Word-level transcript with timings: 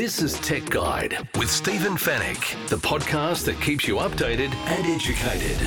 This 0.00 0.22
is 0.22 0.32
Tech 0.40 0.64
Guide 0.70 1.28
with 1.36 1.50
Stephen 1.50 1.92
Fenech, 1.92 2.68
the 2.68 2.78
podcast 2.78 3.44
that 3.44 3.60
keeps 3.60 3.86
you 3.86 3.96
updated 3.96 4.50
and 4.54 4.86
educated. 4.86 5.58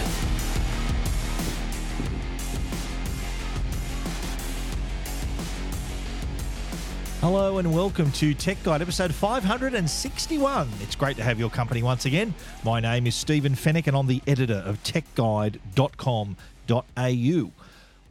Hello 7.21 7.59
and 7.59 7.71
welcome 7.71 8.11
to 8.13 8.33
Tech 8.33 8.57
Guide 8.63 8.81
episode 8.81 9.13
561. 9.13 10.67
It's 10.81 10.95
great 10.95 11.15
to 11.17 11.23
have 11.23 11.37
your 11.37 11.51
company 11.51 11.83
once 11.83 12.05
again. 12.05 12.33
My 12.63 12.79
name 12.79 13.05
is 13.05 13.13
Stephen 13.13 13.53
Fenech 13.53 13.85
and 13.85 13.95
I'm 13.95 14.07
the 14.07 14.23
editor 14.25 14.63
of 14.65 14.81
techguide.com.au. 14.81 17.51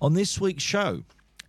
On 0.01 0.15
this 0.15 0.41
week's 0.41 0.63
show, 0.63 1.03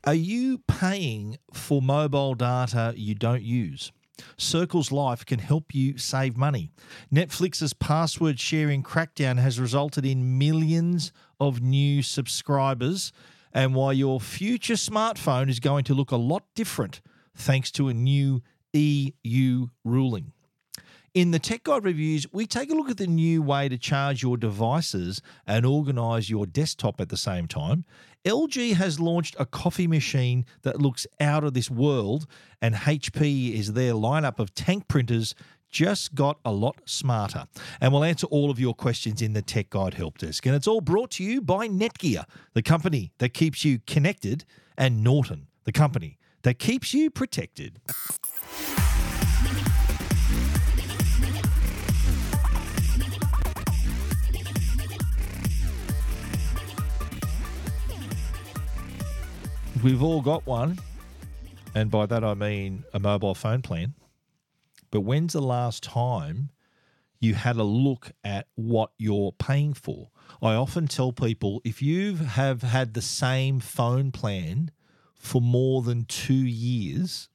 are 0.06 0.16
you 0.16 0.58
paying 0.68 1.38
for 1.54 1.80
mobile 1.80 2.34
data 2.34 2.96
you 2.98 3.14
don't 3.14 3.44
use? 3.44 3.92
Circles 4.38 4.92
Life 4.92 5.26
can 5.26 5.40
help 5.40 5.74
you 5.74 5.98
save 5.98 6.38
money. 6.38 6.72
Netflix's 7.12 7.74
password 7.74 8.40
sharing 8.40 8.84
crackdown 8.84 9.40
has 9.40 9.60
resulted 9.60 10.06
in 10.06 10.38
millions 10.38 11.12
of 11.40 11.62
new 11.62 12.02
subscribers, 12.02 13.12
and 13.54 13.76
why 13.76 13.92
your 13.92 14.20
future 14.20 14.74
smartphone 14.74 15.50
is 15.50 15.60
going 15.60 15.84
to 15.86 15.94
look 15.94 16.12
a 16.12 16.18
lot 16.18 16.44
different 16.56 17.02
thanks 17.36 17.72
to 17.72 17.88
a 17.88 17.94
new 17.94 18.42
EU 18.74 19.68
ruling. 19.84 20.32
In 21.14 21.30
the 21.30 21.38
Tech 21.38 21.64
Guide 21.64 21.84
reviews, 21.84 22.26
we 22.34 22.48
take 22.48 22.72
a 22.72 22.74
look 22.74 22.90
at 22.90 22.98
the 22.98 23.06
new 23.06 23.44
way 23.44 23.70
to 23.70 23.78
charge 23.78 24.24
your 24.24 24.36
devices 24.36 25.22
and 25.46 25.64
organize 25.64 26.32
your 26.32 26.48
desktop 26.48 27.00
at 27.00 27.10
the 27.10 27.18
same 27.18 27.48
time. 27.48 27.86
LG 28.26 28.76
has 28.76 29.00
launched 29.00 29.36
a 29.38 29.46
coffee 29.46 29.88
machine 29.88 30.46
that 30.62 30.80
looks 30.80 31.06
out 31.20 31.44
of 31.44 31.54
this 31.54 31.70
world, 31.70 32.26
and 32.62 32.74
HP 32.74 33.54
is 33.54 33.74
their 33.74 33.94
lineup 33.94 34.40
of 34.40 34.54
tank 34.56 34.88
printers 34.88 35.36
just 35.70 36.16
got 36.16 36.38
a 36.46 36.52
lot 36.52 36.80
smarter. 36.86 37.46
And 37.82 37.92
we'll 37.92 38.04
answer 38.04 38.28
all 38.28 38.50
of 38.50 38.60
your 38.60 38.74
questions 38.74 39.22
in 39.22 39.34
the 39.34 39.42
Tech 39.42 39.72
Guide 39.72 39.96
Help 39.96 40.20
Desk. 40.20 40.46
And 40.46 40.56
it's 40.56 40.68
all 40.68 40.82
brought 40.82 41.12
to 41.12 41.24
you 41.24 41.42
by 41.42 41.68
Netgear, 41.68 42.26
the 42.54 42.62
company 42.62 43.12
that 43.18 43.34
keeps 43.34 43.66
you 43.66 43.80
connected, 43.88 44.46
and 44.78 45.04
Norton, 45.04 45.48
the 45.66 45.72
company 45.72 46.18
that 46.44 46.60
keeps 46.60 46.94
you 46.94 47.10
protected. 47.10 47.82
We've 59.84 60.02
all 60.02 60.22
got 60.22 60.48
one, 60.48 60.80
and 61.76 61.92
by 61.92 62.06
that 62.06 62.24
I 62.24 62.36
mean 62.36 62.86
a 62.94 63.00
mobile 63.00 63.36
phone 63.36 63.62
plan. 63.62 63.96
But 64.92 65.02
when's 65.02 65.34
the 65.34 65.42
last 65.42 65.84
time 65.84 66.52
you 67.20 67.34
had 67.34 67.58
a 67.58 67.64
look 67.64 68.14
at 68.24 68.48
what 68.56 68.92
you're 68.98 69.34
paying 69.34 69.74
for? 69.74 70.10
I 70.42 70.54
often 70.54 70.88
tell 70.88 71.12
people 71.12 71.62
if 71.66 71.82
you 71.82 72.16
have 72.16 72.62
had 72.62 72.94
the 72.94 73.02
same 73.02 73.60
phone 73.60 74.14
plan 74.14 74.72
for 75.16 75.42
more 75.42 75.82
than 75.82 76.06
two 76.06 76.34
years, 76.34 77.28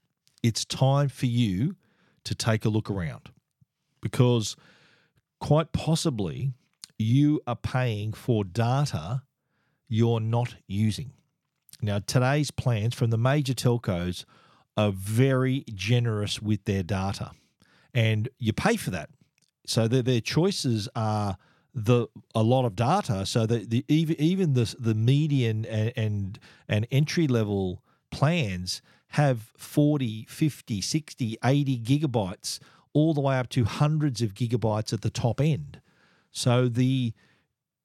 it's 0.42 0.64
time 0.64 1.10
for 1.10 1.26
you 1.26 1.76
to 2.24 2.34
take 2.34 2.64
a 2.64 2.70
look 2.70 2.90
around 2.90 3.28
because 4.00 4.56
quite 5.38 5.72
possibly 5.72 6.54
you 6.98 7.42
are 7.46 7.56
paying 7.56 8.14
for 8.14 8.42
data 8.42 9.20
you're 9.86 10.20
not 10.20 10.54
using. 10.66 11.12
Now, 11.80 12.00
today's 12.00 12.50
plans 12.50 12.94
from 12.94 13.10
the 13.10 13.18
major 13.18 13.54
telcos 13.54 14.24
are 14.76 14.90
very 14.90 15.64
generous 15.74 16.42
with 16.42 16.64
their 16.64 16.82
data, 16.82 17.32
and 17.94 18.28
you 18.38 18.52
pay 18.52 18.76
for 18.76 18.90
that. 18.90 19.10
So 19.66 19.86
their, 19.86 20.02
their 20.02 20.20
choices 20.20 20.88
are 20.96 21.36
the 21.74 22.08
a 22.34 22.42
lot 22.42 22.64
of 22.64 22.74
data 22.74 23.24
so 23.26 23.46
that 23.46 23.70
the 23.70 23.84
even 23.88 24.16
even 24.18 24.54
the 24.54 24.74
the 24.78 24.94
median 24.94 25.64
and 25.66 25.92
and, 25.96 26.38
and 26.68 26.86
entry 26.90 27.26
level 27.26 27.82
plans 28.10 28.82
have 29.12 29.52
40 29.56 30.26
50 30.28 30.80
60 30.80 31.38
80 31.44 31.78
gigabytes 31.78 32.58
all 32.92 33.14
the 33.14 33.20
way 33.20 33.38
up 33.38 33.48
to 33.50 33.64
hundreds 33.64 34.22
of 34.22 34.34
gigabytes 34.34 34.92
at 34.92 35.02
the 35.02 35.10
top 35.10 35.40
end 35.40 35.80
so 36.30 36.68
the 36.68 37.12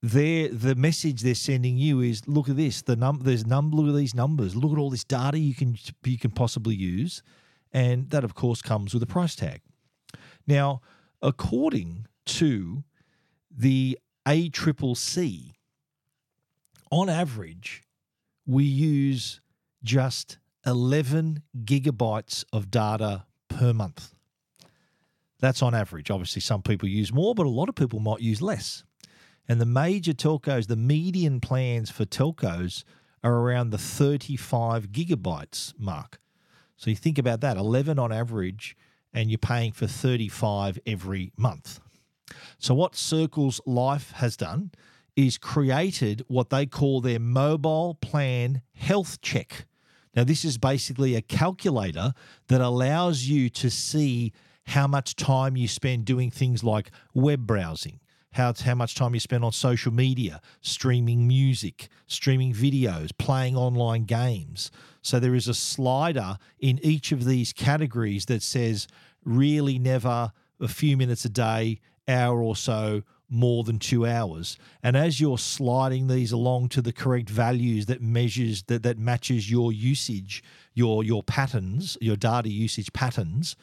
their 0.03 0.49
the 0.49 0.75
message 0.75 1.21
they're 1.21 1.33
sending 1.33 1.77
you 1.77 2.01
is 2.01 2.27
look 2.27 2.49
at 2.49 2.57
this 2.57 2.81
the 2.81 2.95
num 2.95 3.21
there's 3.23 3.45
num 3.45 3.71
look 3.71 3.87
at 3.87 3.95
these 3.95 4.13
numbers 4.13 4.55
look 4.55 4.71
at 4.71 4.77
all 4.77 4.89
this 4.89 5.05
data 5.05 5.39
you 5.39 5.55
can 5.55 5.77
you 6.03 6.17
can 6.17 6.29
possibly 6.29 6.75
use 6.75 7.23
and 7.71 8.09
that 8.09 8.23
of 8.23 8.35
course 8.35 8.61
comes 8.61 8.93
with 8.93 9.01
a 9.01 9.07
price 9.07 9.33
tag 9.33 9.61
now 10.45 10.81
according 11.21 12.05
to 12.25 12.83
the 13.49 13.97
ACCC, 14.27 15.53
on 16.91 17.09
average, 17.09 17.83
we 18.45 18.63
use 18.63 19.41
just 19.83 20.37
11 20.65 21.43
gigabytes 21.63 22.45
of 22.53 22.71
data 22.71 23.25
per 23.49 23.73
month. 23.73 24.13
That's 25.39 25.61
on 25.61 25.73
average. 25.73 26.09
Obviously, 26.09 26.41
some 26.41 26.61
people 26.61 26.87
use 26.87 27.11
more, 27.11 27.35
but 27.35 27.45
a 27.45 27.49
lot 27.49 27.67
of 27.67 27.75
people 27.75 27.99
might 27.99 28.21
use 28.21 28.41
less. 28.41 28.83
And 29.47 29.59
the 29.59 29.65
major 29.65 30.13
telcos, 30.13 30.67
the 30.67 30.75
median 30.75 31.39
plans 31.39 31.89
for 31.89 32.05
telcos 32.05 32.83
are 33.23 33.33
around 33.33 33.69
the 33.69 33.77
35 33.77 34.89
gigabytes 34.89 35.73
mark. 35.77 36.19
So 36.77 36.89
you 36.89 36.95
think 36.95 37.17
about 37.17 37.41
that 37.41 37.57
11 37.57 37.99
on 37.99 38.11
average, 38.11 38.75
and 39.13 39.29
you're 39.29 39.37
paying 39.37 39.71
for 39.71 39.87
35 39.87 40.79
every 40.85 41.31
month. 41.37 41.79
So, 42.57 42.73
what 42.73 42.95
Circles 42.95 43.61
Life 43.65 44.11
has 44.13 44.35
done 44.35 44.71
is 45.15 45.37
created 45.37 46.23
what 46.27 46.49
they 46.49 46.65
call 46.65 47.01
their 47.01 47.19
mobile 47.19 47.95
plan 47.95 48.61
health 48.73 49.21
check. 49.21 49.65
Now, 50.15 50.23
this 50.23 50.43
is 50.43 50.57
basically 50.57 51.15
a 51.15 51.21
calculator 51.21 52.13
that 52.47 52.61
allows 52.61 53.23
you 53.23 53.49
to 53.49 53.69
see 53.69 54.31
how 54.67 54.87
much 54.87 55.15
time 55.15 55.57
you 55.57 55.67
spend 55.67 56.05
doing 56.05 56.31
things 56.31 56.63
like 56.63 56.91
web 57.13 57.45
browsing, 57.45 57.99
how, 58.33 58.53
how 58.53 58.75
much 58.75 58.95
time 58.95 59.13
you 59.13 59.19
spend 59.19 59.43
on 59.43 59.51
social 59.51 59.91
media, 59.91 60.41
streaming 60.61 61.27
music, 61.27 61.87
streaming 62.07 62.53
videos, 62.53 63.11
playing 63.17 63.55
online 63.55 64.03
games. 64.03 64.71
So 65.01 65.19
there 65.19 65.35
is 65.35 65.47
a 65.47 65.53
slider 65.53 66.37
in 66.59 66.79
each 66.83 67.11
of 67.11 67.25
these 67.25 67.53
categories 67.53 68.25
that 68.25 68.41
says 68.41 68.87
really 69.23 69.79
never 69.79 70.31
a 70.59 70.67
few 70.67 70.97
minutes 70.97 71.25
a 71.25 71.29
day, 71.29 71.79
hour 72.07 72.41
or 72.41 72.55
so, 72.55 73.03
more 73.29 73.63
than 73.63 73.79
two 73.79 74.05
hours. 74.05 74.57
And 74.83 74.95
as 74.95 75.19
you're 75.19 75.39
sliding 75.39 76.07
these 76.07 76.31
along 76.31 76.69
to 76.69 76.81
the 76.81 76.93
correct 76.93 77.29
values 77.29 77.87
that 77.87 78.01
measures 78.01 78.63
that, 78.63 78.83
that 78.83 78.99
matches 78.99 79.49
your 79.49 79.71
usage, 79.71 80.43
your 80.73 81.03
your 81.03 81.23
patterns, 81.23 81.97
your 81.99 82.15
data 82.15 82.49
usage 82.49 82.93
patterns, 82.93 83.55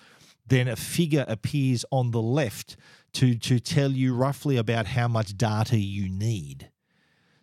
then 0.46 0.66
a 0.66 0.76
figure 0.76 1.24
appears 1.28 1.84
on 1.92 2.10
the 2.10 2.20
left 2.20 2.76
to 3.14 3.34
to 3.36 3.58
tell 3.58 3.90
you 3.90 4.14
roughly 4.14 4.56
about 4.56 4.86
how 4.86 5.08
much 5.08 5.36
data 5.36 5.76
you 5.76 6.08
need. 6.08 6.70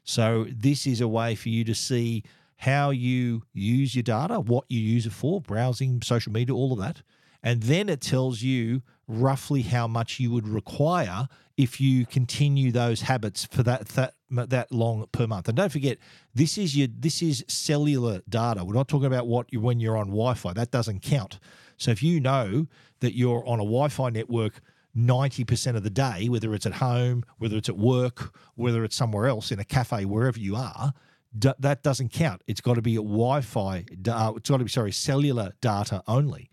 So 0.04 0.48
this 0.50 0.88
is 0.88 1.02
a 1.02 1.08
way 1.08 1.36
for 1.36 1.50
you 1.50 1.64
to 1.66 1.76
see 1.76 2.24
how 2.58 2.90
you 2.90 3.44
use 3.54 3.96
your 3.96 4.04
data, 4.04 4.40
what 4.40 4.66
you 4.70 4.80
use 4.80 5.06
it 5.06 5.14
for, 5.14 5.42
browsing, 5.42 6.02
social 6.02 6.32
media, 6.32 6.56
all 6.56 6.74
of 6.74 6.80
that. 6.80 7.02
And 7.44 7.64
then 7.64 7.88
it 7.88 8.02
tells 8.02 8.42
you 8.42 8.82
roughly 9.08 9.62
how 9.62 9.88
much 9.88 10.20
you 10.20 10.32
would 10.32 10.48
require 10.48 11.28
if 11.56 11.80
you 11.80 12.06
continue 12.06 12.72
those 12.72 13.02
habits 13.02 13.46
for 13.46 13.64
that 13.64 13.88
that 13.90 14.14
that 14.30 14.72
long 14.72 15.08
per 15.12 15.28
month. 15.28 15.48
And 15.48 15.58
don't 15.58 15.72
forget, 15.72 15.98
this 16.34 16.58
is 16.58 16.76
your 16.76 16.88
this 16.88 17.22
is 17.22 17.44
cellular 17.48 18.22
data. 18.28 18.64
We're 18.64 18.74
not 18.74 18.88
talking 18.88 19.08
about 19.08 19.28
what 19.28 19.52
you 19.52 19.60
when 19.60 19.80
you're 19.80 19.98
on 19.98 20.08
Wi-Fi. 20.08 20.54
That 20.54 20.72
doesn't 20.72 21.02
count. 21.02 21.40
So 21.78 21.92
if 21.92 22.02
you 22.02 22.20
know 22.20 22.68
that 23.00 23.16
you're 23.16 23.46
on 23.48 23.60
a 23.60 23.64
Wi-Fi 23.64 24.10
network 24.10 24.62
90% 24.98 25.76
of 25.76 25.84
the 25.84 25.90
day, 25.90 26.28
whether 26.28 26.54
it's 26.54 26.66
at 26.66 26.74
home, 26.74 27.24
whether 27.38 27.56
it's 27.56 27.70
at 27.70 27.78
work, 27.78 28.36
whether 28.56 28.84
it's 28.84 28.96
somewhere 28.96 29.28
else 29.28 29.52
in 29.52 29.60
a 29.60 29.64
cafe, 29.64 30.06
wherever 30.06 30.40
you 30.40 30.56
are, 30.56 30.94
d- 31.38 31.54
that 31.60 31.84
doesn't 31.84 32.12
count. 32.12 32.42
It's 32.48 32.62
got 32.62 32.76
to 32.76 32.82
be 32.82 32.96
Wi-Fi. 32.96 33.86
Uh, 34.10 34.34
it's 34.36 34.50
got 34.50 34.58
to 34.58 34.64
be 34.64 34.70
sorry, 34.70 34.92
cellular 34.92 35.54
data 35.62 36.02
only. 36.08 36.50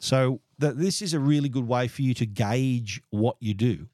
So 0.00 0.40
that 0.58 0.78
this 0.78 1.02
is 1.02 1.14
a 1.14 1.20
really 1.20 1.48
good 1.48 1.66
way 1.66 1.88
for 1.88 2.02
you 2.02 2.14
to 2.14 2.26
gauge 2.26 3.00
what 3.10 3.36
you 3.40 3.54
do. 3.54 3.88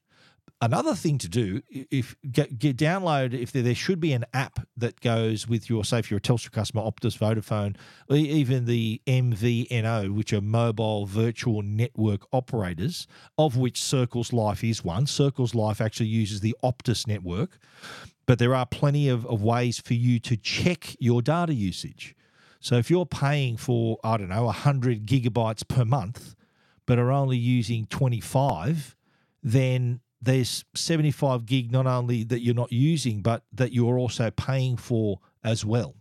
Another 0.65 0.95
thing 0.95 1.19
to 1.19 1.29
do, 1.29 1.61
if 1.69 2.17
get, 2.33 2.59
get 2.59 2.79
download, 2.79 3.35
if 3.35 3.53
there, 3.53 3.63
there, 3.63 3.75
should 3.75 4.01
be 4.01 4.15
an 4.15 4.25
app 4.33 4.67
that 4.79 4.99
goes 5.03 5.47
with 5.47 5.69
your, 5.69 5.85
say, 5.85 5.99
if 5.99 6.11
you're 6.11 6.17
a 6.17 6.23
Telstra 6.23 6.53
customer, 6.53 6.81
Optus, 6.81 7.19
Vodafone, 7.19 7.77
even 8.11 8.65
the 8.65 9.03
MVNO, 9.07 10.15
which 10.15 10.33
are 10.33 10.41
mobile 10.41 11.05
virtual 11.05 11.61
network 11.61 12.27
operators, 12.33 13.07
of 13.37 13.59
which 13.59 13.83
Circles 13.83 14.33
Life 14.33 14.65
is 14.65 14.83
one. 14.83 15.07
Circles 15.07 15.55
Life 15.55 15.83
actually 15.83 16.07
uses 16.07 16.41
the 16.41 16.57
Optus 16.65 17.07
network, 17.07 17.59
but 18.25 18.39
there 18.39 18.55
are 18.55 18.65
plenty 18.65 19.11
of, 19.11 19.27
of 19.27 19.43
ways 19.43 19.79
for 19.79 19.93
you 19.93 20.19
to 20.21 20.35
check 20.35 20.97
your 20.99 21.21
data 21.21 21.53
usage. 21.53 22.17
So 22.61 22.77
if 22.77 22.89
you're 22.89 23.05
paying 23.05 23.59
for, 23.59 23.99
I 24.03 24.17
don't 24.17 24.31
know, 24.31 24.45
100 24.45 25.05
gigabytes 25.05 25.69
per 25.69 25.85
month, 25.85 26.35
but 26.87 26.99
are 26.99 27.13
only 27.13 27.37
using 27.37 27.85
25, 27.85 28.97
then 29.43 30.01
there's 30.25 30.65
75 30.75 31.47
gig 31.47 31.71
not 31.71 31.87
only 31.87 32.25
that 32.25 32.41
you're 32.41 32.55
not 32.55 32.73
using, 32.73 33.21
but 33.23 33.45
that 33.53 33.73
you're 33.73 33.99
also 33.99 34.31
paying 34.31 34.77
for 34.77 35.21
as 35.43 35.65
well. 35.65 35.95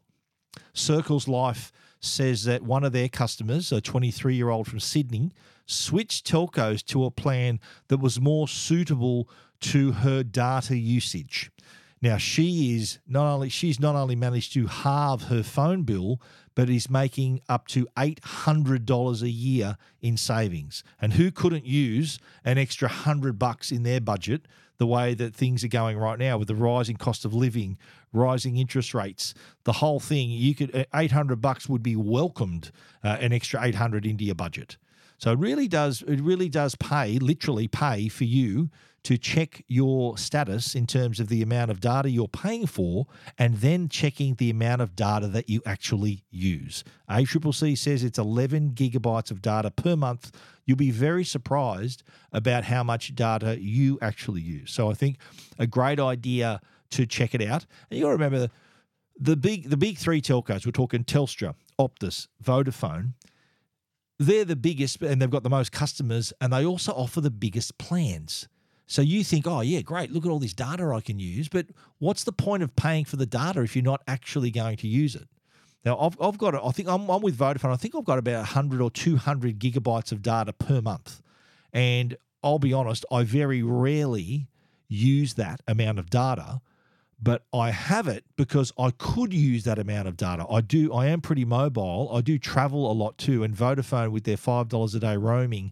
Circles 0.73 1.27
Life 1.27 1.71
says 1.99 2.43
that 2.43 2.61
one 2.61 2.83
of 2.83 2.91
their 2.91 3.09
customers, 3.09 3.71
a 3.71 3.81
23 3.81 4.35
year 4.35 4.49
old 4.49 4.67
from 4.67 4.79
Sydney, 4.79 5.31
switched 5.65 6.27
telcos 6.27 6.83
to 6.85 7.05
a 7.05 7.11
plan 7.11 7.59
that 7.87 7.99
was 7.99 8.19
more 8.19 8.47
suitable 8.47 9.29
to 9.61 9.93
her 9.93 10.23
data 10.23 10.77
usage. 10.77 11.51
Now 12.03 12.17
she 12.17 12.75
is 12.75 12.99
not 13.07 13.31
only 13.33 13.47
she's 13.47 13.79
not 13.79 13.95
only 13.95 14.17
managed 14.17 14.51
to 14.55 14.67
halve 14.67 15.23
her 15.23 15.41
phone 15.41 15.83
bill, 15.83 16.19
but 16.53 16.69
is 16.69 16.89
making 16.89 17.39
up 17.47 17.65
to 17.69 17.87
eight 17.97 18.19
hundred 18.25 18.85
dollars 18.85 19.21
a 19.21 19.29
year 19.29 19.77
in 20.01 20.17
savings. 20.17 20.83
And 21.01 21.13
who 21.13 21.31
couldn't 21.31 21.65
use 21.65 22.19
an 22.43 22.57
extra 22.57 22.89
hundred 22.89 23.39
bucks 23.39 23.71
in 23.71 23.83
their 23.83 24.01
budget 24.01 24.49
the 24.79 24.85
way 24.85 25.13
that 25.13 25.33
things 25.33 25.63
are 25.63 25.69
going 25.69 25.97
right 25.97 26.19
now 26.19 26.37
with 26.37 26.49
the 26.49 26.55
rising 26.55 26.97
cost 26.97 27.23
of 27.23 27.33
living, 27.33 27.77
rising 28.11 28.57
interest 28.57 28.93
rates, 28.93 29.33
the 29.63 29.71
whole 29.71 30.01
thing? 30.01 30.29
You 30.29 30.55
could 30.55 30.75
uh, 30.75 30.83
eight 30.93 31.11
hundred 31.11 31.39
bucks 31.39 31.69
would 31.69 31.83
be 31.83 31.95
welcomed 31.95 32.71
uh, 33.01 33.15
an 33.21 33.31
extra 33.31 33.63
eight 33.63 33.75
hundred 33.75 34.05
into 34.05 34.25
your 34.25 34.35
budget. 34.35 34.75
So 35.23 35.31
it 35.31 35.39
really 35.39 35.69
does 35.69 36.01
it 36.05 36.19
really 36.19 36.49
does 36.49 36.75
pay, 36.75 37.17
literally 37.17 37.69
pay 37.69 38.09
for 38.09 38.25
you 38.25 38.69
to 39.03 39.17
check 39.17 39.63
your 39.69 40.17
status 40.17 40.75
in 40.75 40.85
terms 40.85 41.21
of 41.21 41.29
the 41.29 41.41
amount 41.41 41.71
of 41.71 41.79
data 41.79 42.09
you're 42.09 42.27
paying 42.27 42.67
for 42.67 43.05
and 43.37 43.55
then 43.59 43.87
checking 43.87 44.35
the 44.35 44.49
amount 44.49 44.81
of 44.81 44.97
data 44.97 45.29
that 45.29 45.47
you 45.47 45.61
actually 45.65 46.25
use. 46.29 46.83
ACCC 47.09 47.77
says 47.77 48.03
it's 48.03 48.19
11 48.19 48.71
gigabytes 48.71 49.31
of 49.31 49.41
data 49.41 49.71
per 49.71 49.95
month. 49.95 50.29
You'll 50.65 50.75
be 50.75 50.91
very 50.91 51.23
surprised 51.23 52.03
about 52.33 52.65
how 52.65 52.83
much 52.83 53.15
data 53.15 53.57
you 53.61 53.97
actually 54.01 54.41
use. 54.41 54.73
So 54.73 54.91
I 54.91 54.93
think 54.93 55.19
a 55.57 55.65
great 55.65 56.01
idea 56.01 56.59
to 56.91 57.05
check 57.05 57.33
it 57.33 57.41
out. 57.41 57.65
And 57.89 57.97
you 57.97 58.03
got 58.03 58.09
to 58.09 58.15
remember 58.15 58.49
the 59.17 59.37
big 59.37 59.69
the 59.69 59.77
big 59.77 59.97
three 59.97 60.21
telcos, 60.21 60.65
we're 60.65 60.73
talking 60.73 61.05
Telstra, 61.05 61.55
Optus, 61.79 62.27
Vodafone, 62.43 63.13
they're 64.25 64.45
the 64.45 64.55
biggest 64.55 65.01
and 65.01 65.21
they've 65.21 65.29
got 65.29 65.43
the 65.43 65.49
most 65.49 65.71
customers 65.71 66.33
and 66.41 66.53
they 66.53 66.65
also 66.65 66.91
offer 66.93 67.21
the 67.21 67.31
biggest 67.31 67.77
plans. 67.77 68.47
So 68.85 69.01
you 69.01 69.23
think, 69.23 69.47
oh, 69.47 69.61
yeah, 69.61 69.81
great, 69.81 70.11
look 70.11 70.25
at 70.25 70.29
all 70.29 70.39
this 70.39 70.53
data 70.53 70.91
I 70.93 71.01
can 71.01 71.19
use. 71.19 71.47
But 71.47 71.67
what's 71.99 72.23
the 72.23 72.31
point 72.31 72.63
of 72.63 72.75
paying 72.75 73.05
for 73.05 73.15
the 73.15 73.25
data 73.25 73.61
if 73.61 73.75
you're 73.75 73.83
not 73.83 74.01
actually 74.07 74.51
going 74.51 74.77
to 74.77 74.87
use 74.87 75.15
it? 75.15 75.27
Now, 75.85 75.97
I've, 75.99 76.19
I've 76.21 76.37
got, 76.37 76.55
I 76.55 76.71
think 76.71 76.87
I'm, 76.87 77.09
I'm 77.09 77.21
with 77.21 77.37
Vodafone. 77.37 77.71
I 77.71 77.75
think 77.75 77.95
I've 77.95 78.05
got 78.05 78.19
about 78.19 78.37
100 78.37 78.81
or 78.81 78.89
200 78.89 79.59
gigabytes 79.59 80.11
of 80.11 80.21
data 80.21 80.53
per 80.53 80.81
month. 80.81 81.21
And 81.73 82.15
I'll 82.43 82.59
be 82.59 82.73
honest, 82.73 83.05
I 83.11 83.23
very 83.23 83.63
rarely 83.63 84.47
use 84.87 85.33
that 85.35 85.61
amount 85.67 85.99
of 85.99 86.09
data, 86.09 86.61
but 87.23 87.45
I 87.53 87.71
have 87.71 88.07
it 88.07 88.25
because 88.35 88.73
I 88.77 88.91
could 88.91 89.33
use 89.33 89.63
that 89.63 89.79
amount 89.79 90.09
of 90.09 90.17
data. 90.17 90.45
I 90.49 90.59
do, 90.59 90.91
I 90.93 91.07
am 91.07 91.21
pretty 91.21 91.45
mobile. 91.45 92.09
I 92.13 92.19
do 92.19 92.37
travel 92.37 92.91
a 92.91 92.93
lot 92.93 93.17
too. 93.17 93.43
And 93.43 93.55
Vodafone, 93.55 94.11
with 94.11 94.25
their 94.25 94.35
$5 94.35 94.95
a 94.95 94.99
day 94.99 95.15
roaming, 95.15 95.71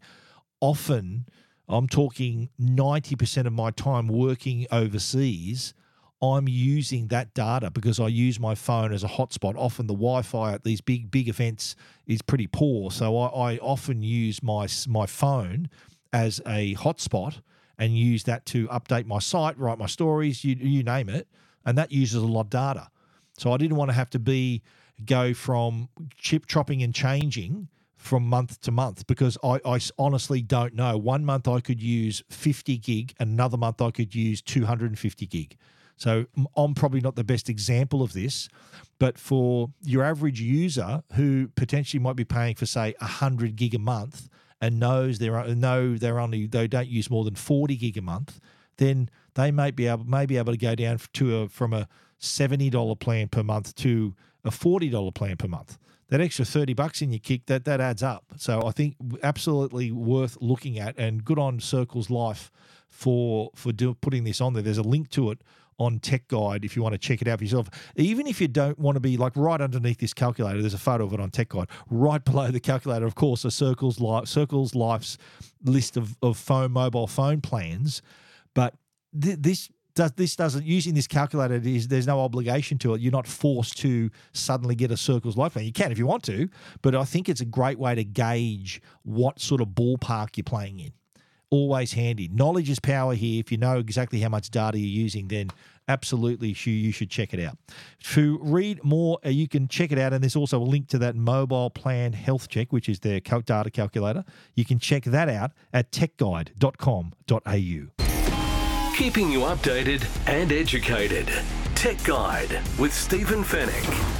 often 0.62 1.26
I'm 1.68 1.88
talking 1.88 2.50
90% 2.60 3.48
of 3.48 3.54
my 3.54 3.72
time 3.72 4.08
working 4.08 4.66
overseas. 4.72 5.74
I'm 6.22 6.48
using 6.48 7.08
that 7.08 7.34
data 7.34 7.70
because 7.70 8.00
I 8.00 8.08
use 8.08 8.40
my 8.40 8.56
phone 8.56 8.94
as 8.94 9.04
a 9.04 9.08
hotspot. 9.08 9.56
Often 9.58 9.88
the 9.88 9.94
Wi-Fi 9.94 10.54
at 10.54 10.64
these 10.64 10.80
big 10.80 11.12
big 11.12 11.28
events 11.28 11.76
is 12.06 12.22
pretty 12.22 12.48
poor, 12.48 12.92
so 12.92 13.18
I, 13.18 13.54
I 13.54 13.58
often 13.58 14.04
use 14.04 14.44
my 14.44 14.68
my 14.88 15.08
phone 15.08 15.68
as 16.14 16.40
a 16.46 16.76
hotspot 16.76 17.42
and 17.80 17.98
use 17.98 18.26
that 18.26 18.46
to 18.46 18.68
update 18.68 19.08
my 19.08 19.18
site, 19.18 19.58
write 19.58 19.80
my 19.80 19.88
stories, 19.88 20.46
you 20.46 20.56
you 20.60 20.84
name 20.84 21.10
it, 21.10 21.28
and 21.66 21.78
that 21.78 21.92
uses 21.92 22.22
a 22.22 22.26
lot 22.26 22.42
of 22.42 22.50
data. 22.50 22.90
So 23.38 23.52
I 23.52 23.58
didn't 23.58 23.78
want 23.78 23.90
to 23.90 23.96
have 23.96 24.10
to 24.12 24.20
be 24.20 24.62
go 25.06 25.34
from 25.34 25.90
chip 26.16 26.46
chopping 26.46 26.84
and 26.84 26.94
changing 26.94 27.68
from 27.96 28.24
month 28.24 28.60
to 28.62 28.72
month 28.72 29.06
because 29.08 29.38
I, 29.44 29.60
I 29.64 29.80
honestly 29.98 30.42
don't 30.42 30.74
know. 30.74 30.98
One 30.98 31.24
month 31.24 31.48
I 31.48 31.60
could 31.60 31.82
use 31.82 32.24
50 32.30 32.78
gig, 32.78 33.14
another 33.20 33.58
month 33.58 33.82
I 33.82 33.92
could 33.92 34.14
use 34.16 34.42
250 34.42 35.28
gig. 35.28 35.58
So 35.98 36.26
I'm 36.58 36.74
probably 36.74 37.00
not 37.00 37.16
the 37.16 37.24
best 37.24 37.48
example 37.48 38.02
of 38.02 38.14
this, 38.14 38.50
but 38.98 39.20
for 39.20 39.70
your 39.84 40.04
average 40.04 40.42
user 40.42 41.04
who 41.14 41.50
potentially 41.50 42.02
might 42.02 42.16
be 42.16 42.26
paying 42.26 42.56
for 42.56 42.66
say 42.66 42.96
100 43.00 43.56
gig 43.56 43.76
a 43.76 43.80
month 43.80 44.28
and 44.60 44.80
knows 44.80 45.20
they're 45.20 45.54
they're 45.54 46.20
only 46.20 46.48
they 46.48 46.68
don't 46.68 46.88
use 46.88 47.10
more 47.12 47.24
than 47.24 47.36
40 47.36 47.76
gig 47.76 47.98
a 47.98 48.02
month, 48.02 48.40
then 48.78 49.12
they 49.36 49.52
may 49.52 49.72
be 49.72 49.88
able 49.88 50.06
may 50.06 50.26
be 50.26 50.38
able 50.38 50.54
to 50.54 50.58
go 50.58 50.76
down 50.76 51.00
to 51.14 51.38
a, 51.38 51.50
from 51.50 51.74
a 51.74 51.88
$70 52.20 53.00
plan 53.00 53.28
per 53.28 53.44
month 53.44 53.76
to 53.76 54.16
a 54.44 54.50
$40 54.50 55.14
plan 55.14 55.38
per 55.38 55.48
month. 55.48 55.78
That 56.10 56.22
extra 56.22 56.44
30 56.44 56.74
bucks 56.74 57.02
in 57.02 57.12
your 57.12 57.20
kick 57.20 57.46
that 57.46 57.66
that 57.66 57.80
adds 57.80 58.04
up. 58.04 58.26
So 58.38 58.66
i 58.66 58.72
think 58.72 58.96
absolutely 59.24 59.92
worth 59.92 60.38
looking 60.42 60.78
at 60.78 60.98
and 60.98 61.24
good 61.24 61.40
on 61.40 61.60
circles 61.60 62.10
life 62.10 62.52
for 62.88 63.52
for 63.56 63.72
do, 63.72 63.94
putting 63.94 64.26
this 64.26 64.42
on 64.42 64.54
there. 64.54 64.62
There's 64.62 64.78
a 64.78 64.84
link 64.84 65.10
to 65.12 65.32
it 65.32 65.42
on 65.80 66.00
tech 66.00 66.28
guide 66.28 66.64
if 66.64 66.76
you 66.76 66.84
want 66.84 66.94
to 66.94 67.00
check 67.00 67.22
it 67.22 67.28
out 67.28 67.40
for 67.40 67.46
yourself. 67.46 67.70
Even 67.96 68.28
if 68.28 68.42
you 68.42 68.48
don't 68.48 68.78
want 68.78 68.98
to 68.98 69.00
be 69.00 69.16
like 69.18 69.32
right 69.36 69.62
underneath 69.62 70.00
this 70.00 70.14
calculator 70.14 70.60
there's 70.60 70.74
a 70.74 70.78
photo 70.78 71.06
of 71.06 71.14
it 71.14 71.20
on 71.22 71.32
tech 71.32 71.50
guide 71.50 71.68
right 71.90 72.24
below 72.26 72.52
the 72.52 72.60
calculator 72.60 73.06
of 73.06 73.16
course 73.16 73.46
a 73.46 73.52
circles 73.52 74.00
life 74.00 74.28
circles 74.28 74.76
life's 74.76 75.18
list 75.64 75.96
of, 75.96 76.18
of 76.22 76.38
phone 76.38 76.72
mobile 76.72 77.08
phone 77.08 77.40
plans. 77.40 78.02
But 78.54 78.76
th- 79.20 79.38
this 79.40 79.70
does 79.94 80.12
this 80.14 80.36
doesn't 80.36 80.66
using 80.66 80.94
this 80.94 81.08
calculator 81.08 81.56
is 81.56 81.88
there's 81.88 82.08
no 82.08 82.22
obligation 82.22 82.78
to 82.80 82.94
it. 82.94 83.02
You're 83.02 83.12
not 83.12 83.28
forced 83.28 83.78
to 83.80 84.10
suddenly 84.34 84.76
get 84.76 84.92
a 84.92 84.98
circles 84.98 85.38
life 85.38 85.54
plan. 85.54 85.66
You 85.66 85.74
can 85.74 85.92
if 85.92 85.98
you 85.98 86.08
want 86.08 86.24
to, 86.24 86.50
but 86.82 86.96
I 86.96 87.04
think 87.04 87.30
it's 87.30 87.42
a 87.42 87.46
great 87.46 87.78
way 87.78 87.96
to 87.96 88.04
gauge 88.04 88.82
what 89.04 89.40
sort 89.40 89.62
of 89.62 89.70
ballpark 89.70 90.38
you're 90.38 90.44
playing 90.44 90.80
in. 90.80 90.94
Always 91.50 91.94
handy. 91.94 92.30
Knowledge 92.30 92.70
is 92.70 92.80
power 92.80 93.14
here. 93.14 93.42
If 93.42 93.52
you 93.52 93.58
know 93.58 93.78
exactly 93.78 94.22
how 94.22 94.30
much 94.30 94.52
data 94.52 94.80
you're 94.80 95.04
using, 95.04 95.28
then 95.28 95.50
absolutely 95.90 96.56
you 96.64 96.94
should 96.94 97.10
check 97.10 97.34
it 97.34 97.46
out. 97.46 97.58
To 98.14 98.40
read 98.42 98.82
more, 98.86 99.20
uh, 99.26 99.30
you 99.30 99.50
can 99.50 99.68
check 99.68 99.92
it 99.92 99.98
out, 99.98 100.14
and 100.14 100.24
there's 100.24 100.38
also 100.38 100.60
a 100.60 100.64
link 100.64 100.88
to 100.90 100.98
that 101.00 101.18
mobile 101.18 101.70
plan 101.70 102.14
health 102.14 102.48
check, 102.48 102.72
which 102.72 102.88
is 102.88 103.02
their 103.02 103.20
data 103.20 103.70
calculator. 103.70 104.24
You 104.56 104.64
can 104.64 104.80
check 104.80 105.04
that 105.04 105.28
out 105.28 105.52
at 105.74 105.92
techguide.com.au 105.92 108.01
keeping 109.02 109.32
you 109.32 109.40
updated 109.40 110.06
and 110.28 110.52
educated. 110.52 111.28
Tech 111.74 111.98
Guide 112.04 112.62
with 112.78 112.94
Stephen 112.94 113.44
Fenech. 113.44 114.20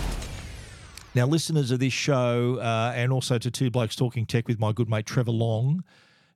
Now, 1.14 1.28
listeners 1.28 1.70
of 1.70 1.78
this 1.78 1.94
show, 1.94 2.58
uh, 2.60 2.92
and 2.96 3.14
also 3.14 3.38
to 3.38 3.52
Two 3.52 3.70
Blokes 3.70 3.96
Talking 3.96 4.26
Tech 4.26 4.48
with 4.48 4.60
my 4.60 4.72
good 4.72 4.90
mate 4.90 5.06
Trevor 5.06 5.34
Long, 5.34 5.84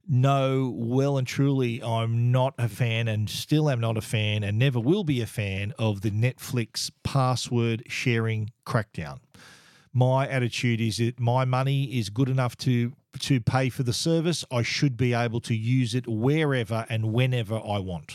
know 0.07 0.71
well 0.77 1.17
and 1.17 1.25
truly 1.25 1.81
I'm 1.81 2.31
not 2.31 2.53
a 2.59 2.69
fan 2.69 3.07
and 3.07 3.27
still 3.27 3.67
am 3.67 3.79
not 3.79 3.97
a 3.97 4.01
fan 4.01 4.43
and 4.43 4.59
never 4.59 4.79
will 4.79 5.03
be 5.03 5.21
a 5.21 5.25
fan 5.25 5.73
of 5.79 6.01
the 6.01 6.11
Netflix 6.11 6.91
password 7.01 7.81
sharing 7.87 8.51
crackdown. 8.63 9.21
My 9.91 10.27
attitude 10.27 10.81
is 10.81 10.97
that 10.97 11.19
my 11.19 11.45
money 11.45 11.85
is 11.85 12.11
good 12.11 12.29
enough 12.29 12.55
to 12.57 12.93
to 13.21 13.39
pay 13.41 13.69
for 13.69 13.81
the 13.81 13.93
service. 13.93 14.45
I 14.51 14.61
should 14.61 14.97
be 14.97 15.13
able 15.13 15.39
to 15.41 15.55
use 15.55 15.95
it 15.95 16.05
wherever 16.07 16.85
and 16.89 17.11
whenever 17.11 17.55
I 17.55 17.79
want. 17.79 18.13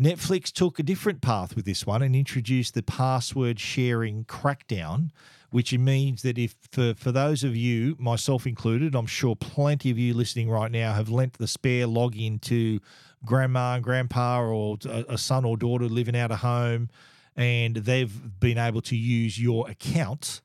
Netflix 0.00 0.52
took 0.52 0.78
a 0.78 0.82
different 0.82 1.22
path 1.22 1.56
with 1.56 1.64
this 1.64 1.86
one 1.86 2.02
and 2.02 2.14
introduced 2.14 2.74
the 2.74 2.82
password 2.82 3.58
sharing 3.58 4.26
crackdown, 4.26 5.08
which 5.50 5.72
means 5.72 6.20
that 6.20 6.36
if 6.36 6.54
for, 6.70 6.92
for 6.94 7.10
those 7.10 7.42
of 7.42 7.56
you, 7.56 7.96
myself 7.98 8.46
included, 8.46 8.94
I'm 8.94 9.06
sure 9.06 9.34
plenty 9.34 9.90
of 9.90 9.98
you 9.98 10.12
listening 10.12 10.50
right 10.50 10.70
now 10.70 10.92
have 10.92 11.08
lent 11.08 11.34
the 11.34 11.48
spare 11.48 11.86
login 11.86 12.42
to 12.42 12.78
grandma 13.24 13.76
and 13.76 13.84
grandpa 13.84 14.42
or 14.42 14.76
a 14.84 15.16
son 15.16 15.46
or 15.46 15.56
daughter 15.56 15.86
living 15.86 16.16
out 16.16 16.30
of 16.30 16.40
home 16.40 16.90
and 17.34 17.76
they've 17.76 18.38
been 18.38 18.58
able 18.58 18.82
to 18.82 18.96
use 18.96 19.40
your 19.40 19.68
account. 19.68 20.42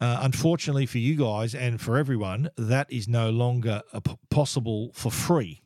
Uh, 0.00 0.18
unfortunately 0.20 0.86
for 0.86 0.98
you 0.98 1.16
guys 1.16 1.54
and 1.54 1.80
for 1.80 1.96
everyone, 1.96 2.50
that 2.56 2.90
is 2.92 3.08
no 3.08 3.30
longer 3.30 3.82
possible 4.28 4.90
for 4.92 5.10
free 5.10 5.62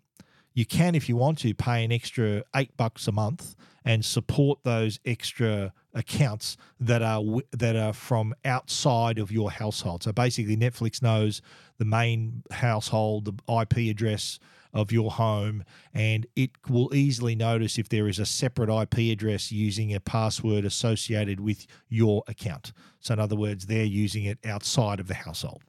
you 0.54 0.66
can, 0.66 0.94
if 0.94 1.08
you 1.08 1.16
want 1.16 1.38
to, 1.38 1.54
pay 1.54 1.84
an 1.84 1.92
extra 1.92 2.44
eight 2.54 2.76
bucks 2.76 3.08
a 3.08 3.12
month 3.12 3.54
and 3.84 4.04
support 4.04 4.60
those 4.62 5.00
extra 5.04 5.72
accounts 5.94 6.56
that 6.78 7.02
are 7.02 7.22
that 7.50 7.76
are 7.76 7.92
from 7.92 8.34
outside 8.44 9.18
of 9.18 9.32
your 9.32 9.50
household. 9.50 10.02
So 10.02 10.12
basically, 10.12 10.56
Netflix 10.56 11.02
knows 11.02 11.42
the 11.78 11.84
main 11.84 12.42
household, 12.50 13.24
the 13.24 13.60
IP 13.60 13.90
address 13.90 14.38
of 14.72 14.90
your 14.90 15.10
home, 15.10 15.64
and 15.92 16.26
it 16.34 16.50
will 16.68 16.94
easily 16.94 17.34
notice 17.34 17.78
if 17.78 17.88
there 17.88 18.08
is 18.08 18.18
a 18.18 18.24
separate 18.24 18.70
IP 18.70 19.12
address 19.12 19.52
using 19.52 19.92
a 19.94 20.00
password 20.00 20.64
associated 20.64 21.40
with 21.40 21.66
your 21.88 22.22
account. 22.26 22.72
So, 23.00 23.14
in 23.14 23.20
other 23.20 23.36
words, 23.36 23.66
they're 23.66 23.84
using 23.84 24.24
it 24.24 24.38
outside 24.44 25.00
of 25.00 25.08
the 25.08 25.14
household. 25.14 25.62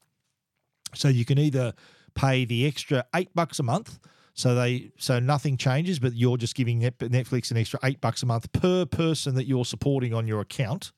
So 0.96 1.08
you 1.08 1.26
can 1.26 1.40
either 1.40 1.74
pay 2.16 2.46
the 2.46 2.66
extra 2.66 3.06
eight 3.16 3.34
bucks 3.34 3.60
a 3.60 3.64
month. 3.64 4.00
So 4.34 4.56
they 4.56 4.92
so 4.98 5.20
nothing 5.20 5.58
changes, 5.58 6.00
but 6.00 6.14
you're 6.14 6.38
just 6.38 6.56
giving 6.56 6.82
Netflix 6.82 7.52
an 7.52 7.58
extra 7.58 7.80
eight 7.84 8.02
bucks 8.02 8.24
a 8.24 8.26
month 8.26 8.52
per 8.52 8.86
person 8.86 9.36
that 9.36 9.46
you're 9.46 9.66
supporting 9.66 10.14
on 10.14 10.28
your 10.28 10.42
account, 10.42 10.92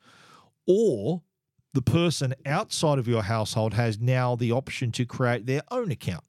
or 0.67 1.21
the 1.73 1.81
person 1.81 2.33
outside 2.45 2.97
of 2.97 3.07
your 3.07 3.23
household 3.23 3.73
has 3.73 3.99
now 3.99 4.35
the 4.35 4.51
option 4.51 4.91
to 4.93 5.05
create 5.05 5.45
their 5.45 5.61
own 5.69 5.91
account. 5.91 6.23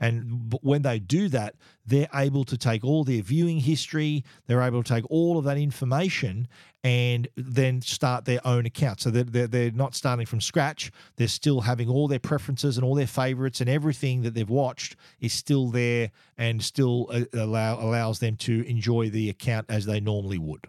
And 0.00 0.54
when 0.62 0.82
they 0.82 0.98
do 0.98 1.28
that, 1.28 1.54
they're 1.86 2.08
able 2.14 2.44
to 2.44 2.56
take 2.56 2.84
all 2.84 3.04
their 3.04 3.22
viewing 3.22 3.58
history, 3.60 4.24
they're 4.46 4.62
able 4.62 4.82
to 4.82 4.94
take 4.94 5.04
all 5.10 5.38
of 5.38 5.44
that 5.44 5.56
information 5.56 6.48
and 6.84 7.28
then 7.36 7.82
start 7.82 8.24
their 8.24 8.40
own 8.46 8.64
account. 8.64 9.00
So 9.00 9.10
they're, 9.10 9.46
they're, 9.46 9.70
not 9.72 9.94
starting 9.94 10.26
from 10.26 10.40
scratch. 10.40 10.90
They're 11.16 11.28
still 11.28 11.60
having 11.60 11.88
all 11.88 12.08
their 12.08 12.18
preferences 12.18 12.76
and 12.78 12.84
all 12.84 12.94
their 12.94 13.06
favorites 13.06 13.60
and 13.60 13.68
everything 13.68 14.22
that 14.22 14.34
they've 14.34 14.48
watched 14.48 14.96
is 15.20 15.32
still 15.32 15.68
there 15.68 16.10
and 16.36 16.62
still 16.62 17.08
uh, 17.10 17.24
allow, 17.34 17.80
allows 17.80 18.20
them 18.20 18.36
to 18.36 18.62
enjoy 18.68 19.10
the 19.10 19.28
account 19.28 19.66
as 19.68 19.86
they 19.86 20.00
normally 20.00 20.38
would. 20.38 20.66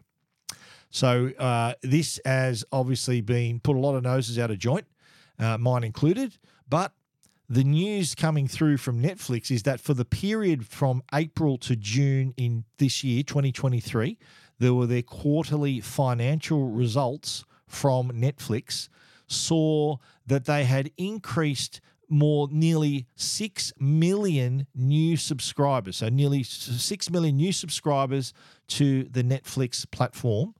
So 0.91 1.31
uh, 1.38 1.74
this 1.81 2.19
has 2.25 2.65
obviously 2.71 3.21
been 3.21 3.59
put 3.59 3.75
a 3.75 3.79
lot 3.79 3.95
of 3.95 4.03
noses 4.03 4.39
out 4.39 4.51
of 4.51 4.57
joint, 4.57 4.88
uh, 5.38 5.57
mine 5.57 5.83
included. 5.83 6.38
But 6.67 6.91
the 7.50 7.63
news 7.63 8.13
coming 8.13 8.48
through 8.48 8.77
from 8.77 9.01
Netflix 9.01 9.50
is 9.50 9.63
that 9.63 9.79
for 9.79 9.96
the 9.96 10.06
period 10.06 10.68
from 10.68 11.01
April 11.13 11.58
to 11.58 11.75
June 11.75 12.34
in 12.38 12.63
this 12.77 13.03
year, 13.03 13.24
2023, 13.24 14.18
there 14.60 14.74
were 14.74 14.86
their 14.86 15.01
quarterly 15.01 15.79
financial 15.79 16.70
results 16.70 17.44
from 17.68 18.12
Netflix 18.12 18.88
saw 19.25 19.98
that 20.27 20.46
they 20.46 20.63
had 20.63 20.91
increased 20.98 21.82
more 22.08 22.48
nearly 22.51 23.08
6 23.15 23.74
million 23.79 24.65
new 24.75 25.15
subscribers. 25.15 25.98
So 25.98 26.10
nearly 26.10 26.44
6 26.44 27.10
million 27.10 27.38
new 27.38 27.51
subscribers 27.51 28.34
to 28.70 29.03
the 29.03 29.24
Netflix 29.24 29.89
platform 29.89 30.56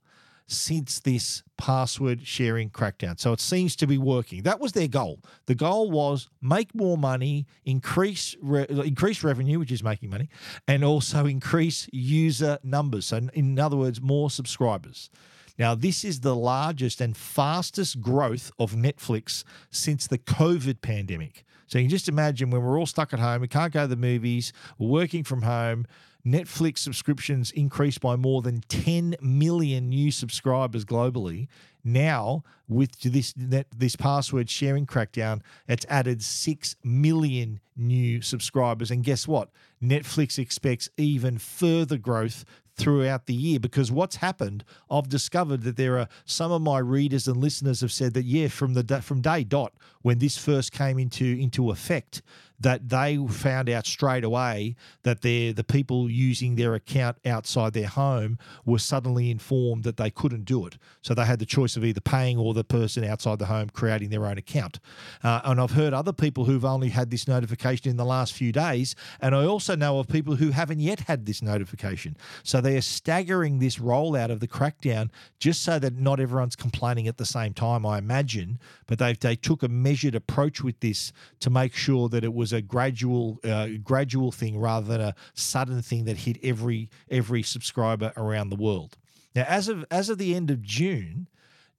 since 0.50 0.98
this 1.00 1.42
password 1.56 2.26
sharing 2.26 2.70
crackdown. 2.70 3.18
So 3.20 3.32
it 3.32 3.40
seems 3.40 3.76
to 3.76 3.86
be 3.86 3.98
working. 3.98 4.42
That 4.42 4.58
was 4.58 4.72
their 4.72 4.88
goal. 4.88 5.20
The 5.46 5.54
goal 5.54 5.90
was 5.90 6.28
make 6.42 6.74
more 6.74 6.98
money, 6.98 7.46
increase 7.64 8.36
re- 8.42 8.66
increase 8.68 9.22
revenue, 9.22 9.58
which 9.58 9.70
is 9.70 9.82
making 9.82 10.10
money, 10.10 10.28
and 10.66 10.84
also 10.84 11.26
increase 11.26 11.88
user 11.92 12.58
numbers. 12.64 13.06
So 13.06 13.20
in 13.32 13.58
other 13.58 13.76
words, 13.76 14.00
more 14.00 14.30
subscribers. 14.30 15.10
Now, 15.58 15.74
this 15.74 16.04
is 16.04 16.20
the 16.20 16.34
largest 16.34 17.00
and 17.00 17.16
fastest 17.16 18.00
growth 18.00 18.50
of 18.58 18.72
Netflix 18.72 19.44
since 19.70 20.06
the 20.06 20.18
COVID 20.18 20.80
pandemic. 20.80 21.44
So 21.66 21.78
you 21.78 21.84
can 21.84 21.90
just 21.90 22.08
imagine 22.08 22.50
when 22.50 22.62
we're 22.62 22.78
all 22.78 22.86
stuck 22.86 23.12
at 23.12 23.20
home, 23.20 23.42
we 23.42 23.48
can't 23.48 23.72
go 23.72 23.82
to 23.82 23.86
the 23.86 23.94
movies, 23.94 24.52
we're 24.78 24.88
working 24.88 25.22
from 25.22 25.42
home, 25.42 25.86
Netflix 26.26 26.78
subscriptions 26.78 27.50
increased 27.52 28.00
by 28.00 28.16
more 28.16 28.42
than 28.42 28.62
10 28.68 29.16
million 29.20 29.88
new 29.88 30.10
subscribers 30.10 30.84
globally. 30.84 31.48
Now, 31.82 32.44
with 32.68 33.00
this 33.00 33.32
this 33.76 33.96
password 33.96 34.50
sharing 34.50 34.86
crackdown, 34.86 35.40
it's 35.66 35.86
added 35.88 36.22
6 36.22 36.76
million 36.84 37.60
new 37.76 38.20
subscribers. 38.20 38.90
And 38.90 39.02
guess 39.02 39.26
what? 39.26 39.50
Netflix 39.82 40.38
expects 40.38 40.90
even 40.98 41.38
further 41.38 41.96
growth 41.96 42.44
throughout 42.76 43.26
the 43.26 43.34
year 43.34 43.60
because 43.60 43.92
what's 43.92 44.16
happened 44.16 44.64
i've 44.90 45.08
discovered 45.08 45.62
that 45.64 45.76
there 45.76 45.98
are 45.98 46.08
some 46.24 46.50
of 46.50 46.62
my 46.62 46.78
readers 46.78 47.28
and 47.28 47.36
listeners 47.36 47.82
have 47.82 47.92
said 47.92 48.14
that 48.14 48.24
yeah 48.24 48.48
from 48.48 48.72
the 48.72 49.02
from 49.02 49.20
day 49.20 49.44
dot 49.44 49.74
when 50.00 50.18
this 50.18 50.38
first 50.38 50.72
came 50.72 50.98
into 50.98 51.24
into 51.24 51.70
effect 51.70 52.22
that 52.60 52.88
they 52.88 53.16
found 53.28 53.68
out 53.68 53.86
straight 53.86 54.24
away 54.24 54.76
that 55.02 55.22
the 55.22 55.64
people 55.66 56.10
using 56.10 56.56
their 56.56 56.74
account 56.74 57.16
outside 57.24 57.72
their 57.72 57.88
home 57.88 58.38
were 58.64 58.78
suddenly 58.78 59.30
informed 59.30 59.84
that 59.84 59.96
they 59.96 60.10
couldn't 60.10 60.44
do 60.44 60.66
it. 60.66 60.76
So 61.02 61.14
they 61.14 61.24
had 61.24 61.38
the 61.38 61.46
choice 61.46 61.76
of 61.76 61.84
either 61.84 62.00
paying 62.00 62.38
or 62.38 62.54
the 62.54 62.64
person 62.64 63.04
outside 63.04 63.38
the 63.38 63.46
home 63.46 63.70
creating 63.70 64.10
their 64.10 64.26
own 64.26 64.38
account. 64.38 64.78
Uh, 65.22 65.40
and 65.44 65.60
I've 65.60 65.72
heard 65.72 65.94
other 65.94 66.12
people 66.12 66.44
who've 66.44 66.64
only 66.64 66.90
had 66.90 67.10
this 67.10 67.26
notification 67.26 67.90
in 67.90 67.96
the 67.96 68.04
last 68.04 68.34
few 68.34 68.52
days. 68.52 68.94
And 69.20 69.34
I 69.34 69.44
also 69.46 69.74
know 69.74 69.98
of 69.98 70.08
people 70.08 70.36
who 70.36 70.50
haven't 70.50 70.80
yet 70.80 71.00
had 71.00 71.26
this 71.26 71.42
notification. 71.42 72.16
So 72.42 72.60
they 72.60 72.76
are 72.76 72.82
staggering 72.82 73.58
this 73.58 73.78
rollout 73.78 74.30
of 74.30 74.40
the 74.40 74.48
crackdown 74.48 75.10
just 75.38 75.62
so 75.62 75.78
that 75.78 75.94
not 75.96 76.20
everyone's 76.20 76.56
complaining 76.56 77.08
at 77.08 77.16
the 77.16 77.24
same 77.24 77.54
time, 77.54 77.86
I 77.86 77.98
imagine. 77.98 78.58
But 78.86 78.98
they 78.98 79.12
they 79.12 79.36
took 79.36 79.62
a 79.62 79.68
measured 79.68 80.14
approach 80.14 80.62
with 80.62 80.80
this 80.80 81.12
to 81.40 81.50
make 81.50 81.74
sure 81.74 82.08
that 82.08 82.24
it 82.24 82.34
was 82.34 82.49
was 82.50 82.58
a 82.58 82.62
gradual 82.62 83.38
uh, 83.44 83.68
gradual 83.82 84.32
thing 84.32 84.58
rather 84.58 84.86
than 84.86 85.00
a 85.00 85.14
sudden 85.34 85.82
thing 85.82 86.04
that 86.04 86.18
hit 86.18 86.36
every 86.42 86.90
every 87.10 87.42
subscriber 87.42 88.12
around 88.16 88.50
the 88.50 88.56
world. 88.56 88.96
Now, 89.34 89.44
as 89.48 89.68
of 89.68 89.84
as 89.90 90.08
of 90.08 90.18
the 90.18 90.32
end 90.34 90.50
of 90.50 90.62
June, 90.62 91.28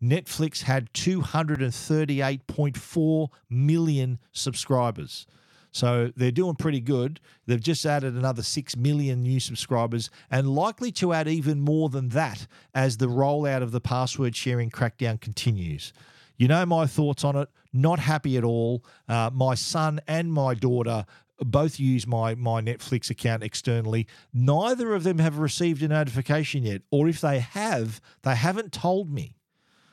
Netflix 0.01 0.63
had 0.63 0.92
238.4 0.94 3.28
million 3.50 4.20
subscribers. 4.32 5.28
So 5.74 6.12
they're 6.18 6.32
doing 6.32 6.56
pretty 6.56 6.82
good. 6.82 7.22
They've 7.46 7.62
just 7.62 7.86
added 7.86 8.16
another 8.16 8.44
6 8.44 8.75
million 8.75 9.24
new 9.24 9.40
subscribers 9.40 10.10
and 10.30 10.54
likely 10.54 10.92
to 10.94 11.13
add 11.13 11.28
even 11.30 11.62
more 11.62 11.88
than 11.88 12.10
that 12.10 12.46
as 12.75 12.98
the 12.98 13.08
rollout 13.08 13.62
of 13.62 13.72
the 13.72 13.80
password 13.80 14.36
sharing 14.36 14.70
crackdown 14.70 15.22
continues. 15.22 15.94
You 16.38 16.47
know 16.47 16.65
my 16.65 16.85
thoughts 16.85 17.23
on 17.23 17.35
it. 17.35 17.50
Not 17.73 18.00
happy 18.00 18.38
at 18.38 18.43
all. 18.43 18.83
Uh, 19.07 19.29
my 19.33 19.55
son 19.55 20.00
and 20.07 20.33
my 20.33 20.53
daughter 20.53 21.05
both 21.39 21.79
use 21.79 22.05
my 22.05 22.35
my 22.35 22.61
Netflix 22.61 23.09
account 23.09 23.43
externally. 23.43 24.07
Neither 24.33 24.93
of 24.93 25.03
them 25.03 25.19
have 25.19 25.38
received 25.38 25.81
a 25.83 25.88
notification 25.88 26.63
yet, 26.63 26.81
or 26.91 27.07
if 27.07 27.21
they 27.21 27.39
have, 27.39 28.01
they 28.23 28.35
haven't 28.35 28.71
told 28.71 29.09
me. 29.09 29.35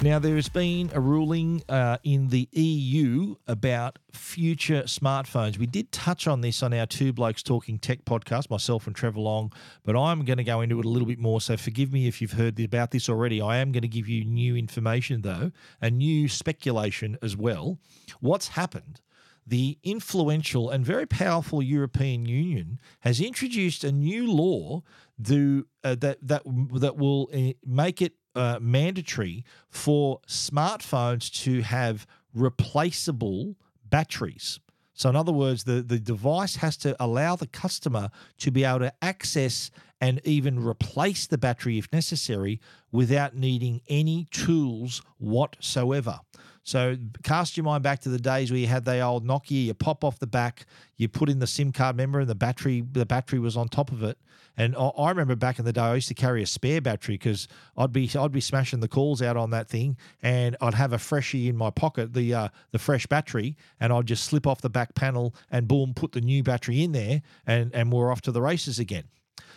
Now, 0.05 0.19
there 0.19 0.35
has 0.35 0.49
been 0.49 0.91
a 0.93 0.99
ruling 0.99 1.63
uh, 1.67 1.97
in 2.03 2.27
the 2.27 2.47
EU 2.51 3.37
about 3.47 3.97
future 4.13 4.83
smartphones. 4.83 5.57
We 5.57 5.65
did 5.65 5.91
touch 5.91 6.27
on 6.27 6.41
this 6.41 6.61
on 6.61 6.75
our 6.75 6.85
Two 6.85 7.11
Blokes 7.11 7.41
Talking 7.41 7.79
Tech 7.79 8.05
podcast, 8.05 8.51
myself 8.51 8.85
and 8.85 8.95
Trevor 8.95 9.21
Long, 9.21 9.51
but 9.83 9.97
I'm 9.97 10.23
going 10.23 10.37
to 10.37 10.43
go 10.43 10.61
into 10.61 10.79
it 10.79 10.85
a 10.85 10.89
little 10.89 11.07
bit 11.07 11.17
more. 11.17 11.41
So 11.41 11.57
forgive 11.57 11.91
me 11.91 12.05
if 12.07 12.21
you've 12.21 12.33
heard 12.33 12.59
about 12.59 12.91
this 12.91 13.09
already. 13.09 13.41
I 13.41 13.57
am 13.57 13.71
going 13.71 13.81
to 13.81 13.87
give 13.87 14.07
you 14.07 14.23
new 14.23 14.55
information, 14.55 15.23
though, 15.23 15.51
and 15.81 15.97
new 15.97 16.27
speculation 16.27 17.17
as 17.23 17.35
well. 17.35 17.79
What's 18.19 18.49
happened? 18.49 19.01
the 19.47 19.77
influential 19.83 20.71
and 20.71 20.83
very 20.83 21.05
powerful 21.05 21.61
European 21.61 22.25
Union 22.25 22.79
has 23.01 23.21
introduced 23.21 23.83
a 23.83 23.91
new 23.91 24.31
law 24.31 24.81
uh, 25.19 25.61
that 25.83 26.17
that 26.19 26.41
that 26.73 26.97
will 26.97 27.29
uh, 27.31 27.53
make 27.63 28.01
it 28.01 28.13
uh, 28.35 28.59
mandatory 28.61 29.43
for 29.69 30.19
smartphones 30.27 31.31
to 31.43 31.61
have 31.61 32.05
replaceable 32.33 33.55
batteries. 33.89 34.59
So, 34.93 35.09
in 35.09 35.15
other 35.15 35.33
words, 35.33 35.65
the, 35.65 35.81
the 35.81 35.99
device 35.99 36.55
has 36.57 36.77
to 36.77 36.95
allow 37.03 37.35
the 37.35 37.47
customer 37.47 38.09
to 38.37 38.51
be 38.51 38.63
able 38.63 38.79
to 38.79 38.93
access 39.01 39.69
and 39.99 40.21
even 40.23 40.63
replace 40.63 41.27
the 41.27 41.37
battery 41.37 41.77
if 41.77 41.91
necessary 41.91 42.61
without 42.91 43.35
needing 43.35 43.81
any 43.87 44.27
tools 44.31 45.01
whatsoever. 45.17 46.19
So 46.65 46.97
cast 47.21 47.57
your 47.57 47.63
mind 47.63 47.83
back 47.83 47.99
to 48.01 48.09
the 48.09 48.17
days 48.17 48.49
where 48.49 48.59
you 48.59 48.65
had 48.65 48.85
the 48.85 48.99
old 48.99 49.23
Nokia, 49.23 49.65
you 49.65 49.73
pop 49.75 50.03
off 50.03 50.17
the 50.17 50.25
back, 50.25 50.65
you 50.97 51.07
put 51.07 51.29
in 51.29 51.37
the 51.37 51.45
SIM 51.45 51.71
card 51.71 51.95
member 51.95 52.19
and 52.19 52.27
the 52.27 52.33
battery 52.33 52.83
the 52.91 53.05
battery 53.05 53.37
was 53.37 53.55
on 53.55 53.67
top 53.67 53.91
of 53.91 54.01
it. 54.01 54.17
And 54.57 54.75
I 54.75 55.09
remember 55.09 55.35
back 55.35 55.59
in 55.59 55.65
the 55.65 55.73
day, 55.73 55.81
I 55.81 55.93
used 55.93 56.07
to 56.07 56.15
carry 56.15 56.41
a 56.41 56.47
spare 56.47 56.81
battery 56.81 57.15
because 57.15 57.47
I'd 57.77 57.93
be 57.93 58.09
I'd 58.17 58.31
be 58.31 58.41
smashing 58.41 58.79
the 58.79 58.87
calls 58.87 59.21
out 59.21 59.37
on 59.37 59.51
that 59.51 59.69
thing, 59.69 59.95
and 60.23 60.57
I'd 60.59 60.73
have 60.73 60.91
a 60.91 60.97
freshie 60.97 61.47
in 61.47 61.55
my 61.55 61.69
pocket, 61.69 62.13
the 62.13 62.33
uh, 62.33 62.47
the 62.71 62.79
fresh 62.79 63.05
battery, 63.05 63.55
and 63.79 63.93
I'd 63.93 64.07
just 64.07 64.23
slip 64.23 64.47
off 64.47 64.61
the 64.61 64.69
back 64.69 64.95
panel 64.95 65.35
and 65.51 65.67
boom, 65.67 65.93
put 65.93 66.13
the 66.13 66.21
new 66.21 66.41
battery 66.41 66.83
in 66.83 66.93
there, 66.93 67.21
and 67.45 67.75
and 67.75 67.93
we're 67.93 68.11
off 68.11 68.21
to 68.21 68.31
the 68.31 68.41
races 68.41 68.79
again. 68.79 69.03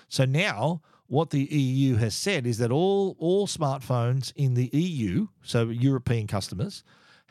So 0.09 0.27
now 0.27 0.83
what 1.07 1.31
the 1.31 1.45
EU 1.45 1.97
has 1.97 2.15
said 2.15 2.47
is 2.47 2.59
that 2.59 2.71
all 2.71 3.17
all 3.19 3.47
smartphones 3.47 4.33
in 4.37 4.55
the 4.55 4.69
EU, 4.73 5.29
so 5.43 5.71
European 5.71 6.27
customers, 6.27 6.85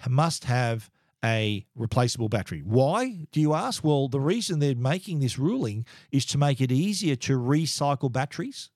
must 0.07 0.45
have 0.45 0.89
a 1.23 1.65
replaceable 1.75 2.29
battery. 2.29 2.61
Why, 2.63 3.27
do 3.31 3.41
you 3.41 3.53
ask? 3.53 3.83
Well, 3.83 4.07
the 4.07 4.19
reason 4.19 4.59
they're 4.59 4.75
making 4.75 5.19
this 5.19 5.39
ruling 5.39 5.85
is 6.11 6.25
to 6.27 6.37
make 6.37 6.61
it 6.61 6.71
easier 6.71 7.15
to 7.17 7.39
recycle 7.39 8.11
batteries, 8.11 8.69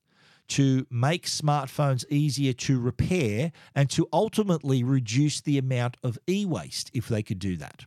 to 0.48 0.86
make 0.90 1.26
smartphones 1.26 2.04
easier 2.10 2.52
to 2.52 2.80
repair, 2.80 3.52
and 3.74 3.88
to 3.90 4.08
ultimately 4.12 4.82
reduce 4.82 5.40
the 5.40 5.56
amount 5.56 5.96
of 6.02 6.18
e 6.28 6.44
waste 6.44 6.90
if 6.92 7.08
they 7.08 7.22
could 7.22 7.38
do 7.38 7.56
that. 7.56 7.84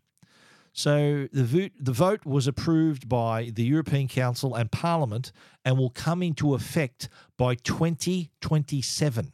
So 0.78 1.30
the 1.32 1.46
vote, 1.46 1.72
the 1.80 1.94
vote 1.94 2.26
was 2.26 2.48
approved 2.48 3.08
by 3.08 3.52
the 3.54 3.64
European 3.64 4.10
Council 4.10 4.56
and 4.56 4.70
Parliament 4.70 5.32
and 5.64 5.78
will 5.78 5.90
come 5.90 6.22
into 6.22 6.54
effect 6.54 7.08
by 7.38 7.56
2027. 7.56 9.32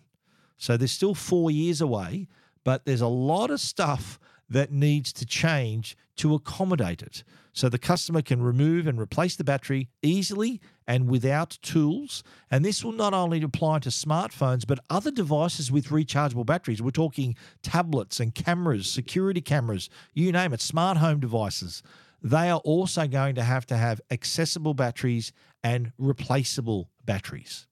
So 0.58 0.78
there's 0.78 0.92
still 0.92 1.16
four 1.16 1.50
years 1.50 1.82
away, 1.82 2.28
but 2.64 2.86
there's 2.86 3.02
a 3.02 3.08
lot 3.08 3.50
of 3.50 3.60
stuff 3.60 4.20
that 4.50 4.72
needs 4.72 5.14
to 5.14 5.26
change 5.26 5.96
to 6.18 6.34
accommodate 6.34 7.02
it. 7.02 7.24
So 7.54 7.68
the 7.68 7.78
customer 7.78 8.22
can 8.22 8.42
remove 8.42 8.88
and 8.88 9.00
replace 9.00 9.36
the 9.36 9.44
battery 9.44 9.90
easily 10.02 10.62
and 10.88 11.10
without 11.10 11.58
tools. 11.62 12.24
And 12.50 12.64
this 12.64 12.84
will 12.84 12.92
not 12.92 13.14
only 13.14 13.42
apply 13.42 13.80
to 13.80 13.90
smartphones, 13.90 14.66
but 14.66 14.80
other 14.90 15.12
devices 15.12 15.72
with 15.72 15.88
rechargeable 15.88 16.46
batteries. 16.46 16.82
We're 16.82 16.92
talking 16.92 17.36
tablets 17.62 18.20
and 18.20 18.36
cameras, 18.36 18.90
security 18.90 19.42
cameras, 19.42 19.90
you 20.14 20.32
name 20.32 20.54
it, 20.54 20.62
smart 20.62 20.98
home 20.98 21.20
devices. 21.20 21.82
They 22.22 22.50
are 22.50 22.60
also 22.60 23.08
going 23.08 23.36
to 23.36 23.44
have 23.44 23.66
to 23.68 23.78
have 23.78 24.00
accessible 24.12 24.74
batteries 24.74 25.34
and 25.64 25.92
replaceable 25.98 26.90
batteries. 27.04 27.68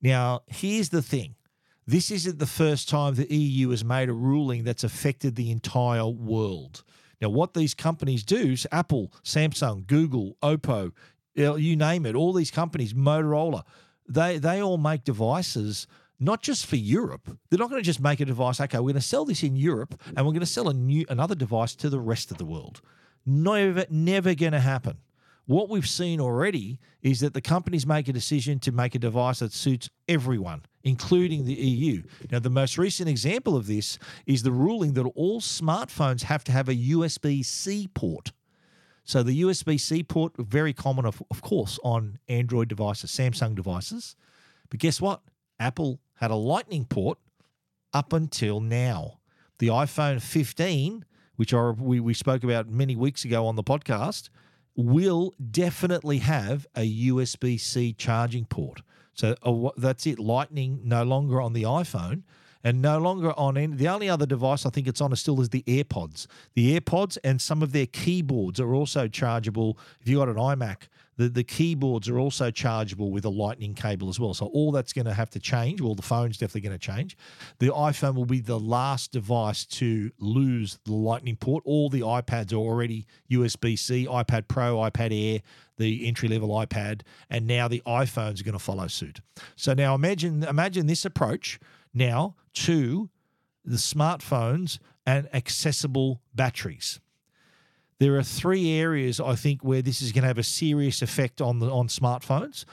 Now, 0.00 0.42
here's 0.46 0.90
the 0.90 1.02
thing 1.02 1.34
this 1.90 2.12
isn't 2.12 2.38
the 2.38 2.46
first 2.46 2.88
time 2.88 3.14
the 3.14 3.32
EU 3.34 3.70
has 3.70 3.84
made 3.84 4.08
a 4.08 4.12
ruling 4.12 4.62
that's 4.62 4.84
affected 4.84 5.34
the 5.34 5.50
entire 5.50 6.06
world. 6.06 6.84
Now, 7.20 7.30
what 7.30 7.54
these 7.54 7.74
companies 7.74 8.22
do, 8.22 8.54
Apple, 8.70 9.12
Samsung, 9.24 9.86
Google, 9.88 10.36
Oppo, 10.40 10.92
uh, 11.36 11.54
you 11.56 11.74
name 11.74 12.06
it, 12.06 12.14
all 12.14 12.32
these 12.32 12.52
companies, 12.52 12.94
Motorola, 12.94 13.64
they, 14.08 14.38
they 14.38 14.62
all 14.62 14.78
make 14.78 15.02
devices 15.02 15.88
not 16.20 16.42
just 16.42 16.64
for 16.66 16.76
Europe. 16.76 17.36
They're 17.48 17.58
not 17.58 17.70
going 17.70 17.82
to 17.82 17.86
just 17.86 18.00
make 18.00 18.20
a 18.20 18.24
device, 18.24 18.60
okay, 18.60 18.78
we're 18.78 18.92
going 18.92 18.94
to 18.94 19.00
sell 19.00 19.24
this 19.24 19.42
in 19.42 19.56
Europe 19.56 20.00
and 20.16 20.18
we're 20.18 20.32
going 20.32 20.40
to 20.40 20.46
sell 20.46 20.68
a 20.68 20.74
new 20.74 21.04
another 21.08 21.34
device 21.34 21.74
to 21.76 21.90
the 21.90 21.98
rest 21.98 22.30
of 22.30 22.38
the 22.38 22.44
world. 22.44 22.80
Never, 23.26 23.84
never 23.90 24.34
going 24.34 24.52
to 24.52 24.60
happen. 24.60 24.98
What 25.46 25.68
we've 25.68 25.88
seen 25.88 26.20
already 26.20 26.78
is 27.02 27.20
that 27.20 27.34
the 27.34 27.40
companies 27.40 27.86
make 27.86 28.08
a 28.08 28.12
decision 28.12 28.58
to 28.60 28.72
make 28.72 28.94
a 28.94 28.98
device 28.98 29.40
that 29.40 29.52
suits 29.52 29.90
everyone, 30.08 30.62
including 30.84 31.44
the 31.44 31.54
EU. 31.54 32.02
Now, 32.30 32.38
the 32.38 32.50
most 32.50 32.78
recent 32.78 33.08
example 33.08 33.56
of 33.56 33.66
this 33.66 33.98
is 34.26 34.42
the 34.42 34.52
ruling 34.52 34.92
that 34.94 35.06
all 35.14 35.40
smartphones 35.40 36.22
have 36.22 36.44
to 36.44 36.52
have 36.52 36.68
a 36.68 36.74
USB 36.74 37.44
C 37.44 37.88
port. 37.92 38.32
So, 39.04 39.22
the 39.22 39.42
USB 39.42 39.80
C 39.80 40.02
port, 40.02 40.34
very 40.38 40.72
common, 40.72 41.04
of, 41.04 41.22
of 41.30 41.42
course, 41.42 41.78
on 41.82 42.18
Android 42.28 42.68
devices, 42.68 43.10
Samsung 43.10 43.56
devices. 43.56 44.14
But 44.68 44.78
guess 44.78 45.00
what? 45.00 45.22
Apple 45.58 46.00
had 46.14 46.30
a 46.30 46.36
Lightning 46.36 46.84
port 46.84 47.18
up 47.92 48.12
until 48.12 48.60
now. 48.60 49.18
The 49.58 49.68
iPhone 49.68 50.22
15, 50.22 51.04
which 51.36 51.52
we, 51.52 52.00
we 52.00 52.14
spoke 52.14 52.44
about 52.44 52.68
many 52.68 52.94
weeks 52.94 53.24
ago 53.24 53.46
on 53.46 53.56
the 53.56 53.64
podcast, 53.64 54.28
will 54.80 55.34
definitely 55.50 56.18
have 56.18 56.66
a 56.74 57.08
USB 57.08 57.58
C 57.60 57.92
charging 57.92 58.44
port. 58.44 58.82
So 59.14 59.34
uh, 59.42 59.70
that's 59.76 60.06
it. 60.06 60.18
Lightning 60.18 60.80
no 60.84 61.02
longer 61.02 61.40
on 61.40 61.52
the 61.52 61.64
iPhone 61.64 62.22
and 62.62 62.82
no 62.82 62.98
longer 62.98 63.32
on 63.38 63.56
any. 63.56 63.74
The 63.74 63.88
only 63.88 64.08
other 64.08 64.26
device 64.26 64.66
I 64.66 64.70
think 64.70 64.86
it's 64.86 65.00
on 65.00 65.12
is 65.12 65.20
still 65.20 65.40
is 65.40 65.48
the 65.48 65.62
AirPods. 65.62 66.26
The 66.54 66.78
AirPods 66.78 67.18
and 67.24 67.40
some 67.40 67.62
of 67.62 67.72
their 67.72 67.86
keyboards 67.86 68.60
are 68.60 68.74
also 68.74 69.08
chargeable. 69.08 69.78
If 70.00 70.08
you 70.08 70.18
got 70.18 70.28
an 70.28 70.36
iMac, 70.36 70.88
the, 71.20 71.28
the 71.28 71.44
keyboards 71.44 72.08
are 72.08 72.18
also 72.18 72.50
chargeable 72.50 73.10
with 73.10 73.26
a 73.26 73.28
lightning 73.28 73.74
cable 73.74 74.08
as 74.08 74.18
well. 74.18 74.32
So 74.32 74.46
all 74.46 74.72
that's 74.72 74.94
going 74.94 75.04
to 75.04 75.12
have 75.12 75.28
to 75.30 75.38
change. 75.38 75.82
Well, 75.82 75.94
the 75.94 76.00
phone's 76.00 76.38
definitely 76.38 76.62
going 76.62 76.78
to 76.78 76.86
change. 76.86 77.14
The 77.58 77.68
iPhone 77.68 78.14
will 78.14 78.24
be 78.24 78.40
the 78.40 78.58
last 78.58 79.12
device 79.12 79.66
to 79.66 80.10
lose 80.18 80.78
the 80.86 80.94
lightning 80.94 81.36
port. 81.36 81.62
All 81.66 81.90
the 81.90 82.00
iPads 82.00 82.54
are 82.54 82.56
already 82.56 83.06
USB 83.30 83.78
C, 83.78 84.06
iPad 84.06 84.48
Pro, 84.48 84.76
iPad 84.76 85.12
Air, 85.12 85.42
the 85.76 86.06
entry 86.08 86.26
level 86.26 86.48
iPad, 86.48 87.02
and 87.28 87.46
now 87.46 87.68
the 87.68 87.82
iPhones 87.86 88.40
are 88.40 88.44
going 88.44 88.54
to 88.54 88.58
follow 88.58 88.86
suit. 88.86 89.20
So 89.56 89.74
now 89.74 89.94
imagine 89.94 90.42
imagine 90.44 90.86
this 90.86 91.04
approach 91.04 91.60
now 91.92 92.34
to 92.54 93.10
the 93.62 93.76
smartphones 93.76 94.78
and 95.04 95.28
accessible 95.34 96.22
batteries 96.34 96.98
there 98.00 98.16
are 98.16 98.22
three 98.22 98.72
areas 98.72 99.20
I 99.20 99.36
think 99.36 99.62
where 99.62 99.82
this 99.82 100.02
is 100.02 100.10
going 100.10 100.22
to 100.22 100.28
have 100.28 100.38
a 100.38 100.42
serious 100.42 101.02
effect 101.02 101.40
on 101.40 101.60
the 101.60 101.70
on 101.70 101.86
smartphones. 101.88 102.64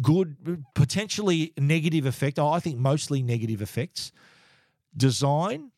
Good, 0.00 0.64
potentially 0.74 1.52
negative 1.56 2.06
effect. 2.06 2.38
I 2.38 2.58
think 2.58 2.78
mostly 2.78 3.22
negative 3.22 3.62
effects. 3.62 4.10
Design, 4.96 5.70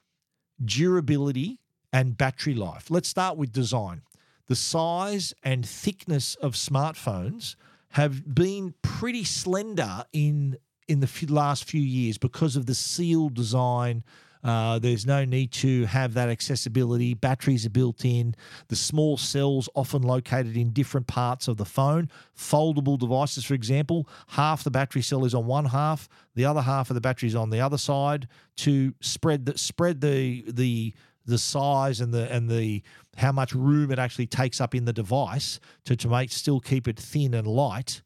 durability, 0.64 1.58
and 1.92 2.16
battery 2.16 2.54
life. 2.54 2.90
Let's 2.90 3.08
start 3.08 3.36
with 3.36 3.52
design. 3.52 4.02
The 4.46 4.56
size 4.56 5.34
and 5.42 5.66
thickness 5.66 6.34
of 6.36 6.54
smartphones 6.54 7.56
have 7.90 8.34
been 8.34 8.74
pretty 8.82 9.24
slender 9.24 10.04
in 10.12 10.56
in 10.88 11.00
the 11.00 11.26
last 11.28 11.64
few 11.64 11.80
years 11.80 12.18
because 12.18 12.56
of 12.56 12.66
the 12.66 12.74
seal 12.74 13.28
design 13.28 14.04
uh, 14.44 14.78
there's 14.78 15.06
no 15.06 15.24
need 15.24 15.50
to 15.50 15.86
have 15.86 16.12
that 16.14 16.28
accessibility. 16.28 17.14
Batteries 17.14 17.64
are 17.64 17.70
built 17.70 18.04
in. 18.04 18.34
The 18.68 18.76
small 18.76 19.16
cells 19.16 19.70
often 19.74 20.02
located 20.02 20.56
in 20.56 20.70
different 20.70 21.06
parts 21.06 21.48
of 21.48 21.56
the 21.56 21.64
phone. 21.64 22.10
Foldable 22.36 22.98
devices, 22.98 23.44
for 23.44 23.54
example, 23.54 24.06
half 24.28 24.62
the 24.62 24.70
battery 24.70 25.00
cell 25.00 25.24
is 25.24 25.34
on 25.34 25.46
one 25.46 25.64
half, 25.64 26.08
the 26.34 26.44
other 26.44 26.60
half 26.60 26.90
of 26.90 26.94
the 26.94 27.00
battery 27.00 27.28
is 27.28 27.34
on 27.34 27.48
the 27.48 27.60
other 27.60 27.78
side 27.78 28.28
to 28.56 28.92
spread 29.00 29.46
the 29.46 29.56
spread 29.56 30.00
the 30.00 30.44
the 30.46 30.94
the 31.26 31.38
size 31.38 32.00
and 32.00 32.12
the 32.12 32.30
and 32.30 32.50
the 32.50 32.82
how 33.16 33.32
much 33.32 33.54
room 33.54 33.90
it 33.90 33.98
actually 33.98 34.26
takes 34.26 34.60
up 34.60 34.74
in 34.74 34.84
the 34.84 34.92
device 34.92 35.58
to 35.86 35.96
to 35.96 36.08
make 36.08 36.30
still 36.30 36.60
keep 36.60 36.86
it 36.86 36.98
thin 36.98 37.32
and 37.32 37.46
light, 37.46 38.02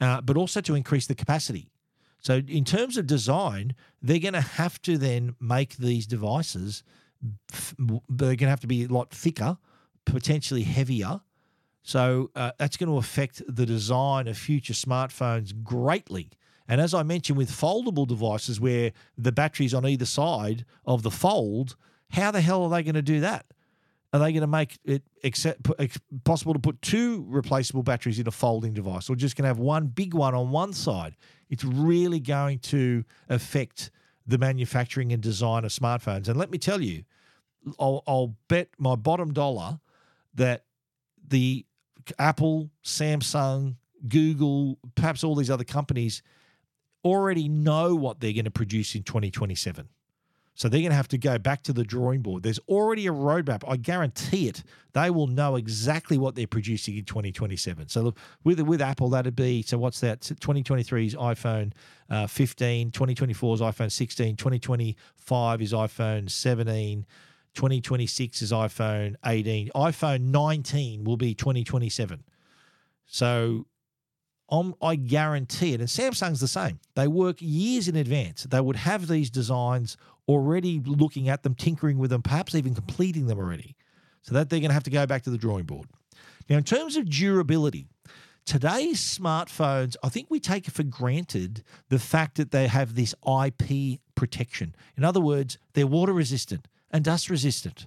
uh, 0.00 0.22
but 0.22 0.38
also 0.38 0.62
to 0.62 0.74
increase 0.74 1.06
the 1.06 1.14
capacity. 1.14 1.68
So, 2.20 2.42
in 2.48 2.64
terms 2.64 2.96
of 2.96 3.06
design, 3.06 3.74
they're 4.02 4.18
going 4.18 4.34
to 4.34 4.40
have 4.40 4.80
to 4.82 4.98
then 4.98 5.36
make 5.40 5.76
these 5.76 6.06
devices, 6.06 6.82
they're 7.78 8.00
going 8.08 8.38
to 8.38 8.48
have 8.48 8.60
to 8.60 8.66
be 8.66 8.84
a 8.84 8.88
lot 8.88 9.10
thicker, 9.10 9.58
potentially 10.04 10.62
heavier. 10.62 11.20
So, 11.82 12.30
uh, 12.34 12.52
that's 12.58 12.76
going 12.76 12.90
to 12.90 12.98
affect 12.98 13.42
the 13.48 13.66
design 13.66 14.26
of 14.28 14.36
future 14.36 14.72
smartphones 14.72 15.52
greatly. 15.62 16.30
And 16.68 16.80
as 16.80 16.94
I 16.94 17.02
mentioned, 17.02 17.38
with 17.38 17.50
foldable 17.50 18.06
devices 18.06 18.60
where 18.60 18.92
the 19.16 19.32
battery's 19.32 19.72
on 19.72 19.86
either 19.86 20.04
side 20.06 20.64
of 20.84 21.02
the 21.02 21.10
fold, 21.10 21.76
how 22.10 22.30
the 22.30 22.40
hell 22.40 22.64
are 22.64 22.70
they 22.70 22.82
going 22.82 22.94
to 22.94 23.02
do 23.02 23.20
that? 23.20 23.46
Are 24.12 24.20
they 24.20 24.32
going 24.32 24.42
to 24.42 24.46
make 24.46 24.78
it 24.84 25.02
accept, 25.24 25.68
possible 26.24 26.54
to 26.54 26.58
put 26.58 26.80
two 26.80 27.24
replaceable 27.28 27.82
batteries 27.82 28.18
in 28.18 28.26
a 28.26 28.30
folding 28.30 28.72
device, 28.72 29.10
or 29.10 29.16
just 29.16 29.36
going 29.36 29.42
to 29.42 29.48
have 29.48 29.58
one 29.58 29.88
big 29.88 30.14
one 30.14 30.34
on 30.34 30.50
one 30.50 30.72
side? 30.72 31.16
It's 31.48 31.64
really 31.64 32.20
going 32.20 32.58
to 32.60 33.04
affect 33.28 33.90
the 34.26 34.38
manufacturing 34.38 35.12
and 35.12 35.22
design 35.22 35.64
of 35.64 35.70
smartphones. 35.70 36.28
And 36.28 36.36
let 36.36 36.50
me 36.50 36.58
tell 36.58 36.80
you, 36.80 37.04
I'll, 37.78 38.02
I'll 38.06 38.36
bet 38.48 38.68
my 38.78 38.96
bottom 38.96 39.32
dollar 39.32 39.80
that 40.34 40.64
the 41.28 41.64
Apple, 42.18 42.70
Samsung, 42.84 43.76
Google, 44.08 44.78
perhaps 44.94 45.24
all 45.24 45.34
these 45.34 45.50
other 45.50 45.64
companies 45.64 46.22
already 47.04 47.48
know 47.48 47.94
what 47.94 48.20
they're 48.20 48.32
going 48.32 48.44
to 48.44 48.50
produce 48.50 48.94
in 48.94 49.02
2027. 49.02 49.88
So 50.56 50.70
they're 50.70 50.80
going 50.80 50.90
to 50.90 50.96
have 50.96 51.08
to 51.08 51.18
go 51.18 51.38
back 51.38 51.62
to 51.64 51.74
the 51.74 51.84
drawing 51.84 52.22
board. 52.22 52.42
There's 52.42 52.58
already 52.60 53.06
a 53.06 53.12
roadmap. 53.12 53.62
I 53.68 53.76
guarantee 53.76 54.48
it. 54.48 54.64
They 54.94 55.10
will 55.10 55.26
know 55.26 55.56
exactly 55.56 56.16
what 56.16 56.34
they're 56.34 56.46
producing 56.46 56.96
in 56.96 57.04
2027. 57.04 57.88
So 57.88 58.00
look, 58.00 58.18
with 58.42 58.60
with 58.60 58.80
Apple, 58.80 59.10
that'd 59.10 59.36
be 59.36 59.60
so. 59.60 59.76
What's 59.76 60.00
that? 60.00 60.22
2023's 60.22 61.14
iPhone 61.14 61.72
uh, 62.08 62.26
15. 62.26 62.90
2024 62.90 63.54
is 63.54 63.60
iPhone 63.60 63.92
16. 63.92 64.36
2025 64.36 65.62
is 65.62 65.72
iPhone 65.74 66.30
17. 66.30 67.06
2026 67.54 68.42
is 68.42 68.52
iPhone 68.52 69.16
18. 69.26 69.70
iPhone 69.74 70.20
19 70.22 71.04
will 71.04 71.16
be 71.18 71.34
2027. 71.34 72.24
So 73.04 73.66
I'm, 74.50 74.74
I 74.80 74.96
guarantee 74.96 75.74
it. 75.74 75.80
And 75.80 75.88
Samsung's 75.88 76.40
the 76.40 76.48
same. 76.48 76.80
They 76.94 77.08
work 77.08 77.36
years 77.40 77.88
in 77.88 77.96
advance. 77.96 78.44
They 78.44 78.60
would 78.60 78.76
have 78.76 79.08
these 79.08 79.30
designs 79.30 79.96
already 80.28 80.80
looking 80.84 81.28
at 81.28 81.42
them, 81.42 81.54
tinkering 81.54 81.98
with 81.98 82.10
them, 82.10 82.22
perhaps 82.22 82.54
even 82.54 82.74
completing 82.74 83.26
them 83.26 83.38
already. 83.38 83.76
So 84.22 84.34
that 84.34 84.50
they're 84.50 84.60
going 84.60 84.70
to 84.70 84.74
have 84.74 84.84
to 84.84 84.90
go 84.90 85.06
back 85.06 85.22
to 85.22 85.30
the 85.30 85.38
drawing 85.38 85.64
board. 85.64 85.88
Now, 86.48 86.56
in 86.56 86.64
terms 86.64 86.96
of 86.96 87.08
durability, 87.08 87.86
today's 88.44 89.00
smartphones, 89.00 89.94
I 90.02 90.08
think 90.08 90.26
we 90.30 90.40
take 90.40 90.66
for 90.66 90.82
granted 90.82 91.62
the 91.90 91.98
fact 91.98 92.36
that 92.36 92.50
they 92.50 92.66
have 92.66 92.94
this 92.94 93.14
IP 93.24 94.00
protection. 94.16 94.74
In 94.96 95.04
other 95.04 95.20
words, 95.20 95.58
they're 95.74 95.86
water 95.86 96.12
resistant 96.12 96.66
and 96.90 97.04
dust 97.04 97.30
resistant 97.30 97.86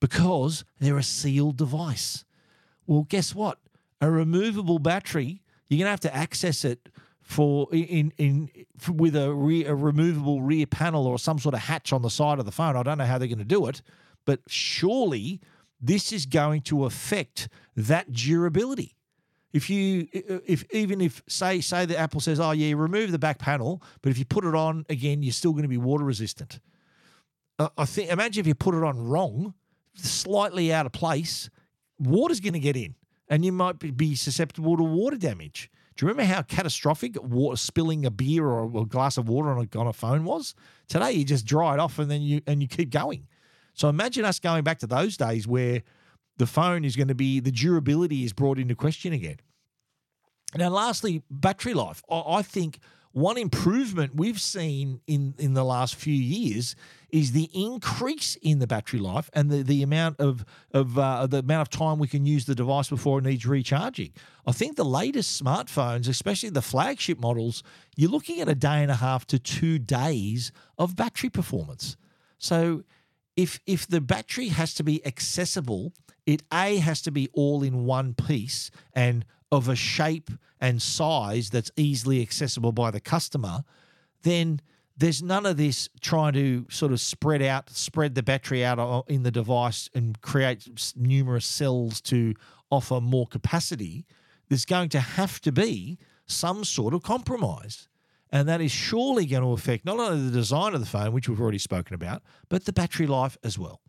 because 0.00 0.64
they're 0.78 0.96
a 0.96 1.02
sealed 1.02 1.56
device. 1.56 2.24
Well, 2.86 3.02
guess 3.08 3.34
what? 3.34 3.58
A 4.00 4.10
removable 4.10 4.78
battery, 4.78 5.42
you're 5.68 5.78
going 5.78 5.86
to 5.86 5.90
have 5.90 6.00
to 6.00 6.14
access 6.14 6.64
it 6.64 6.88
for 7.28 7.68
in 7.72 8.10
in 8.16 8.50
for, 8.78 8.92
with 8.92 9.14
a, 9.14 9.34
re, 9.34 9.62
a 9.66 9.74
removable 9.74 10.40
rear 10.40 10.66
panel 10.66 11.06
or 11.06 11.18
some 11.18 11.38
sort 11.38 11.54
of 11.54 11.60
hatch 11.60 11.92
on 11.92 12.00
the 12.00 12.08
side 12.08 12.38
of 12.38 12.46
the 12.46 12.50
phone. 12.50 12.74
I 12.74 12.82
don't 12.82 12.96
know 12.96 13.04
how 13.04 13.18
they're 13.18 13.28
going 13.28 13.38
to 13.38 13.44
do 13.44 13.66
it, 13.66 13.82
but 14.24 14.40
surely 14.46 15.38
this 15.78 16.10
is 16.10 16.24
going 16.24 16.62
to 16.62 16.86
affect 16.86 17.50
that 17.76 18.10
durability. 18.12 18.96
If 19.52 19.68
you 19.68 20.08
if 20.12 20.64
even 20.72 21.02
if 21.02 21.22
say 21.28 21.60
say 21.60 21.84
that 21.84 21.98
Apple 21.98 22.20
says, 22.20 22.40
"Oh 22.40 22.52
yeah, 22.52 22.72
remove 22.74 23.12
the 23.12 23.18
back 23.18 23.38
panel," 23.38 23.82
but 24.00 24.08
if 24.08 24.18
you 24.18 24.24
put 24.24 24.46
it 24.46 24.54
on 24.54 24.86
again, 24.88 25.22
you're 25.22 25.32
still 25.32 25.52
going 25.52 25.64
to 25.64 25.68
be 25.68 25.76
water 25.76 26.04
resistant. 26.04 26.60
Uh, 27.58 27.68
I 27.76 27.84
think 27.84 28.10
imagine 28.10 28.40
if 28.40 28.46
you 28.46 28.54
put 28.54 28.74
it 28.74 28.82
on 28.82 29.06
wrong, 29.06 29.52
slightly 29.94 30.72
out 30.72 30.86
of 30.86 30.92
place, 30.92 31.50
water's 31.98 32.40
going 32.40 32.54
to 32.54 32.58
get 32.58 32.74
in, 32.74 32.94
and 33.28 33.44
you 33.44 33.52
might 33.52 33.98
be 33.98 34.14
susceptible 34.14 34.78
to 34.78 34.82
water 34.82 35.18
damage. 35.18 35.70
Do 35.98 36.06
you 36.06 36.10
remember 36.10 36.32
how 36.32 36.42
catastrophic 36.42 37.20
water, 37.20 37.56
spilling 37.56 38.06
a 38.06 38.10
beer 38.12 38.46
or 38.46 38.82
a 38.82 38.86
glass 38.86 39.18
of 39.18 39.28
water 39.28 39.50
on 39.50 39.68
a, 39.72 39.78
on 39.78 39.88
a 39.88 39.92
phone 39.92 40.22
was? 40.22 40.54
Today 40.88 41.10
you 41.10 41.24
just 41.24 41.44
dry 41.44 41.74
it 41.74 41.80
off 41.80 41.98
and 41.98 42.08
then 42.08 42.22
you 42.22 42.40
and 42.46 42.62
you 42.62 42.68
keep 42.68 42.90
going. 42.90 43.26
So 43.74 43.88
imagine 43.88 44.24
us 44.24 44.38
going 44.38 44.62
back 44.62 44.78
to 44.78 44.86
those 44.86 45.16
days 45.16 45.48
where 45.48 45.82
the 46.36 46.46
phone 46.46 46.84
is 46.84 46.94
going 46.94 47.08
to 47.08 47.16
be 47.16 47.40
the 47.40 47.50
durability 47.50 48.22
is 48.22 48.32
brought 48.32 48.60
into 48.60 48.76
question 48.76 49.12
again. 49.12 49.38
Now, 50.54 50.68
lastly, 50.68 51.24
battery 51.32 51.74
life. 51.74 52.00
I 52.08 52.42
think 52.42 52.78
one 53.18 53.36
improvement 53.36 54.14
we've 54.14 54.40
seen 54.40 55.00
in, 55.06 55.34
in 55.38 55.54
the 55.54 55.64
last 55.64 55.94
few 55.94 56.14
years 56.14 56.76
is 57.10 57.32
the 57.32 57.50
increase 57.52 58.36
in 58.36 58.58
the 58.58 58.66
battery 58.66 59.00
life 59.00 59.30
and 59.32 59.50
the, 59.50 59.62
the 59.62 59.82
amount 59.82 60.20
of, 60.20 60.44
of 60.72 60.98
uh, 60.98 61.26
the 61.26 61.38
amount 61.38 61.62
of 61.62 61.70
time 61.70 61.98
we 61.98 62.06
can 62.06 62.26
use 62.26 62.44
the 62.44 62.54
device 62.54 62.88
before 62.88 63.18
it 63.18 63.24
needs 63.24 63.44
recharging. 63.46 64.12
I 64.46 64.52
think 64.52 64.76
the 64.76 64.84
latest 64.84 65.42
smartphones, 65.42 66.08
especially 66.08 66.50
the 66.50 66.62
flagship 66.62 67.18
models, 67.18 67.62
you're 67.96 68.10
looking 68.10 68.40
at 68.40 68.48
a 68.48 68.54
day 68.54 68.82
and 68.82 68.90
a 68.90 68.96
half 68.96 69.26
to 69.28 69.38
two 69.38 69.78
days 69.78 70.52
of 70.78 70.94
battery 70.94 71.30
performance. 71.30 71.96
So 72.38 72.84
if 73.36 73.58
if 73.66 73.86
the 73.86 74.00
battery 74.00 74.48
has 74.48 74.74
to 74.74 74.84
be 74.84 75.04
accessible, 75.06 75.92
it 76.26 76.42
a 76.52 76.76
has 76.76 77.00
to 77.02 77.10
be 77.10 77.28
all 77.32 77.62
in 77.62 77.84
one 77.84 78.14
piece 78.14 78.70
and 78.92 79.24
of 79.50 79.68
a 79.68 79.76
shape 79.76 80.30
and 80.60 80.82
size 80.82 81.50
that's 81.50 81.70
easily 81.76 82.20
accessible 82.20 82.72
by 82.72 82.90
the 82.90 83.00
customer, 83.00 83.64
then 84.22 84.60
there's 84.96 85.22
none 85.22 85.46
of 85.46 85.56
this 85.56 85.88
trying 86.00 86.32
to 86.32 86.66
sort 86.68 86.92
of 86.92 87.00
spread 87.00 87.40
out, 87.40 87.70
spread 87.70 88.14
the 88.16 88.22
battery 88.22 88.64
out 88.64 89.04
in 89.08 89.22
the 89.22 89.30
device 89.30 89.88
and 89.94 90.20
create 90.20 90.68
numerous 90.96 91.46
cells 91.46 92.00
to 92.00 92.34
offer 92.70 93.00
more 93.00 93.26
capacity. 93.26 94.04
There's 94.48 94.64
going 94.64 94.88
to 94.90 95.00
have 95.00 95.40
to 95.42 95.52
be 95.52 95.98
some 96.26 96.64
sort 96.64 96.94
of 96.94 97.02
compromise. 97.02 97.88
And 98.30 98.48
that 98.48 98.60
is 98.60 98.72
surely 98.72 99.24
going 99.24 99.42
to 99.42 99.52
affect 99.52 99.84
not 99.84 99.98
only 99.98 100.26
the 100.26 100.36
design 100.36 100.74
of 100.74 100.80
the 100.80 100.86
phone, 100.86 101.12
which 101.12 101.28
we've 101.28 101.40
already 101.40 101.58
spoken 101.58 101.94
about, 101.94 102.22
but 102.48 102.64
the 102.66 102.72
battery 102.72 103.06
life 103.06 103.38
as 103.42 103.58
well. 103.58 103.80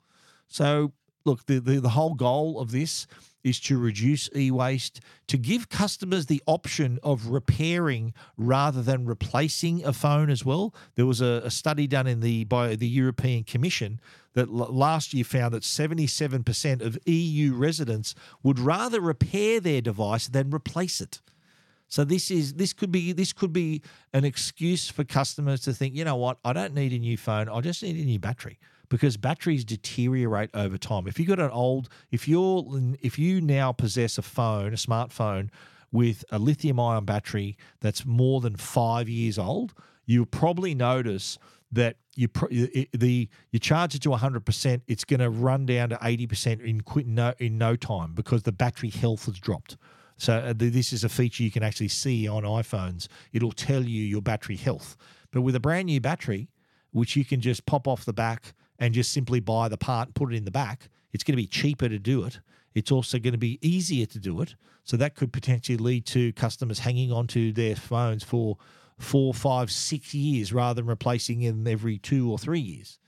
So, 0.47 0.93
look, 1.25 1.45
the, 1.47 1.59
the, 1.59 1.81
the 1.81 1.89
whole 1.89 2.13
goal 2.13 2.59
of 2.59 2.71
this 2.71 3.05
is 3.43 3.59
to 3.61 3.77
reduce 3.77 4.29
e 4.35 4.51
waste, 4.51 4.99
to 5.27 5.37
give 5.37 5.69
customers 5.69 6.25
the 6.25 6.41
option 6.45 6.99
of 7.03 7.27
repairing 7.27 8.13
rather 8.37 8.81
than 8.81 9.05
replacing 9.05 9.83
a 9.83 9.93
phone 9.93 10.29
as 10.29 10.43
well. 10.43 10.73
There 10.95 11.05
was 11.05 11.21
a, 11.21 11.41
a 11.45 11.51
study 11.51 11.87
done 11.87 12.07
in 12.07 12.19
the 12.19 12.43
by 12.45 12.75
the 12.75 12.87
European 12.87 13.43
Commission 13.43 13.99
that 14.33 14.47
l- 14.47 14.73
last 14.73 15.13
year 15.13 15.23
found 15.23 15.53
that 15.53 15.63
77% 15.63 16.81
of 16.81 16.97
EU 17.05 17.53
residents 17.53 18.15
would 18.43 18.59
rather 18.59 19.01
repair 19.01 19.59
their 19.59 19.81
device 19.81 20.27
than 20.27 20.51
replace 20.51 21.01
it. 21.01 21.21
So 21.87 22.03
this 22.03 22.29
is 22.29 22.53
this 22.53 22.71
could 22.71 22.91
be 22.91 23.13
this 23.13 23.33
could 23.33 23.51
be 23.51 23.81
an 24.13 24.23
excuse 24.23 24.89
for 24.89 25.03
customers 25.03 25.61
to 25.61 25.73
think, 25.73 25.95
you 25.95 26.05
know 26.05 26.15
what, 26.15 26.37
I 26.45 26.53
don't 26.53 26.75
need 26.75 26.93
a 26.93 26.99
new 26.99 27.17
phone, 27.17 27.49
I 27.49 27.61
just 27.61 27.81
need 27.81 27.97
a 27.97 28.05
new 28.05 28.19
battery 28.19 28.59
because 28.89 29.17
batteries 29.17 29.63
deteriorate 29.63 30.49
over 30.53 30.77
time. 30.77 31.07
If 31.07 31.19
you 31.19 31.25
got 31.25 31.39
an 31.39 31.51
old, 31.51 31.89
if 32.11 32.27
you're 32.27 32.65
if 33.01 33.17
you 33.17 33.39
now 33.39 33.71
possess 33.71 34.17
a 34.17 34.21
phone, 34.21 34.73
a 34.73 34.77
smartphone 34.77 35.49
with 35.91 36.25
a 36.31 36.39
lithium 36.39 36.79
ion 36.79 37.05
battery 37.05 37.57
that's 37.79 38.05
more 38.05 38.41
than 38.41 38.55
five 38.55 39.07
years 39.07 39.39
old, 39.39 39.73
you'll 40.05 40.25
probably 40.25 40.75
notice 40.75 41.37
that 41.71 41.97
you 42.15 42.27
the 42.93 43.29
you 43.51 43.59
charge 43.59 43.95
it 43.95 44.01
to 44.01 44.09
100%, 44.09 44.81
it's 44.87 45.03
going 45.03 45.19
to 45.19 45.29
run 45.29 45.65
down 45.65 45.89
to 45.89 45.95
80% 45.97 46.61
in 46.61 46.81
quit 46.81 47.07
no, 47.07 47.33
in 47.37 47.57
no 47.57 47.75
time 47.75 48.13
because 48.13 48.43
the 48.43 48.51
battery 48.51 48.89
health 48.89 49.25
has 49.25 49.37
dropped. 49.39 49.77
So 50.17 50.33
uh, 50.33 50.53
this 50.55 50.91
is 50.91 51.05
a 51.05 51.09
feature 51.09 51.43
you 51.43 51.51
can 51.51 51.63
actually 51.63 51.87
see 51.87 52.27
on 52.27 52.43
iPhones. 52.43 53.07
It'll 53.31 53.53
tell 53.53 53.83
you 53.83 54.03
your 54.03 54.21
battery 54.21 54.57
health. 54.57 54.97
But 55.31 55.41
with 55.41 55.55
a 55.55 55.61
brand 55.61 55.85
new 55.85 56.01
battery, 56.01 56.49
which 56.91 57.15
you 57.15 57.23
can 57.23 57.39
just 57.39 57.65
pop 57.65 57.87
off 57.87 58.03
the 58.03 58.13
back 58.13 58.53
and 58.79 58.93
just 58.93 59.11
simply 59.11 59.39
buy 59.39 59.67
the 59.67 59.77
part 59.77 60.07
and 60.07 60.15
put 60.15 60.33
it 60.33 60.37
in 60.37 60.45
the 60.45 60.51
back, 60.51 60.89
it's 61.11 61.23
going 61.23 61.33
to 61.33 61.41
be 61.41 61.47
cheaper 61.47 61.89
to 61.89 61.99
do 61.99 62.23
it. 62.23 62.39
It's 62.73 62.91
also 62.91 63.19
going 63.19 63.33
to 63.33 63.39
be 63.39 63.59
easier 63.61 64.05
to 64.07 64.19
do 64.19 64.41
it. 64.41 64.55
So 64.83 64.97
that 64.97 65.15
could 65.15 65.33
potentially 65.33 65.77
lead 65.77 66.05
to 66.07 66.33
customers 66.33 66.79
hanging 66.79 67.11
onto 67.11 67.51
their 67.51 67.75
phones 67.75 68.23
for 68.23 68.57
four, 68.97 69.33
five, 69.33 69.71
six 69.71 70.13
years 70.13 70.53
rather 70.53 70.81
than 70.81 70.87
replacing 70.87 71.41
them 71.41 71.67
every 71.67 71.97
two 71.97 72.31
or 72.31 72.37
three 72.37 72.59
years. 72.59 72.99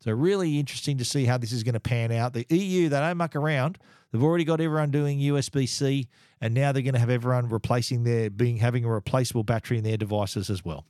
So 0.00 0.12
really 0.12 0.58
interesting 0.58 0.98
to 0.98 1.04
see 1.04 1.24
how 1.24 1.38
this 1.38 1.52
is 1.52 1.62
going 1.62 1.74
to 1.74 1.80
pan 1.80 2.12
out. 2.12 2.32
The 2.32 2.46
EU, 2.48 2.88
they 2.88 2.98
don't 2.98 3.16
muck 3.16 3.34
around. 3.34 3.78
They've 4.12 4.22
already 4.22 4.44
got 4.44 4.60
everyone 4.60 4.90
doing 4.90 5.18
USB 5.18 5.68
C, 5.68 6.08
and 6.40 6.54
now 6.54 6.72
they're 6.72 6.82
going 6.82 6.94
to 6.94 7.00
have 7.00 7.10
everyone 7.10 7.48
replacing 7.48 8.04
their 8.04 8.30
being 8.30 8.58
having 8.58 8.84
a 8.84 8.90
replaceable 8.90 9.42
battery 9.42 9.78
in 9.78 9.84
their 9.84 9.96
devices 9.96 10.48
as 10.48 10.64
well. 10.64 10.84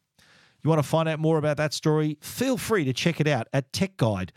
You 0.67 0.71
want 0.71 0.83
to 0.83 0.89
find 0.89 1.09
out 1.09 1.21
more 1.21 1.39
about 1.39 1.59
that 1.59 1.73
story? 1.73 2.19
Feel 2.21 2.57
free 2.57 2.85
to 2.87 2.93
check 2.93 3.21
it 3.21 3.29
out 3.29 3.47
at 3.53 3.71
techguide.com.au. 3.71 4.33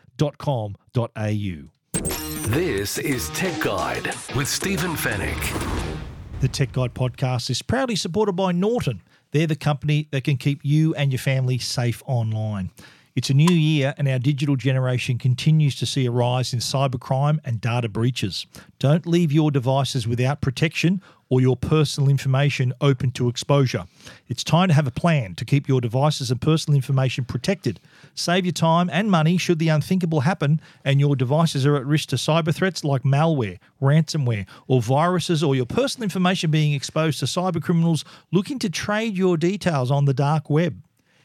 This 2.52 2.98
is 3.00 3.30
Tech 3.30 3.60
Guide 3.60 4.13
with 4.36 4.48
Stephen 4.48 4.92
Fenech. 4.92 6.00
The 6.42 6.48
Tech 6.48 6.72
Guide 6.72 6.94
podcast 6.94 7.50
is 7.50 7.63
proudly 7.63 7.96
supported 7.96 8.34
by 8.34 8.52
Norton. 8.52 9.02
They're 9.32 9.48
the 9.48 9.56
company 9.56 10.08
that 10.12 10.24
can 10.24 10.38
keep 10.38 10.60
you 10.62 10.94
and 10.94 11.12
your 11.12 11.18
family 11.18 11.58
safe 11.58 12.04
online. 12.06 12.70
It's 13.19 13.29
a 13.29 13.34
new 13.34 13.53
year, 13.53 13.93
and 13.97 14.08
our 14.08 14.17
digital 14.17 14.55
generation 14.55 15.17
continues 15.17 15.75
to 15.75 15.86
see 15.86 16.05
a 16.05 16.10
rise 16.10 16.53
in 16.53 16.60
cybercrime 16.60 17.39
and 17.43 17.60
data 17.60 17.89
breaches. 17.89 18.45
Don't 18.79 19.05
leave 19.05 19.29
your 19.29 19.51
devices 19.51 20.08
without 20.08 20.39
protection 20.39 21.01
or 21.27 21.41
your 21.41 21.58
personal 21.58 22.10
information 22.10 22.71
open 22.79 23.12
to 23.12 23.27
exposure. 23.27 23.84
It's 24.29 24.41
time 24.41 24.69
to 24.69 24.73
have 24.73 24.88
a 24.88 24.91
plan 24.91 25.36
to 25.36 25.43
keep 25.43 25.67
your 25.67 25.82
devices 25.82 26.32
and 26.32 26.39
personal 26.39 26.77
information 26.77 27.25
protected. 27.25 27.82
Save 28.15 28.45
your 28.45 28.53
time 28.53 28.89
and 28.89 29.12
money 29.12 29.38
should 29.38 29.60
the 29.60 29.67
unthinkable 29.67 30.21
happen 30.21 30.62
and 30.86 31.01
your 31.01 31.17
devices 31.17 31.65
are 31.65 31.75
at 31.75 31.86
risk 31.86 32.08
to 32.10 32.15
cyber 32.15 32.55
threats 32.55 32.86
like 32.86 33.03
malware, 33.03 33.60
ransomware, 33.82 34.47
or 34.69 34.82
viruses, 34.82 35.43
or 35.43 35.58
your 35.58 35.65
personal 35.65 36.05
information 36.05 36.51
being 36.51 36.71
exposed 36.71 37.19
to 37.19 37.25
cyber 37.25 37.62
criminals 37.62 38.05
looking 38.32 38.60
to 38.60 38.69
trade 38.69 39.17
your 39.17 39.36
details 39.36 39.91
on 39.91 40.05
the 40.05 40.13
dark 40.13 40.49
web. 40.49 40.82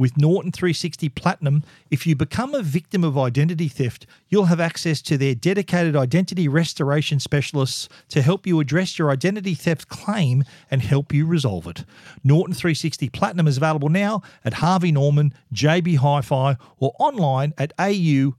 With 0.00 0.16
Norton 0.16 0.50
360 0.50 1.10
Platinum, 1.10 1.62
if 1.90 2.06
you 2.06 2.16
become 2.16 2.54
a 2.54 2.62
victim 2.62 3.04
of 3.04 3.18
identity 3.18 3.68
theft, 3.68 4.06
you'll 4.30 4.46
have 4.46 4.58
access 4.58 5.02
to 5.02 5.18
their 5.18 5.34
dedicated 5.34 5.94
identity 5.94 6.48
restoration 6.48 7.20
specialists 7.20 7.86
to 8.08 8.22
help 8.22 8.46
you 8.46 8.60
address 8.60 8.98
your 8.98 9.10
identity 9.10 9.52
theft 9.52 9.88
claim 9.90 10.42
and 10.70 10.80
help 10.80 11.12
you 11.12 11.26
resolve 11.26 11.66
it. 11.66 11.84
Norton 12.24 12.54
360 12.54 13.10
Platinum 13.10 13.46
is 13.46 13.58
available 13.58 13.90
now 13.90 14.22
at 14.42 14.54
Harvey 14.54 14.90
Norman, 14.90 15.34
JB 15.52 15.98
Hi 15.98 16.22
Fi, 16.22 16.56
or 16.78 16.94
online 16.98 17.52
at 17.58 17.74
au.norton.com. 17.78 18.38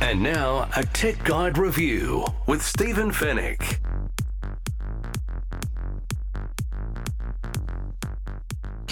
And 0.00 0.20
now, 0.20 0.68
a 0.74 0.82
tech 0.86 1.22
guide 1.22 1.58
review 1.58 2.26
with 2.48 2.60
Stephen 2.60 3.12
Fenech. 3.12 3.78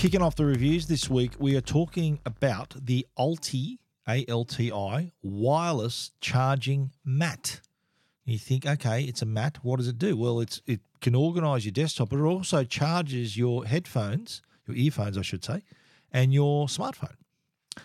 Kicking 0.01 0.23
off 0.23 0.35
the 0.35 0.47
reviews 0.47 0.87
this 0.87 1.11
week, 1.11 1.33
we 1.39 1.55
are 1.57 1.61
talking 1.61 2.21
about 2.25 2.75
the 2.75 3.07
Alti, 3.19 3.81
A 4.09 4.25
L 4.29 4.47
T 4.47 4.73
I, 4.73 5.13
wireless 5.23 6.13
charging 6.23 6.91
mat. 7.05 7.61
You 8.25 8.39
think, 8.39 8.65
okay, 8.65 9.03
it's 9.03 9.21
a 9.21 9.27
mat. 9.27 9.59
What 9.61 9.77
does 9.77 9.89
it 9.89 9.99
do? 9.99 10.17
Well, 10.17 10.41
it's 10.41 10.63
it 10.67 10.81
can 11.03 11.15
organize 11.15 11.67
your 11.67 11.73
desktop, 11.73 12.09
but 12.09 12.19
it 12.19 12.23
also 12.23 12.65
charges 12.65 13.37
your 13.37 13.67
headphones, 13.67 14.41
your 14.67 14.75
earphones, 14.75 15.19
I 15.19 15.21
should 15.21 15.45
say, 15.45 15.65
and 16.11 16.33
your 16.33 16.67
smartphone. 16.69 17.17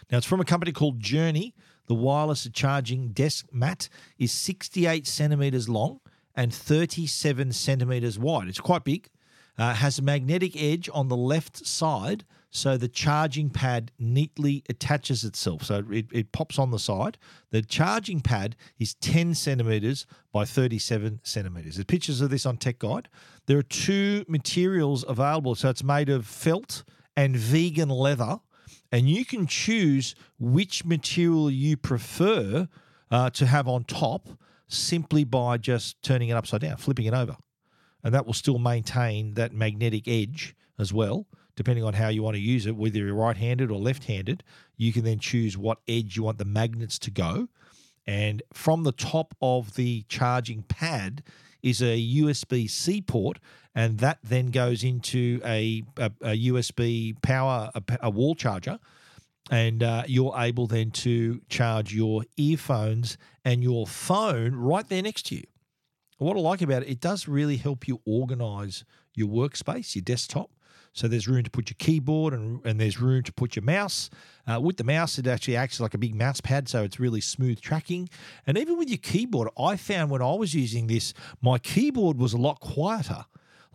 Now, 0.09 0.19
it's 0.19 0.25
from 0.25 0.39
a 0.39 0.45
company 0.45 0.71
called 0.71 1.01
Journey. 1.01 1.53
The 1.87 1.95
wireless 1.95 2.49
charging 2.53 3.09
desk 3.09 3.47
mat 3.51 3.89
is 4.17 4.31
68 4.31 5.05
centimeters 5.05 5.67
long 5.67 5.99
and 6.33 6.53
37 6.53 7.51
centimeters 7.51 8.17
wide. 8.17 8.47
It's 8.47 8.61
quite 8.61 8.85
big. 8.85 9.09
Uh, 9.57 9.73
has 9.73 9.99
a 9.99 10.01
magnetic 10.01 10.61
edge 10.61 10.89
on 10.93 11.07
the 11.07 11.15
left 11.15 11.65
side, 11.65 12.25
so 12.55 12.77
the 12.77 12.87
charging 12.87 13.49
pad 13.49 13.91
neatly 13.99 14.63
attaches 14.69 15.23
itself. 15.23 15.63
So 15.63 15.83
it, 15.91 16.07
it 16.11 16.31
pops 16.31 16.57
on 16.57 16.71
the 16.71 16.79
side. 16.79 17.17
The 17.51 17.61
charging 17.61 18.21
pad 18.21 18.55
is 18.79 18.95
10 18.95 19.33
centimeters 19.35 20.05
by 20.31 20.45
37 20.45 21.19
centimeters. 21.23 21.75
There's 21.75 21.85
pictures 21.85 22.21
of 22.21 22.29
this 22.29 22.45
on 22.45 22.57
Tech 22.57 22.79
Guide. 22.79 23.09
There 23.45 23.57
are 23.57 23.63
two 23.63 24.25
materials 24.27 25.03
available. 25.07 25.55
So 25.55 25.69
it's 25.69 25.83
made 25.83 26.09
of 26.09 26.25
felt 26.25 26.83
and 27.15 27.35
vegan 27.35 27.89
leather, 27.89 28.39
and 28.91 29.09
you 29.09 29.25
can 29.25 29.47
choose 29.47 30.15
which 30.39 30.85
material 30.85 31.51
you 31.51 31.77
prefer 31.77 32.67
uh, 33.11 33.29
to 33.31 33.45
have 33.45 33.67
on 33.67 33.83
top 33.83 34.29
simply 34.67 35.23
by 35.23 35.57
just 35.57 36.01
turning 36.01 36.29
it 36.29 36.33
upside 36.33 36.61
down, 36.61 36.77
flipping 36.77 37.05
it 37.05 37.13
over 37.13 37.37
and 38.05 38.13
that 38.13 38.25
will 38.25 38.33
still 38.33 38.59
maintain 38.59 39.33
that 39.33 39.51
magnetic 39.51 40.07
edge 40.07 40.55
as 40.77 40.93
well. 40.93 41.25
Depending 41.55 41.83
on 41.83 41.95
how 41.95 42.07
you 42.09 42.21
want 42.21 42.35
to 42.35 42.41
use 42.41 42.67
it, 42.67 42.75
whether 42.75 42.99
you're 42.99 43.15
right 43.15 43.35
handed 43.35 43.71
or 43.71 43.79
left 43.79 44.03
handed, 44.03 44.43
you 44.77 44.93
can 44.93 45.03
then 45.03 45.17
choose 45.17 45.57
what 45.57 45.79
edge 45.87 46.15
you 46.15 46.23
want 46.23 46.37
the 46.37 46.45
magnets 46.45 46.99
to 46.99 47.09
go. 47.09 47.47
And 48.05 48.43
from 48.53 48.83
the 48.83 48.91
top 48.91 49.33
of 49.41 49.73
the 49.73 50.05
charging 50.07 50.61
pad 50.63 51.23
is 51.63 51.81
a 51.81 51.99
USB 51.99 52.69
C 52.69 53.01
port, 53.01 53.39
and 53.73 53.97
that 53.97 54.19
then 54.23 54.51
goes 54.51 54.83
into 54.83 55.41
a, 55.43 55.81
a, 55.97 56.11
a 56.21 56.49
USB 56.49 57.19
power, 57.23 57.71
a, 57.73 57.81
a, 58.03 58.09
wall 58.11 58.35
charger. 58.35 58.77
And 59.49 59.81
uh, 59.81 60.03
you're 60.05 60.35
able 60.37 60.67
then 60.67 60.91
to 60.91 61.41
charge 61.49 61.95
your 61.95 62.23
earphones 62.37 63.17
and 63.43 63.63
your 63.63 63.87
phone 63.87 64.53
right 64.53 64.87
there 64.87 65.01
next 65.01 65.25
to 65.27 65.35
you. 65.37 65.43
What 66.25 66.37
I 66.37 66.39
like 66.39 66.63
about 66.63 66.81
it, 66.81 66.89
it 66.89 66.99
does 66.99 67.27
really 67.27 67.57
help 67.57 67.87
you 67.87 68.01
organize 68.03 68.83
your 69.13 69.27
workspace, 69.27 69.93
your 69.93 70.01
desktop. 70.01 70.49
So 70.91 71.07
there's 71.07 71.27
room 71.27 71.43
to 71.43 71.51
put 71.51 71.69
your 71.69 71.75
keyboard 71.77 72.33
and, 72.33 72.65
and 72.65 72.79
there's 72.79 72.99
room 72.99 73.21
to 73.21 73.31
put 73.31 73.55
your 73.55 73.61
mouse. 73.61 74.09
Uh, 74.47 74.59
with 74.59 74.77
the 74.77 74.83
mouse, 74.83 75.19
it 75.19 75.27
actually 75.27 75.55
acts 75.55 75.79
like 75.79 75.93
a 75.93 75.99
big 75.99 76.15
mouse 76.15 76.41
pad, 76.41 76.67
so 76.67 76.81
it's 76.81 76.99
really 76.99 77.21
smooth 77.21 77.61
tracking. 77.61 78.09
And 78.47 78.57
even 78.57 78.75
with 78.75 78.89
your 78.89 78.97
keyboard, 78.97 79.49
I 79.55 79.75
found 79.75 80.09
when 80.09 80.23
I 80.23 80.33
was 80.33 80.55
using 80.55 80.87
this, 80.87 81.13
my 81.43 81.59
keyboard 81.59 82.17
was 82.17 82.33
a 82.33 82.37
lot 82.37 82.59
quieter. 82.59 83.25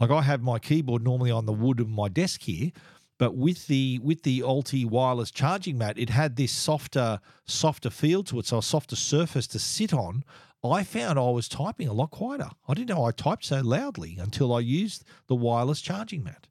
Like 0.01 0.11
I 0.11 0.23
have 0.23 0.43
my 0.43 0.59
keyboard 0.59 1.05
normally 1.05 1.31
on 1.31 1.47
the 1.47 1.53
wood 1.53 1.79
of 1.79 1.89
my 1.89 2.09
desk 2.09 2.43
here, 2.43 2.73
but 3.17 3.37
with 3.37 3.69
the 3.69 4.01
with 4.03 4.25
the 4.25 4.43
Alti 4.43 4.85
wireless 4.85 5.31
charging 5.31 5.79
mat, 5.79 5.99
it 5.99 6.09
had 6.09 6.35
this 6.35 6.51
softer 6.51 7.21
softer 7.45 7.91
feel 7.91 8.25
to 8.25 8.41
it, 8.41 8.47
so 8.47 8.59
a 8.59 8.63
softer 8.63 8.97
surface 8.97 9.47
to 9.49 9.61
sit 9.61 9.95
on. 9.95 10.25
I 10.63 10.83
found 10.83 11.19
I 11.19 11.31
was 11.31 11.49
typing 11.49 11.89
a 11.89 11.93
lot 11.93 12.11
quieter. 12.11 12.51
I 12.69 12.75
didn't 12.75 12.91
know 12.91 13.05
I 13.05 13.13
typed 13.13 13.45
so 13.45 13.61
loudly 13.61 14.19
until 14.21 14.53
I 14.53 14.61
used 14.61 15.05
the 15.27 15.35
wireless 15.35 15.81
charging 15.81 16.23
mat. 16.23 16.47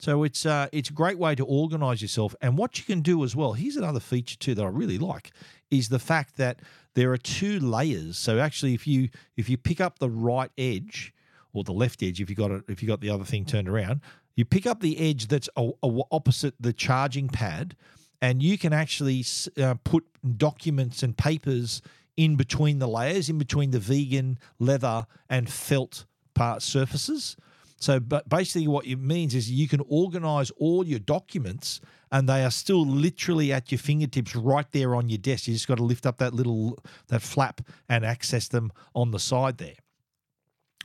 So 0.00 0.22
it's 0.22 0.46
uh, 0.46 0.68
it's 0.70 0.90
a 0.90 0.92
great 0.92 1.18
way 1.18 1.34
to 1.34 1.44
organize 1.44 2.00
yourself. 2.02 2.34
And 2.40 2.56
what 2.56 2.78
you 2.78 2.84
can 2.84 3.00
do 3.00 3.24
as 3.24 3.34
well, 3.34 3.54
here's 3.54 3.76
another 3.76 4.00
feature 4.00 4.36
too 4.36 4.54
that 4.54 4.64
I 4.64 4.68
really 4.68 4.98
like, 4.98 5.32
is 5.70 5.88
the 5.88 5.98
fact 5.98 6.36
that 6.36 6.60
there 6.94 7.12
are 7.12 7.18
two 7.18 7.58
layers. 7.58 8.16
So 8.16 8.38
actually, 8.38 8.74
if 8.74 8.86
you 8.86 9.08
if 9.36 9.48
you 9.48 9.56
pick 9.56 9.80
up 9.80 9.98
the 9.98 10.10
right 10.10 10.50
edge 10.56 11.12
or 11.52 11.64
the 11.64 11.72
left 11.72 12.02
edge, 12.02 12.20
if 12.20 12.30
you 12.30 12.36
got 12.36 12.50
it, 12.50 12.62
if 12.68 12.80
you 12.82 12.88
got 12.88 13.00
the 13.00 13.10
other 13.10 13.24
thing 13.24 13.44
turned 13.44 13.68
around, 13.68 14.00
you 14.36 14.44
pick 14.44 14.66
up 14.66 14.80
the 14.80 14.98
edge 14.98 15.26
that's 15.26 15.48
a, 15.56 15.70
a, 15.82 16.00
opposite 16.12 16.54
the 16.60 16.72
charging 16.72 17.28
pad, 17.28 17.74
and 18.22 18.40
you 18.40 18.56
can 18.56 18.72
actually 18.72 19.24
uh, 19.60 19.74
put 19.82 20.04
documents 20.36 21.02
and 21.02 21.16
papers 21.16 21.82
in 22.18 22.34
between 22.34 22.80
the 22.80 22.88
layers, 22.88 23.30
in 23.30 23.38
between 23.38 23.70
the 23.70 23.78
vegan 23.78 24.38
leather 24.58 25.06
and 25.30 25.48
felt 25.48 26.04
part 26.34 26.62
surfaces. 26.62 27.36
So, 27.76 28.00
but 28.00 28.28
basically, 28.28 28.66
what 28.66 28.86
it 28.86 28.98
means 28.98 29.36
is 29.36 29.48
you 29.48 29.68
can 29.68 29.80
organize 29.88 30.50
all 30.58 30.84
your 30.84 30.98
documents 30.98 31.80
and 32.10 32.28
they 32.28 32.44
are 32.44 32.50
still 32.50 32.84
literally 32.84 33.52
at 33.52 33.70
your 33.70 33.78
fingertips 33.78 34.34
right 34.34 34.66
there 34.72 34.96
on 34.96 35.08
your 35.08 35.18
desk. 35.18 35.46
You 35.46 35.54
just 35.54 35.68
got 35.68 35.76
to 35.76 35.84
lift 35.84 36.06
up 36.06 36.18
that 36.18 36.34
little 36.34 36.76
that 37.06 37.22
flap 37.22 37.60
and 37.88 38.04
access 38.04 38.48
them 38.48 38.72
on 38.96 39.12
the 39.12 39.20
side 39.20 39.58
there. 39.58 39.76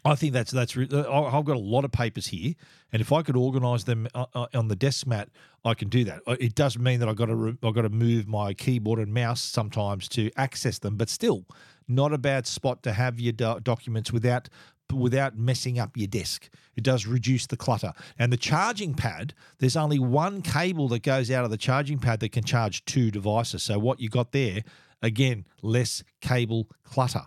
I 0.05 0.15
think 0.15 0.33
that's 0.33 0.51
that's. 0.51 0.75
Uh, 0.75 1.09
I've 1.09 1.45
got 1.45 1.55
a 1.55 1.59
lot 1.59 1.85
of 1.85 1.91
papers 1.91 2.27
here, 2.27 2.55
and 2.91 3.01
if 3.01 3.11
I 3.11 3.21
could 3.21 3.37
organise 3.37 3.83
them 3.83 4.07
uh, 4.13 4.25
uh, 4.33 4.47
on 4.53 4.67
the 4.67 4.75
desk 4.75 5.07
mat, 5.07 5.29
I 5.63 5.73
can 5.75 5.87
do 5.87 6.03
that. 6.03 6.21
It 6.27 6.55
does 6.55 6.77
mean 6.77 6.99
that 6.99 7.07
I 7.07 7.13
got 7.13 7.27
to 7.27 7.57
I 7.63 7.71
got 7.71 7.83
to 7.83 7.89
move 7.89 8.27
my 8.27 8.53
keyboard 8.53 8.99
and 8.99 9.13
mouse 9.13 9.41
sometimes 9.41 10.09
to 10.09 10.29
access 10.35 10.79
them, 10.79 10.97
but 10.97 11.09
still, 11.09 11.45
not 11.87 12.11
a 12.11 12.17
bad 12.17 12.45
spot 12.47 12.83
to 12.83 12.93
have 12.93 13.19
your 13.19 13.33
documents 13.33 14.11
without 14.11 14.49
without 14.91 15.37
messing 15.37 15.79
up 15.79 15.95
your 15.95 16.07
desk. 16.07 16.49
It 16.75 16.83
does 16.83 17.05
reduce 17.05 17.47
the 17.47 17.57
clutter. 17.57 17.93
And 18.19 18.31
the 18.31 18.37
charging 18.37 18.93
pad, 18.93 19.33
there's 19.59 19.77
only 19.77 19.99
one 19.99 20.41
cable 20.41 20.87
that 20.89 21.03
goes 21.03 21.31
out 21.31 21.45
of 21.45 21.51
the 21.51 21.57
charging 21.57 21.99
pad 21.99 22.19
that 22.19 22.31
can 22.31 22.43
charge 22.43 22.83
two 22.85 23.11
devices. 23.11 23.63
So 23.63 23.79
what 23.79 23.99
you 23.99 24.09
got 24.09 24.31
there, 24.33 24.63
again, 25.01 25.45
less 25.61 26.03
cable 26.21 26.67
clutter. 26.83 27.23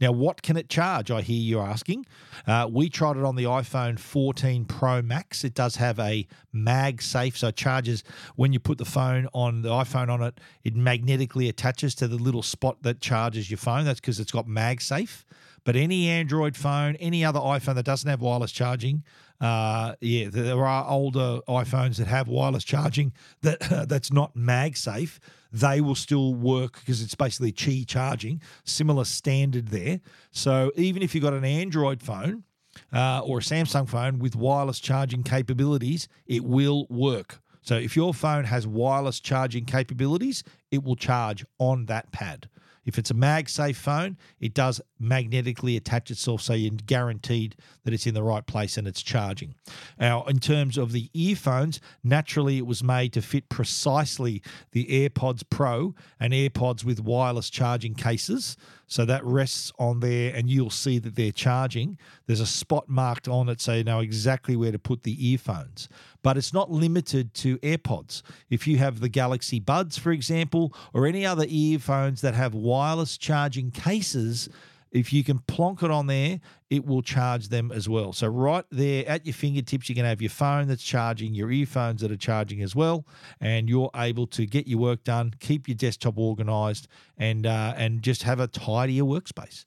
Now, 0.00 0.12
what 0.12 0.42
can 0.42 0.56
it 0.56 0.68
charge? 0.68 1.10
I 1.10 1.22
hear 1.22 1.40
you 1.40 1.60
asking. 1.60 2.06
Uh, 2.46 2.68
we 2.70 2.90
tried 2.90 3.16
it 3.16 3.24
on 3.24 3.36
the 3.36 3.44
iPhone 3.44 3.98
14 3.98 4.66
Pro 4.66 5.00
Max. 5.00 5.42
It 5.42 5.54
does 5.54 5.76
have 5.76 5.98
a 5.98 6.26
MagSafe, 6.54 7.36
so 7.36 7.48
it 7.48 7.56
charges 7.56 8.04
when 8.34 8.52
you 8.52 8.60
put 8.60 8.78
the 8.78 8.84
phone 8.84 9.28
on 9.32 9.62
the 9.62 9.70
iPhone 9.70 10.10
on 10.10 10.22
it. 10.22 10.38
It 10.64 10.76
magnetically 10.76 11.48
attaches 11.48 11.94
to 11.96 12.08
the 12.08 12.16
little 12.16 12.42
spot 12.42 12.82
that 12.82 13.00
charges 13.00 13.50
your 13.50 13.58
phone. 13.58 13.84
That's 13.84 14.00
because 14.00 14.20
it's 14.20 14.32
got 14.32 14.46
MagSafe. 14.46 15.24
But 15.64 15.76
any 15.76 16.08
Android 16.08 16.56
phone, 16.56 16.94
any 16.96 17.24
other 17.24 17.40
iPhone 17.40 17.74
that 17.74 17.84
doesn't 17.84 18.08
have 18.08 18.20
wireless 18.20 18.52
charging, 18.52 19.02
uh, 19.40 19.94
yeah, 20.00 20.28
there 20.30 20.64
are 20.64 20.88
older 20.88 21.40
iPhones 21.48 21.96
that 21.96 22.06
have 22.06 22.28
wireless 22.28 22.64
charging 22.64 23.12
that 23.42 23.60
that's 23.88 24.12
not 24.12 24.34
MagSafe. 24.34 25.18
They 25.52 25.80
will 25.80 25.94
still 25.94 26.34
work 26.34 26.80
because 26.80 27.02
it's 27.02 27.14
basically 27.14 27.52
Qi 27.52 27.86
charging, 27.86 28.42
similar 28.64 29.04
standard 29.04 29.68
there. 29.68 30.00
So 30.30 30.72
even 30.76 31.02
if 31.02 31.14
you've 31.14 31.24
got 31.24 31.34
an 31.34 31.44
Android 31.44 32.02
phone 32.02 32.44
uh, 32.92 33.20
or 33.20 33.38
a 33.38 33.42
Samsung 33.42 33.88
phone 33.88 34.18
with 34.18 34.36
wireless 34.36 34.80
charging 34.80 35.22
capabilities, 35.22 36.08
it 36.26 36.44
will 36.44 36.86
work. 36.88 37.40
So 37.62 37.76
if 37.76 37.96
your 37.96 38.14
phone 38.14 38.44
has 38.44 38.66
wireless 38.66 39.18
charging 39.18 39.64
capabilities, 39.64 40.44
it 40.70 40.84
will 40.84 40.96
charge 40.96 41.44
on 41.58 41.86
that 41.86 42.12
pad. 42.12 42.48
If 42.86 42.98
it's 42.98 43.10
a 43.10 43.14
MagSafe 43.14 43.76
phone, 43.76 44.16
it 44.40 44.54
does 44.54 44.80
magnetically 44.98 45.76
attach 45.76 46.10
itself 46.10 46.40
so 46.40 46.54
you're 46.54 46.70
guaranteed 46.86 47.56
that 47.84 47.92
it's 47.92 48.06
in 48.06 48.14
the 48.14 48.22
right 48.22 48.46
place 48.46 48.78
and 48.78 48.88
it's 48.88 49.02
charging. 49.02 49.56
Now, 49.98 50.24
in 50.24 50.38
terms 50.38 50.78
of 50.78 50.92
the 50.92 51.10
earphones, 51.12 51.80
naturally 52.02 52.58
it 52.58 52.66
was 52.66 52.82
made 52.82 53.12
to 53.14 53.22
fit 53.22 53.48
precisely 53.48 54.40
the 54.70 54.86
AirPods 54.86 55.42
Pro 55.50 55.94
and 56.18 56.32
AirPods 56.32 56.84
with 56.84 57.00
wireless 57.00 57.50
charging 57.50 57.94
cases. 57.94 58.56
So 58.86 59.04
that 59.04 59.24
rests 59.24 59.72
on 59.78 60.00
there, 60.00 60.32
and 60.34 60.48
you'll 60.48 60.70
see 60.70 60.98
that 61.00 61.16
they're 61.16 61.32
charging. 61.32 61.98
There's 62.26 62.40
a 62.40 62.46
spot 62.46 62.88
marked 62.88 63.26
on 63.26 63.48
it 63.48 63.60
so 63.60 63.74
you 63.74 63.84
know 63.84 64.00
exactly 64.00 64.54
where 64.54 64.70
to 64.70 64.78
put 64.78 65.02
the 65.02 65.28
earphones. 65.28 65.88
But 66.22 66.36
it's 66.36 66.52
not 66.52 66.70
limited 66.70 67.34
to 67.34 67.58
AirPods. 67.58 68.22
If 68.48 68.66
you 68.66 68.78
have 68.78 69.00
the 69.00 69.08
Galaxy 69.08 69.58
Buds, 69.58 69.98
for 69.98 70.12
example, 70.12 70.72
or 70.92 71.06
any 71.06 71.26
other 71.26 71.46
earphones 71.48 72.20
that 72.20 72.34
have 72.34 72.54
wireless 72.54 73.18
charging 73.18 73.70
cases, 73.70 74.48
if 74.96 75.12
you 75.12 75.22
can 75.22 75.38
plonk 75.40 75.82
it 75.82 75.90
on 75.90 76.06
there, 76.06 76.40
it 76.70 76.86
will 76.86 77.02
charge 77.02 77.48
them 77.48 77.70
as 77.70 77.88
well. 77.88 78.12
So 78.12 78.26
right 78.26 78.64
there 78.70 79.06
at 79.08 79.26
your 79.26 79.34
fingertips, 79.34 79.88
you 79.88 79.94
can 79.94 80.04
have 80.04 80.22
your 80.22 80.30
phone 80.30 80.68
that's 80.68 80.82
charging, 80.82 81.34
your 81.34 81.50
earphones 81.50 82.00
that 82.00 82.10
are 82.10 82.16
charging 82.16 82.62
as 82.62 82.74
well, 82.74 83.06
and 83.40 83.68
you're 83.68 83.90
able 83.94 84.26
to 84.28 84.46
get 84.46 84.66
your 84.66 84.78
work 84.78 85.04
done, 85.04 85.34
keep 85.38 85.68
your 85.68 85.76
desktop 85.76 86.18
organized, 86.18 86.88
and 87.18 87.46
uh, 87.46 87.74
and 87.76 88.02
just 88.02 88.22
have 88.22 88.40
a 88.40 88.46
tidier 88.46 89.04
workspace 89.04 89.64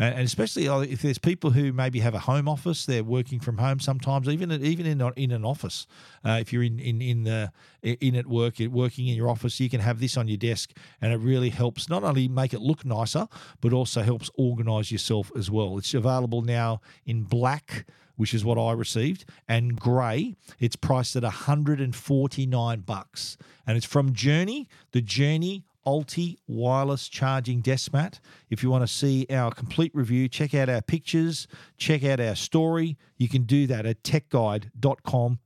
and 0.00 0.20
especially 0.20 0.66
uh, 0.66 0.80
if 0.80 1.02
there's 1.02 1.18
people 1.18 1.50
who 1.50 1.72
maybe 1.72 2.00
have 2.00 2.14
a 2.14 2.20
home 2.20 2.48
office, 2.48 2.86
they're 2.86 3.04
working 3.04 3.38
from 3.38 3.58
home 3.58 3.80
sometimes, 3.80 4.28
even 4.28 4.50
even 4.50 4.86
in 4.86 5.00
in 5.16 5.30
an 5.30 5.44
office. 5.44 5.86
Uh, 6.24 6.38
if 6.40 6.52
you're 6.52 6.62
in 6.62 6.78
in 6.78 7.02
in 7.02 7.24
the 7.24 7.52
in 7.82 8.16
at 8.16 8.26
work, 8.26 8.54
working 8.58 9.08
in 9.08 9.16
your 9.16 9.28
office, 9.28 9.60
you 9.60 9.68
can 9.68 9.80
have 9.80 10.00
this 10.00 10.16
on 10.16 10.26
your 10.26 10.38
desk, 10.38 10.72
and 11.00 11.12
it 11.12 11.18
really 11.18 11.50
helps 11.50 11.88
not 11.88 12.02
only 12.02 12.28
make 12.28 12.54
it 12.54 12.60
look 12.60 12.84
nicer, 12.84 13.28
but 13.60 13.72
also 13.72 14.02
helps 14.02 14.30
organise 14.36 14.90
yourself 14.90 15.30
as 15.36 15.50
well. 15.50 15.76
It's 15.76 15.92
available 15.92 16.42
now 16.42 16.80
in 17.04 17.24
black 17.24 17.84
which 18.20 18.34
is 18.34 18.44
what 18.44 18.58
I 18.58 18.72
received, 18.72 19.24
and 19.48 19.80
grey. 19.80 20.36
It's 20.58 20.76
priced 20.76 21.16
at 21.16 21.22
149 21.22 22.80
bucks, 22.80 23.38
and 23.66 23.78
it's 23.78 23.86
from 23.86 24.12
Journey. 24.12 24.68
The 24.92 25.00
Journey 25.00 25.64
Alti 25.86 26.38
wireless 26.46 27.08
charging 27.08 27.60
desk 27.60 27.92
mat. 27.92 28.20
If 28.50 28.62
you 28.62 28.70
want 28.70 28.82
to 28.82 28.92
see 28.92 29.26
our 29.30 29.50
complete 29.50 29.94
review, 29.94 30.28
check 30.28 30.54
out 30.54 30.68
our 30.68 30.82
pictures, 30.82 31.48
check 31.78 32.04
out 32.04 32.20
our 32.20 32.34
story. 32.34 32.96
You 33.16 33.28
can 33.28 33.44
do 33.44 33.66
that 33.66 33.86
at 33.86 34.02
techguide.com.au. 34.02 35.40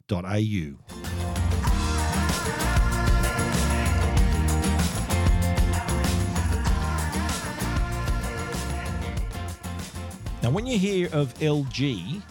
Now, 10.45 10.51
when 10.51 10.67
you 10.67 10.79
hear 10.79 11.09
of 11.11 11.33
LG, 11.39 12.23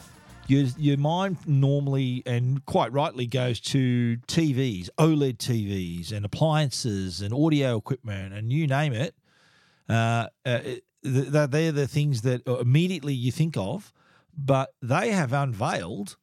your 0.47 0.65
your 0.77 0.97
mind 0.97 1.37
normally 1.45 2.23
and 2.25 2.65
quite 2.65 2.91
rightly 2.91 3.27
goes 3.27 3.59
to 3.59 4.17
TVs, 4.27 4.89
OLED 4.97 5.37
TVs, 5.37 6.11
and 6.11 6.25
appliances 6.25 7.21
and 7.21 7.33
audio 7.33 7.77
equipment, 7.77 8.33
and 8.33 8.51
you 8.51 8.67
name 8.67 8.93
it. 8.93 9.15
Uh, 9.89 10.27
uh, 10.45 10.59
they're 11.03 11.71
the 11.71 11.87
things 11.87 12.21
that 12.21 12.47
immediately 12.47 13.13
you 13.13 13.31
think 13.31 13.57
of, 13.57 13.91
but 14.37 14.73
they 14.81 15.11
have 15.11 15.33
unveiled 15.33 16.17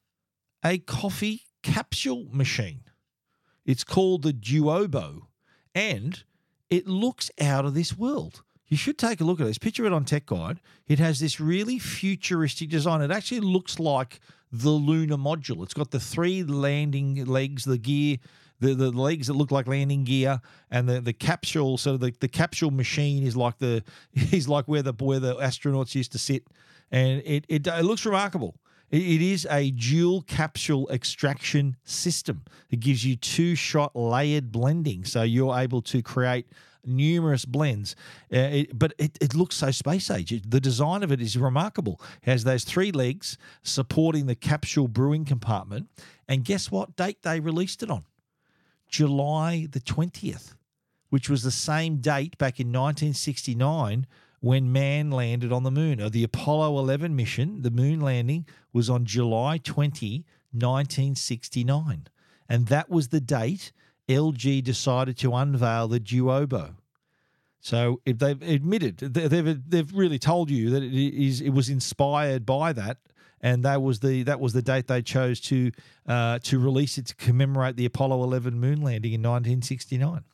a 0.65 0.79
coffee 0.79 1.43
capsule 1.63 2.27
machine. 2.33 2.83
It's 3.67 3.85
called 3.85 4.23
the 4.23 4.33
Duobo, 4.33 5.27
and 5.75 6.23
it 6.71 6.87
looks 6.87 7.31
out 7.41 7.65
of 7.65 7.75
this 7.75 7.97
world. 7.97 8.43
You 8.71 8.77
should 8.77 8.99
take 8.99 9.21
a 9.21 9.25
look 9.25 9.41
at 9.41 9.47
this. 9.47 9.59
Picture 9.59 9.85
it 9.85 9.93
on 9.93 10.05
Tech 10.05 10.27
Guide. 10.27 10.61
It 10.87 11.01
has 11.01 11.19
this 11.19 11.41
really 11.41 11.81
futuristic 11.81 12.71
design. 12.71 13.03
It 13.03 13.11
actually 13.11 13.41
looks 13.41 13.81
like 13.81 14.21
the 14.53 14.71
lunar 14.71 15.17
module. 15.17 15.65
It's 15.65 15.75
got 15.75 15.91
the 15.91 15.99
three 15.99 16.45
landing 16.45 17.25
legs, 17.25 17.65
the 17.65 17.79
gear, 17.79 18.19
the, 18.61 18.75
the 18.75 18.93
legs 18.93 19.27
that 19.27 19.35
look 19.35 19.51
like 19.51 19.67
landing 19.67 20.05
gear, 20.05 20.41
and 20.71 20.89
the, 20.89 21.01
the 21.01 21.13
capsule. 21.13 21.79
So 21.79 21.97
the, 21.97 22.15
the 22.21 22.29
capsule 22.29 22.71
machine 22.71 23.25
is 23.25 23.37
like 23.37 23.59
the 23.59 23.83
is 24.15 24.49
like 24.49 24.69
where 24.69 24.83
the 24.83 24.93
where 24.93 25.19
the 25.19 25.35
astronauts 25.35 25.97
used 25.97 26.13
to 26.13 26.19
sit, 26.19 26.47
and 26.93 27.23
it 27.25 27.45
it, 27.49 27.67
it 27.67 27.85
looks 27.85 28.07
remarkable. 28.07 28.55
It 28.93 29.23
is 29.23 29.47
a 29.49 29.71
dual 29.71 30.23
capsule 30.23 30.89
extraction 30.91 31.77
system. 31.85 32.43
It 32.71 32.81
gives 32.81 33.05
you 33.05 33.15
two 33.15 33.55
shot 33.55 33.95
layered 33.95 34.51
blending. 34.51 35.05
So 35.05 35.23
you're 35.23 35.57
able 35.57 35.81
to 35.83 36.03
create 36.03 36.47
numerous 36.85 37.45
blends, 37.45 37.95
uh, 38.33 38.39
it, 38.39 38.79
but 38.79 38.95
it, 38.99 39.19
it 39.21 39.35
looks 39.35 39.57
so 39.57 39.71
space 39.71 40.11
age. 40.11 40.43
the 40.49 40.61
design 40.61 41.03
of 41.03 41.13
it 41.13 41.21
is 41.21 41.37
remarkable. 41.37 42.01
It 42.23 42.31
has 42.31 42.45
those 42.45 42.65
three 42.65 42.93
legs 42.93 43.39
supporting 43.63 44.27
the 44.27 44.35
capsule 44.35 44.89
brewing 44.89 45.25
compartment. 45.25 45.89
And 46.29 46.45
guess 46.45 46.71
what 46.71 46.97
date 46.97 47.23
they 47.23 47.41
released 47.41 47.83
it 47.83 47.91
on? 47.91 48.05
July 48.89 49.67
the 49.71 49.81
20th, 49.81 50.55
which 51.09 51.31
was 51.31 51.43
the 51.43 51.51
same 51.51 51.97
date 51.99 52.37
back 52.39 52.61
in 52.61 52.69
1969 52.69 54.07
when 54.41 54.73
man 54.73 55.11
landed 55.11 55.53
on 55.53 55.63
the 55.63 55.71
moon. 55.71 56.01
Or 56.01 56.11
the 56.11 56.25
Apollo 56.25 56.79
11 56.79 57.15
mission, 57.15 57.63
the 57.63 57.71
moon 57.71 58.01
landing, 58.01 58.47
was 58.73 58.91
on 58.91 59.05
July 59.05 59.59
20, 59.59 60.25
1969. 60.53 62.09
And 62.49 62.67
that 62.67 62.91
was 62.91 63.09
the 63.09 63.21
date 63.21 63.73
LG 64.11 64.65
decided 64.65 65.17
to 65.19 65.35
unveil 65.35 65.87
the 65.89 66.01
Duobo. 66.01 66.75
So 67.61 68.01
if 68.05 68.19
they've 68.19 68.41
admitted, 68.43 68.99
they've 68.99 69.71
they've 69.71 69.95
really 69.95 70.19
told 70.19 70.51
you 70.51 70.71
that 70.71 70.83
it 70.83 70.93
is 70.93 71.41
it 71.41 71.51
was 71.51 71.69
inspired 71.69 72.47
by 72.47 72.73
that, 72.73 72.99
and 73.41 73.63
that 73.65 73.83
was 73.83 74.01
the 74.01 74.23
that 74.25 74.41
was 74.41 74.53
the 74.53 74.63
date 74.63 74.89
they 74.89 75.03
chose 75.03 75.41
to 75.43 75.71
uh, 76.07 76.39
to 76.45 76.59
release 76.59 76.97
it 76.99 77.07
to 77.07 77.15
commemorate 77.17 77.77
the 77.77 77.85
Apollo 77.85 78.23
11 78.25 78.59
moon 78.59 78.81
landing 78.81 79.13
in 79.13 79.21
1969. 79.21 80.25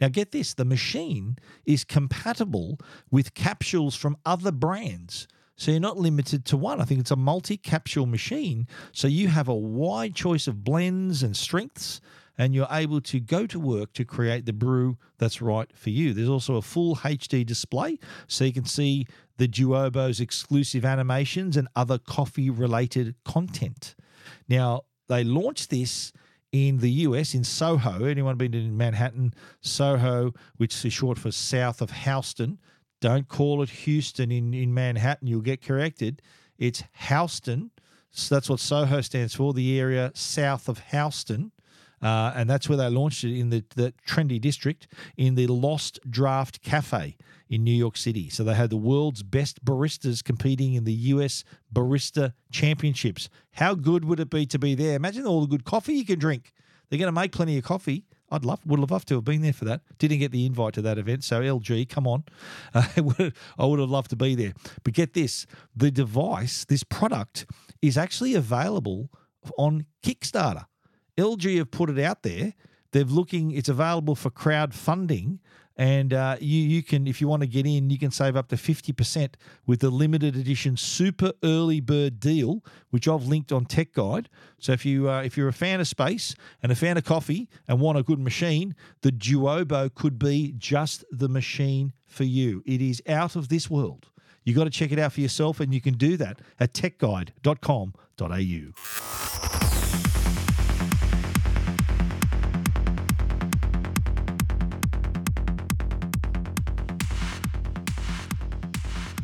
Now, 0.00 0.08
get 0.08 0.32
this: 0.32 0.52
the 0.52 0.66
machine 0.66 1.38
is 1.64 1.82
compatible 1.82 2.78
with 3.10 3.34
capsules 3.34 3.96
from 3.96 4.16
other 4.26 4.52
brands. 4.52 5.26
So 5.56 5.70
you're 5.70 5.80
not 5.80 5.98
limited 5.98 6.46
to 6.46 6.56
one. 6.56 6.80
I 6.80 6.84
think 6.84 7.00
it's 7.00 7.10
a 7.10 7.16
multi-capsule 7.16 8.06
machine. 8.06 8.66
So 8.92 9.08
you 9.08 9.28
have 9.28 9.46
a 9.46 9.54
wide 9.54 10.14
choice 10.14 10.46
of 10.46 10.64
blends 10.64 11.22
and 11.22 11.36
strengths 11.36 12.00
and 12.40 12.54
you're 12.54 12.66
able 12.70 13.02
to 13.02 13.20
go 13.20 13.44
to 13.44 13.60
work 13.60 13.92
to 13.92 14.02
create 14.02 14.46
the 14.46 14.52
brew 14.54 14.96
that's 15.18 15.42
right 15.42 15.70
for 15.76 15.90
you. 15.90 16.14
There's 16.14 16.30
also 16.30 16.56
a 16.56 16.62
full 16.62 16.96
HD 16.96 17.44
display 17.44 17.98
so 18.28 18.46
you 18.46 18.52
can 18.54 18.64
see 18.64 19.06
the 19.36 19.46
Duobo's 19.46 20.20
exclusive 20.20 20.82
animations 20.82 21.58
and 21.58 21.68
other 21.76 21.98
coffee 21.98 22.48
related 22.48 23.14
content. 23.26 23.94
Now, 24.48 24.84
they 25.06 25.22
launched 25.22 25.68
this 25.68 26.14
in 26.50 26.78
the 26.78 26.90
US 26.90 27.34
in 27.34 27.44
Soho. 27.44 28.06
Anyone 28.06 28.38
been 28.38 28.54
in 28.54 28.74
Manhattan? 28.74 29.34
Soho, 29.60 30.32
which 30.56 30.82
is 30.82 30.94
short 30.94 31.18
for 31.18 31.30
south 31.30 31.82
of 31.82 31.90
Houston. 31.90 32.58
Don't 33.02 33.28
call 33.28 33.60
it 33.60 33.68
Houston 33.68 34.32
in, 34.32 34.54
in 34.54 34.72
Manhattan, 34.72 35.28
you'll 35.28 35.42
get 35.42 35.62
corrected. 35.62 36.22
It's 36.56 36.84
Houston. 37.08 37.70
So 38.10 38.34
that's 38.34 38.48
what 38.48 38.60
Soho 38.60 39.02
stands 39.02 39.34
for, 39.34 39.52
the 39.52 39.78
area 39.78 40.10
south 40.14 40.70
of 40.70 40.78
Houston. 40.90 41.52
Uh, 42.02 42.32
and 42.34 42.48
that's 42.48 42.68
where 42.68 42.78
they 42.78 42.88
launched 42.88 43.24
it 43.24 43.38
in 43.38 43.50
the, 43.50 43.64
the 43.76 43.92
trendy 44.06 44.40
district 44.40 44.88
in 45.16 45.34
the 45.34 45.46
Lost 45.46 45.98
Draft 46.08 46.62
Cafe 46.62 47.16
in 47.48 47.64
New 47.64 47.74
York 47.74 47.96
City. 47.96 48.30
So 48.30 48.42
they 48.42 48.54
had 48.54 48.70
the 48.70 48.76
world's 48.76 49.22
best 49.22 49.64
baristas 49.64 50.24
competing 50.24 50.74
in 50.74 50.84
the 50.84 50.92
US 50.92 51.44
Barista 51.74 52.32
Championships. 52.50 53.28
How 53.52 53.74
good 53.74 54.04
would 54.04 54.20
it 54.20 54.30
be 54.30 54.46
to 54.46 54.58
be 54.58 54.74
there? 54.74 54.94
Imagine 54.94 55.26
all 55.26 55.42
the 55.42 55.46
good 55.46 55.64
coffee 55.64 55.94
you 55.94 56.06
can 56.06 56.18
drink. 56.18 56.52
They're 56.88 56.98
going 56.98 57.12
to 57.12 57.20
make 57.20 57.32
plenty 57.32 57.58
of 57.58 57.64
coffee. 57.64 58.04
I'd 58.32 58.44
love, 58.44 58.60
would 58.64 58.78
have 58.78 58.90
loved 58.90 59.08
to 59.08 59.16
have 59.16 59.24
been 59.24 59.42
there 59.42 59.52
for 59.52 59.64
that. 59.64 59.80
Didn't 59.98 60.18
get 60.18 60.30
the 60.30 60.46
invite 60.46 60.74
to 60.74 60.82
that 60.82 60.98
event. 60.98 61.24
So, 61.24 61.40
LG, 61.40 61.88
come 61.88 62.06
on. 62.06 62.24
Uh, 62.72 62.84
I 63.58 63.66
would 63.66 63.80
have 63.80 63.90
loved 63.90 64.10
to 64.10 64.16
be 64.16 64.34
there. 64.36 64.52
But 64.84 64.94
get 64.94 65.14
this 65.14 65.46
the 65.74 65.90
device, 65.90 66.64
this 66.64 66.84
product, 66.84 67.46
is 67.82 67.98
actually 67.98 68.34
available 68.34 69.10
on 69.58 69.86
Kickstarter. 70.04 70.66
LG 71.16 71.58
have 71.58 71.70
put 71.70 71.90
it 71.90 71.98
out 71.98 72.22
there. 72.22 72.54
They're 72.92 73.04
looking. 73.04 73.52
It's 73.52 73.68
available 73.68 74.16
for 74.16 74.30
crowdfunding, 74.30 75.38
and 75.76 76.12
uh, 76.12 76.36
you 76.40 76.60
you 76.60 76.82
can 76.82 77.06
if 77.06 77.20
you 77.20 77.28
want 77.28 77.42
to 77.42 77.46
get 77.46 77.66
in, 77.66 77.88
you 77.88 77.98
can 77.98 78.10
save 78.10 78.36
up 78.36 78.48
to 78.48 78.56
fifty 78.56 78.92
percent 78.92 79.36
with 79.64 79.80
the 79.80 79.90
limited 79.90 80.36
edition 80.36 80.76
super 80.76 81.32
early 81.44 81.80
bird 81.80 82.18
deal, 82.18 82.64
which 82.90 83.06
I've 83.06 83.26
linked 83.26 83.52
on 83.52 83.64
Tech 83.64 83.92
Guide. 83.92 84.28
So 84.58 84.72
if 84.72 84.84
you 84.84 85.08
uh, 85.08 85.22
if 85.22 85.36
you're 85.36 85.48
a 85.48 85.52
fan 85.52 85.80
of 85.80 85.86
space 85.86 86.34
and 86.62 86.72
a 86.72 86.74
fan 86.74 86.96
of 86.96 87.04
coffee 87.04 87.48
and 87.68 87.80
want 87.80 87.96
a 87.96 88.02
good 88.02 88.18
machine, 88.18 88.74
the 89.02 89.12
Duobo 89.12 89.94
could 89.94 90.18
be 90.18 90.52
just 90.58 91.04
the 91.12 91.28
machine 91.28 91.92
for 92.06 92.24
you. 92.24 92.64
It 92.66 92.82
is 92.82 93.00
out 93.08 93.36
of 93.36 93.48
this 93.48 93.70
world. 93.70 94.08
You've 94.44 94.56
got 94.56 94.64
to 94.64 94.70
check 94.70 94.90
it 94.90 94.98
out 94.98 95.12
for 95.12 95.20
yourself, 95.20 95.60
and 95.60 95.72
you 95.72 95.80
can 95.80 95.94
do 95.94 96.16
that 96.16 96.40
at 96.58 96.72
techguide.com.au. 96.72 99.69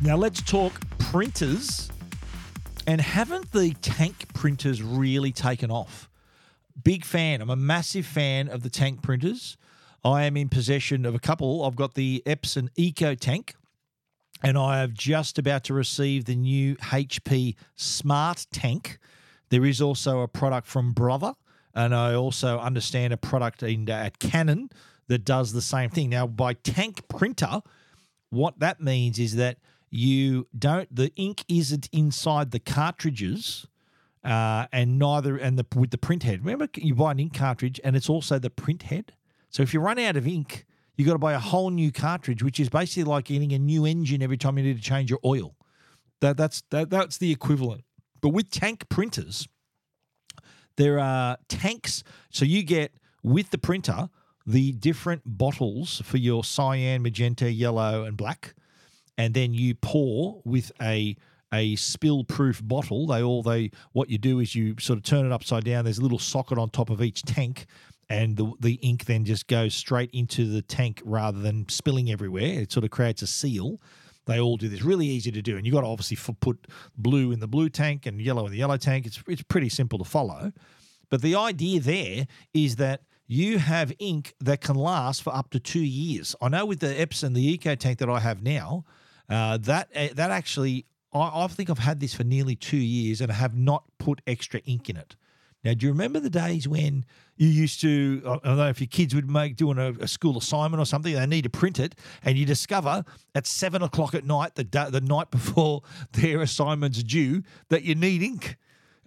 Now 0.01 0.15
let's 0.15 0.41
talk 0.41 0.79
printers. 0.99 1.89
And 2.85 3.01
haven't 3.01 3.51
the 3.51 3.73
tank 3.81 4.33
printers 4.33 4.81
really 4.81 5.31
taken 5.31 5.71
off? 5.71 6.09
Big 6.83 7.03
fan. 7.03 7.41
I'm 7.41 7.49
a 7.49 7.55
massive 7.55 8.05
fan 8.05 8.47
of 8.47 8.63
the 8.63 8.69
tank 8.69 9.01
printers. 9.01 9.57
I 10.05 10.23
am 10.23 10.37
in 10.37 10.47
possession 10.49 11.05
of 11.05 11.15
a 11.15 11.19
couple. 11.19 11.65
I've 11.65 11.75
got 11.75 11.95
the 11.95 12.23
Epson 12.25 12.69
Eco 12.75 13.15
Tank, 13.15 13.55
and 14.43 14.57
I 14.57 14.79
have 14.79 14.93
just 14.93 15.37
about 15.37 15.65
to 15.65 15.73
receive 15.73 16.25
the 16.25 16.35
new 16.35 16.75
HP 16.77 17.55
Smart 17.75 18.45
Tank. 18.51 18.99
There 19.49 19.65
is 19.65 19.81
also 19.81 20.21
a 20.21 20.27
product 20.27 20.67
from 20.67 20.93
Brother, 20.93 21.33
and 21.73 21.93
I 21.93 22.13
also 22.13 22.59
understand 22.59 23.11
a 23.11 23.17
product 23.17 23.63
in, 23.63 23.89
at 23.89 24.19
Canon 24.19 24.69
that 25.07 25.25
does 25.25 25.51
the 25.51 25.61
same 25.61 25.89
thing. 25.89 26.09
Now, 26.09 26.27
by 26.27 26.53
tank 26.53 27.07
printer, 27.09 27.61
what 28.29 28.59
that 28.59 28.79
means 28.79 29.19
is 29.19 29.35
that 29.35 29.57
you 29.89 30.47
don't. 30.57 30.93
The 30.93 31.11
ink 31.15 31.43
isn't 31.47 31.89
inside 31.91 32.51
the 32.51 32.59
cartridges, 32.59 33.67
uh, 34.23 34.67
and 34.71 34.99
neither 34.99 35.37
and 35.37 35.57
the 35.57 35.65
with 35.75 35.91
the 35.91 35.97
print 35.97 36.23
head. 36.23 36.39
Remember, 36.43 36.67
you 36.75 36.95
buy 36.95 37.11
an 37.11 37.19
ink 37.19 37.33
cartridge, 37.33 37.79
and 37.83 37.95
it's 37.95 38.09
also 38.09 38.39
the 38.39 38.49
print 38.49 38.83
head. 38.83 39.13
So 39.49 39.63
if 39.63 39.73
you 39.73 39.79
run 39.79 39.99
out 39.99 40.17
of 40.17 40.27
ink, 40.27 40.65
you 40.95 41.05
got 41.05 41.13
to 41.13 41.19
buy 41.19 41.33
a 41.33 41.39
whole 41.39 41.69
new 41.69 41.91
cartridge, 41.91 42.43
which 42.43 42.59
is 42.59 42.69
basically 42.69 43.03
like 43.03 43.25
getting 43.25 43.53
a 43.53 43.59
new 43.59 43.85
engine 43.85 44.21
every 44.21 44.37
time 44.37 44.57
you 44.57 44.63
need 44.63 44.77
to 44.77 44.83
change 44.83 45.09
your 45.09 45.19
oil. 45.23 45.55
That 46.21 46.37
that's 46.37 46.63
that, 46.71 46.89
that's 46.89 47.17
the 47.17 47.31
equivalent. 47.31 47.83
But 48.21 48.29
with 48.29 48.49
tank 48.49 48.89
printers, 48.89 49.47
there 50.75 50.99
are 50.99 51.37
tanks. 51.47 52.03
So 52.29 52.45
you 52.45 52.63
get 52.63 52.93
with 53.23 53.51
the 53.51 53.57
printer 53.57 54.09
the 54.47 54.71
different 54.71 55.21
bottles 55.25 56.01
for 56.05 56.17
your 56.17 56.43
cyan, 56.43 57.01
magenta, 57.01 57.51
yellow, 57.51 58.05
and 58.05 58.15
black, 58.15 58.55
and 59.17 59.33
then 59.33 59.53
you 59.53 59.75
pour 59.75 60.41
with 60.45 60.71
a 60.81 61.15
a 61.53 61.75
spill 61.77 62.23
proof 62.23 62.61
bottle. 62.63 63.07
They 63.07 63.23
all 63.23 63.41
they 63.43 63.71
what 63.93 64.09
you 64.09 64.17
do 64.17 64.39
is 64.39 64.55
you 64.55 64.75
sort 64.79 64.97
of 64.97 65.03
turn 65.03 65.25
it 65.25 65.31
upside 65.31 65.63
down. 65.63 65.85
There's 65.85 65.99
a 65.99 66.03
little 66.03 66.19
socket 66.19 66.57
on 66.57 66.69
top 66.69 66.89
of 66.89 67.01
each 67.01 67.23
tank, 67.23 67.65
and 68.09 68.35
the 68.35 68.51
the 68.59 68.73
ink 68.75 69.05
then 69.05 69.25
just 69.25 69.47
goes 69.47 69.73
straight 69.73 70.09
into 70.13 70.45
the 70.45 70.61
tank 70.61 71.01
rather 71.05 71.39
than 71.39 71.67
spilling 71.69 72.11
everywhere. 72.11 72.61
It 72.61 72.71
sort 72.71 72.83
of 72.83 72.91
creates 72.91 73.21
a 73.21 73.27
seal. 73.27 73.81
They 74.25 74.41
all 74.41 74.57
do 74.57 74.67
this. 74.67 74.81
Really 74.81 75.07
easy 75.07 75.31
to 75.31 75.41
do, 75.41 75.55
and 75.55 75.65
you 75.65 75.71
got 75.71 75.81
to 75.81 75.87
obviously 75.87 76.17
put 76.41 76.67
blue 76.97 77.31
in 77.31 77.39
the 77.39 77.47
blue 77.47 77.69
tank 77.69 78.05
and 78.05 78.21
yellow 78.21 78.45
in 78.45 78.51
the 78.51 78.57
yellow 78.57 78.77
tank. 78.77 79.05
It's 79.05 79.23
it's 79.27 79.43
pretty 79.43 79.69
simple 79.69 79.99
to 79.99 80.05
follow, 80.05 80.51
but 81.09 81.21
the 81.21 81.35
idea 81.35 81.79
there 81.79 82.27
is 82.53 82.75
that 82.75 83.03
you 83.25 83.59
have 83.59 83.91
ink 83.99 84.33
that 84.39 84.61
can 84.61 84.75
last 84.75 85.21
for 85.21 85.35
up 85.35 85.49
to 85.51 85.59
two 85.59 85.83
years. 85.83 86.35
I 86.41 86.49
know 86.49 86.65
with 86.65 86.79
the 86.79 86.87
Epson, 86.87 87.33
the 87.33 87.45
Eco 87.45 87.75
tank 87.75 87.99
that 87.99 88.09
I 88.09 88.19
have 88.19 88.41
now, 88.41 88.85
uh, 89.29 89.57
that 89.57 89.89
uh, 89.95 90.07
that 90.13 90.31
actually 90.31 90.85
I, 91.13 91.43
I 91.43 91.47
think 91.47 91.69
I've 91.69 91.79
had 91.79 91.99
this 91.99 92.13
for 92.13 92.23
nearly 92.23 92.55
two 92.55 92.77
years 92.77 93.21
and 93.21 93.31
I 93.31 93.35
have 93.35 93.55
not 93.55 93.83
put 93.97 94.21
extra 94.27 94.59
ink 94.61 94.89
in 94.89 94.97
it. 94.97 95.15
Now, 95.63 95.73
do 95.73 95.85
you 95.85 95.91
remember 95.91 96.19
the 96.19 96.29
days 96.29 96.67
when 96.67 97.03
you 97.35 97.47
used 97.47 97.81
to? 97.81 98.21
I 98.25 98.47
don't 98.47 98.57
know 98.57 98.69
if 98.69 98.79
your 98.79 98.87
kids 98.87 99.13
would 99.13 99.29
make 99.29 99.55
doing 99.55 99.77
a, 99.77 99.89
a, 99.99 100.07
school 100.07 100.37
assignment 100.37 100.79
or 100.79 100.85
something. 100.85 101.13
They 101.13 101.25
need 101.25 101.43
to 101.43 101.49
print 101.49 101.79
it, 101.79 101.95
and 102.23 102.37
you 102.37 102.45
discover 102.45 103.03
at 103.35 103.47
seven 103.47 103.81
o'clock 103.81 104.13
at 104.13 104.23
night, 104.23 104.55
the 104.55 104.63
the 104.63 105.01
night 105.01 105.31
before 105.31 105.81
their 106.13 106.41
assignment's 106.41 107.03
due, 107.03 107.43
that 107.69 107.83
you 107.83 107.95
need 107.95 108.21
ink, 108.21 108.55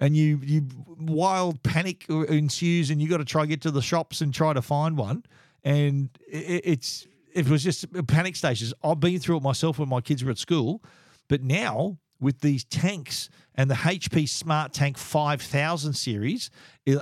and 0.01 0.17
you 0.17 0.41
you 0.43 0.67
wild 0.99 1.63
panic 1.63 2.05
ensues, 2.11 2.91
and 2.91 3.01
you 3.01 3.09
got 3.09 3.19
to 3.19 3.25
try 3.25 3.47
get 3.47 3.63
to 3.63 3.71
the 3.71 3.83
shops 3.83 4.21
and 4.21 4.35
try 4.35 4.53
to 4.53 4.61
find 4.61 4.99
one, 4.99 5.25
and 5.65 6.11
it, 6.27 6.63
it's 6.65 7.07
it 7.35 7.49
was 7.49 7.63
just 7.63 7.87
panic 8.07 8.37
stations. 8.37 8.75
I've 8.83 9.01
been 9.01 9.19
through 9.19 9.39
it 9.39 9.43
myself 9.43 9.79
when 9.79 9.89
my 9.89 10.01
kids 10.01 10.25
were 10.25 10.31
at 10.31 10.39
school, 10.39 10.83
but 11.29 11.43
now 11.43 11.99
with 12.21 12.41
these 12.41 12.65
tanks 12.65 13.31
and 13.55 13.71
the 13.71 13.75
HP 13.75 14.29
Smart 14.29 14.73
Tank 14.73 14.99
5000 14.99 15.95
series 15.95 16.51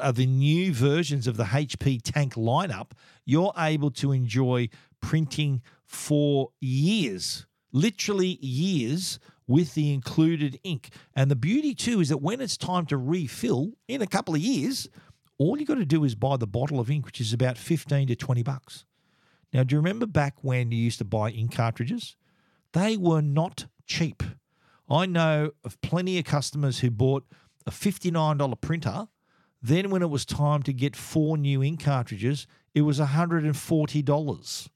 are 0.00 0.12
the 0.12 0.26
new 0.26 0.72
versions 0.72 1.26
of 1.26 1.36
the 1.36 1.44
HP 1.44 2.00
tank 2.02 2.34
lineup, 2.34 2.92
you're 3.24 3.52
able 3.58 3.90
to 3.92 4.12
enjoy 4.12 4.68
printing 5.00 5.60
for 5.84 6.50
years, 6.60 7.46
literally 7.72 8.38
years 8.40 9.18
with 9.46 9.74
the 9.74 9.92
included 9.92 10.60
ink. 10.62 10.90
And 11.16 11.30
the 11.30 11.36
beauty 11.36 11.74
too 11.74 12.00
is 12.00 12.10
that 12.10 12.18
when 12.18 12.40
it's 12.40 12.56
time 12.56 12.86
to 12.86 12.96
refill 12.96 13.72
in 13.88 14.02
a 14.02 14.06
couple 14.06 14.34
of 14.34 14.40
years, 14.40 14.88
all 15.38 15.58
you 15.58 15.64
got 15.64 15.76
to 15.76 15.84
do 15.84 16.04
is 16.04 16.14
buy 16.14 16.36
the 16.36 16.46
bottle 16.46 16.80
of 16.80 16.90
ink, 16.90 17.06
which 17.06 17.20
is 17.20 17.32
about 17.32 17.56
15 17.56 18.08
to 18.08 18.16
20 18.16 18.42
bucks. 18.42 18.84
Now, 19.52 19.62
do 19.62 19.74
you 19.74 19.78
remember 19.78 20.06
back 20.06 20.36
when 20.42 20.70
you 20.72 20.78
used 20.78 20.98
to 20.98 21.04
buy 21.04 21.30
ink 21.30 21.54
cartridges? 21.54 22.16
They 22.72 22.96
were 22.96 23.22
not 23.22 23.66
cheap. 23.86 24.22
I 24.90 25.06
know 25.06 25.52
of 25.64 25.80
plenty 25.80 26.18
of 26.18 26.24
customers 26.24 26.80
who 26.80 26.90
bought 26.90 27.24
a 27.66 27.70
$59 27.70 28.60
printer. 28.60 29.08
Then, 29.60 29.90
when 29.90 30.02
it 30.02 30.10
was 30.10 30.24
time 30.24 30.62
to 30.64 30.72
get 30.72 30.94
four 30.94 31.36
new 31.36 31.62
ink 31.62 31.82
cartridges, 31.82 32.46
it 32.74 32.82
was 32.82 33.00
$140. 33.00 34.68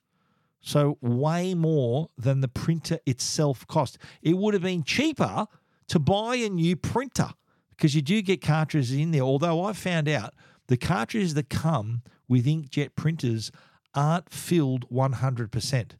So, 0.61 0.99
way 1.01 1.55
more 1.55 2.11
than 2.17 2.41
the 2.41 2.49
printer 2.49 2.99
itself 3.07 3.67
cost. 3.67 3.99
It 4.23 4.37
would 4.37 4.55
have 4.55 4.63
been 4.63 4.83
cheaper 4.83 5.47
to 5.89 5.99
buy 5.99 6.37
a 6.37 6.49
new 6.49 6.77
printer 6.77 7.31
because 7.71 7.95
you 7.95 8.03
do 8.03 8.23
get 8.23 8.41
cartridges 8.41 8.93
in 8.93 9.11
there. 9.11 9.23
Although 9.23 9.65
I 9.65 9.73
found 9.73 10.09
out 10.09 10.35
the 10.69 10.77
cartridges 10.77 11.35
that 11.35 11.49
come 11.49 12.03
with 12.29 12.47
inkjet 12.47 12.95
printers 12.97 13.53
aren't 13.95 14.31
filled 14.31 14.89
100%. 14.91 15.91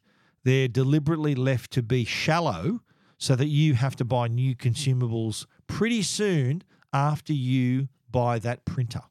They're 0.43 0.67
deliberately 0.67 1.35
left 1.35 1.71
to 1.71 1.83
be 1.83 2.05
shallow 2.05 2.81
so 3.17 3.35
that 3.35 3.47
you 3.47 3.75
have 3.75 3.95
to 3.97 4.05
buy 4.05 4.27
new 4.27 4.55
consumables 4.55 5.45
pretty 5.67 6.01
soon 6.01 6.63
after 6.91 7.33
you 7.33 7.87
buy 8.11 8.39
that 8.39 8.65
printer. 8.65 9.01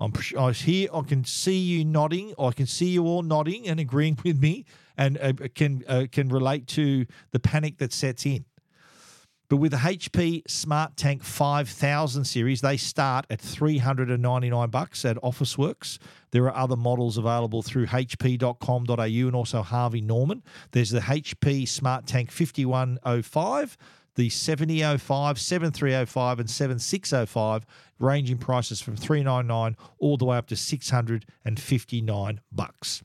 I'm 0.00 0.12
I 0.36 0.50
here. 0.52 0.88
I 0.92 1.02
can 1.02 1.24
see 1.24 1.58
you 1.58 1.84
nodding. 1.84 2.34
I 2.38 2.50
can 2.50 2.66
see 2.66 2.88
you 2.88 3.04
all 3.04 3.22
nodding 3.22 3.68
and 3.68 3.78
agreeing 3.78 4.18
with 4.24 4.40
me, 4.40 4.64
and 4.98 5.16
uh, 5.18 5.32
can 5.54 5.84
uh, 5.86 6.06
can 6.10 6.28
relate 6.28 6.66
to 6.68 7.06
the 7.30 7.38
panic 7.38 7.78
that 7.78 7.92
sets 7.92 8.26
in. 8.26 8.44
But 9.48 9.58
with 9.58 9.72
the 9.72 9.78
HP 9.78 10.48
Smart 10.48 10.96
Tank 10.96 11.22
5000 11.22 12.24
series, 12.24 12.60
they 12.62 12.76
start 12.76 13.26
at 13.28 13.40
399 13.40 14.70
bucks 14.70 15.04
at 15.04 15.16
Officeworks. 15.18 15.98
There 16.30 16.44
are 16.46 16.56
other 16.56 16.76
models 16.76 17.18
available 17.18 17.62
through 17.62 17.86
hp.com.au 17.86 18.94
and 18.96 19.34
also 19.34 19.62
Harvey 19.62 20.00
Norman. 20.00 20.42
There's 20.72 20.90
the 20.90 21.00
HP 21.00 21.68
Smart 21.68 22.06
Tank 22.06 22.30
5105, 22.30 23.76
the 24.16 24.30
7005, 24.30 25.38
7305 25.38 26.40
and 26.40 26.48
7605 26.48 27.66
ranging 27.98 28.38
prices 28.38 28.80
from 28.80 28.96
399 28.96 29.76
all 29.98 30.16
the 30.16 30.24
way 30.24 30.36
up 30.36 30.46
to 30.48 30.56
659 30.56 32.40
bucks. 32.50 33.02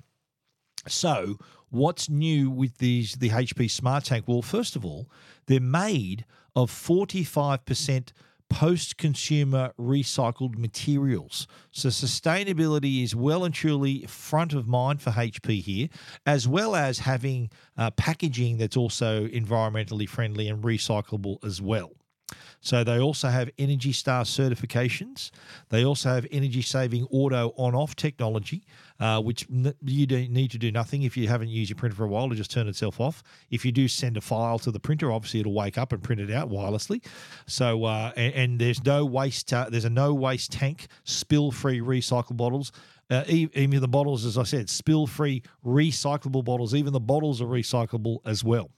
So, 0.88 1.38
what's 1.70 2.10
new 2.10 2.50
with 2.50 2.78
these 2.78 3.16
the 3.16 3.30
HP 3.30 3.70
Smart 3.70 4.06
Tank? 4.06 4.26
Well, 4.28 4.42
first 4.42 4.76
of 4.76 4.86
all, 4.86 5.10
they're 5.48 5.60
made 5.60 6.26
of 6.56 6.72
45% 6.72 8.12
post 8.50 8.98
consumer 8.98 9.72
recycled 9.80 10.58
materials. 10.58 11.48
So, 11.72 11.90
sustainability 11.90 13.04
is 13.04 13.16
well 13.16 13.44
and 13.46 13.54
truly 13.54 14.06
front 14.08 14.54
of 14.54 14.68
mind 14.68 15.02
for 15.02 15.12
HP 15.12 15.62
here, 15.62 15.90
as 16.26 16.48
well 16.48 16.76
as 16.76 17.00
having 17.00 17.50
uh, 17.78 17.92
packaging 17.92 18.58
that's 18.58 18.78
also 18.78 19.28
environmentally 19.28 20.10
friendly 20.10 20.48
and 20.48 20.64
recyclable 20.64 21.44
as 21.46 21.62
well. 21.62 21.92
So 22.62 22.84
they 22.84 23.00
also 23.00 23.30
have 23.30 23.50
Energy 23.58 23.94
Star 23.94 24.24
certifications. 24.24 25.32
They 25.70 25.86
also 25.86 26.10
have 26.10 26.28
energy 26.32 26.62
saving 26.62 27.06
auto 27.10 27.54
on 27.58 27.74
off 27.74 27.96
technology, 27.96 28.66
uh, 29.00 29.22
which 29.22 29.48
n- 29.50 29.74
you 29.84 30.06
don't 30.06 30.32
need 30.32 30.52
to 30.52 30.58
do 30.58 30.72
nothing 30.72 31.04
if 31.04 31.16
you 31.16 31.28
haven't 31.28 31.50
used 31.50 31.70
your 31.70 31.78
printer 31.78 31.96
for 31.96 32.06
a 32.06 32.08
while 32.08 32.30
to 32.30 32.36
just 32.36 32.52
turn 32.52 32.68
itself 32.68 33.00
off. 33.00 33.24
If 33.50 33.66
you 33.66 33.72
do 33.72 33.88
send 33.88 34.18
a 34.18 34.22
file 34.22 34.60
to 34.60 34.72
the 34.72 34.80
printer, 34.80 35.12
obviously 35.12 35.40
it'll 35.40 35.54
wake 35.54 35.78
up 35.78 35.94
and 35.94 36.02
print 36.02 36.22
it 36.22 36.32
out 36.32 36.50
wirelessly. 36.50 37.04
So 37.48 37.86
uh, 37.86 38.12
and, 38.16 38.34
and, 38.34 38.60
there's 38.60 38.84
no 38.84 39.06
waste. 39.06 39.54
Uh, 39.54 39.68
there's 39.70 39.86
a 39.86 39.90
no 39.90 40.14
waste 40.14 40.52
tank, 40.52 40.88
spill 41.04 41.52
free 41.52 41.80
recycle 41.80 42.36
bottles. 42.36 42.72
Uh, 43.10 43.24
even 43.28 43.82
the 43.82 43.88
bottles, 43.88 44.24
as 44.24 44.38
I 44.38 44.44
said, 44.44 44.70
spill 44.70 45.08
free 45.08 45.42
recyclable 45.66 46.44
bottles. 46.44 46.76
Even 46.76 46.94
the 46.94 47.00
bottles 47.00 47.42
are 47.42 47.46
recyclable 47.46 48.20
as 48.26 48.44
well. 48.44 48.70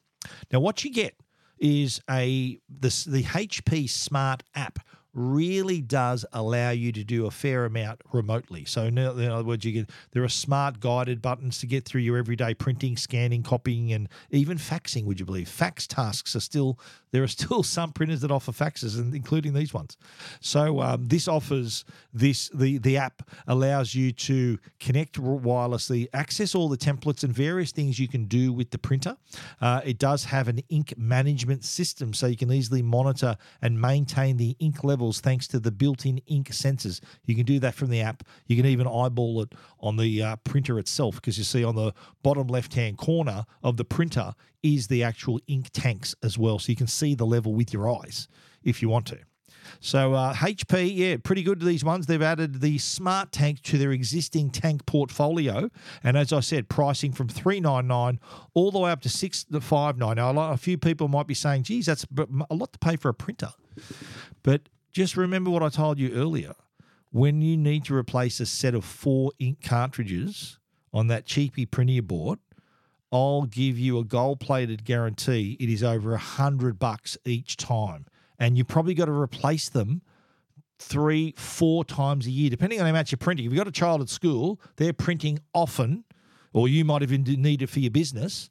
Now, 0.53 0.61
what 0.61 0.86
you 0.86 0.91
get 0.93 1.15
is 1.59 2.01
a 2.09 2.59
this 2.69 3.05
the 3.05 3.24
HP 3.24 3.89
Smart 3.89 4.43
app 4.55 4.80
really 5.14 5.82
does 5.82 6.26
allow 6.32 6.70
you 6.70 6.91
to 6.91 7.03
do 7.03 7.26
a 7.26 7.32
fair 7.32 7.66
amount 7.66 8.01
remotely. 8.14 8.66
So 8.66 8.84
in 8.84 8.97
other 8.97 9.43
words, 9.43 9.66
you 9.66 9.72
get 9.72 9.89
there 10.12 10.24
are 10.24 10.30
smart 10.30 10.80
guided 10.80 11.22
buttons 11.22 11.57
to 11.59 11.68
get 11.68 11.86
through 11.86 12.01
your 12.01 12.18
everyday 12.18 12.53
printing, 12.53 12.97
scanning, 12.97 13.43
copying, 13.43 13.91
and 13.91 14.07
even 14.32 14.57
faxing. 14.57 15.05
Would 15.05 15.20
you 15.20 15.26
believe 15.26 15.49
fax 15.49 15.88
tasks 15.88 16.36
are 16.36 16.39
still 16.39 16.80
there 17.12 17.24
are 17.24 17.28
still 17.28 17.64
some 17.72 17.91
printers 17.91 18.22
that 18.22 18.32
offer 18.32 18.51
faxes, 18.51 18.97
and 18.97 19.14
including 19.14 19.53
these 19.53 19.74
ones. 19.74 19.97
So 20.39 20.82
um, 20.82 21.07
this 21.07 21.28
offers 21.28 21.86
this 22.14 22.49
the 22.53 22.78
the 22.78 22.97
app 22.97 23.30
allows 23.47 23.93
you 23.93 24.12
to 24.12 24.57
connect 24.80 25.22
wirelessly, 25.22 26.07
access 26.14 26.55
all 26.55 26.70
the 26.70 26.78
templates 26.78 27.24
and 27.24 27.34
various 27.34 27.72
things 27.72 27.99
you 27.99 28.07
can 28.07 28.26
do 28.26 28.53
with 28.53 28.72
the 28.72 28.78
printer. 28.78 29.18
Uh, 29.59 29.82
it 29.84 29.97
does 29.97 30.26
have 30.26 30.47
an 30.47 30.62
ink 30.70 30.93
management 30.97 31.64
system, 31.64 32.14
so 32.14 32.28
you 32.28 32.38
can 32.38 32.51
easily 32.51 32.82
monitor 32.82 33.38
and 33.62 33.80
maintain 33.80 34.38
the 34.38 34.55
ink 34.59 34.84
levels 35.02 35.20
thanks 35.20 35.47
to 35.47 35.60
the 35.60 35.72
built-in 35.72 36.20
ink 36.28 36.49
sensors. 36.49 37.02
You 37.26 37.36
can 37.36 37.43
do 37.43 37.60
that 37.60 37.74
from 37.74 37.89
the 37.89 38.02
app. 38.02 38.24
You 38.45 38.56
can 38.56 38.68
even 38.68 38.88
eyeball 38.88 39.41
it 39.41 39.54
on 39.80 39.97
the 39.97 40.22
uh, 40.22 40.36
printer 40.43 40.78
itself 40.78 41.16
because 41.16 41.39
you 41.39 41.43
see 41.43 41.64
on 41.64 41.76
the 41.76 41.91
bottom 42.22 42.45
left-hand 42.47 42.99
corner 42.99 43.45
of 43.64 43.78
the 43.78 43.84
printer 43.84 44.36
is 44.62 44.88
the 44.88 45.04
actual 45.04 45.39
ink 45.47 45.72
tanks 45.74 46.14
as 46.22 46.38
well. 46.38 46.60
So 46.60 46.72
you 46.72 46.76
can 46.76 46.86
see 46.86 47.16
the 47.16 47.26
level 47.26 47.56
with 47.56 47.74
your 47.74 47.89
eyes 47.89 48.28
if 48.64 48.84
you 48.84 48.89
want 48.89 49.08
to. 49.08 49.18
So 49.80 50.14
uh, 50.14 50.36
HP, 50.36 50.95
yeah, 50.95 51.18
pretty 51.18 51.41
good. 51.41 51.60
To 51.62 51.66
these 51.66 51.84
ones 51.84 52.06
they've 52.06 52.22
added 52.22 52.62
the 52.62 52.78
smart 52.78 53.32
tank 53.32 53.62
to 53.64 53.78
their 53.80 53.91
existing 53.91 54.52
tank 54.52 54.86
portfolio, 54.86 55.70
and 56.04 56.18
as 56.18 56.32
I 56.32 56.41
said, 56.41 56.70
pricing 56.70 57.12
from 57.12 57.28
three 57.28 57.60
nine 57.60 57.88
nine 57.88 58.20
all 58.54 58.72
the 58.72 58.80
way 58.80 58.91
up 58.91 59.02
to 59.02 59.10
six 59.10 59.43
to 59.45 59.62
five 59.62 59.97
nine. 59.97 60.18
Now, 60.18 60.52
a, 60.52 60.58
few 60.58 60.78
people 60.78 61.08
might 61.08 61.28
be 61.28 61.34
saying, 61.34 61.64
"Geez, 61.64 61.86
that's 61.86 62.06
a 62.49 62.56
lot 62.56 62.74
to 62.74 62.80
pay 62.80 62.95
for 62.95 63.10
a 63.10 63.14
printer," 63.14 63.49
but 64.43 64.68
just 64.92 65.18
remember 65.18 65.50
what 65.50 65.64
I 65.64 65.70
told 65.70 66.00
you 66.00 66.12
earlier. 66.14 66.54
When 67.12 67.42
you 67.42 67.58
need 67.58 67.86
to 67.86 67.96
replace 67.96 68.39
a 68.39 68.46
set 68.46 68.74
of 68.74 68.86
four 68.86 69.32
ink 69.39 69.62
cartridges 69.64 70.60
on 70.94 71.08
that 71.08 71.26
cheapy 71.26 71.66
printer 71.66 72.02
board, 72.02 72.39
I'll 73.12 73.44
give 73.44 73.78
you 73.78 74.00
a 74.00 74.06
gold 74.06 74.39
plated 74.39 74.86
guarantee. 74.86 75.58
It 75.60 75.70
is 75.70 75.84
over 75.84 76.14
a 76.14 76.18
hundred 76.18 76.80
bucks 76.80 77.18
each 77.26 77.58
time, 77.58 78.06
and 78.39 78.58
you 78.58 78.64
probably 78.64 78.94
got 78.94 79.06
to 79.06 79.12
replace 79.12 79.68
them 79.68 80.02
three, 80.80 81.34
four 81.38 81.84
times 81.84 82.26
a 82.26 82.32
year, 82.32 82.50
depending 82.50 82.80
on 82.80 82.86
how 82.86 82.94
much 82.94 83.12
you're 83.12 83.18
printing. 83.18 83.46
If 83.46 83.52
you've 83.52 83.60
got 83.60 83.68
a 83.68 83.72
child 83.72 84.02
at 84.02 84.10
school, 84.10 84.62
they're 84.78 84.94
printing 84.94 85.39
often, 85.54 86.06
or 86.54 86.68
you 86.68 86.86
might 86.86 87.04
even 87.04 87.24
need 87.24 87.62
it 87.62 87.68
for 87.68 87.80
your 87.80 87.92
business. 87.92 88.50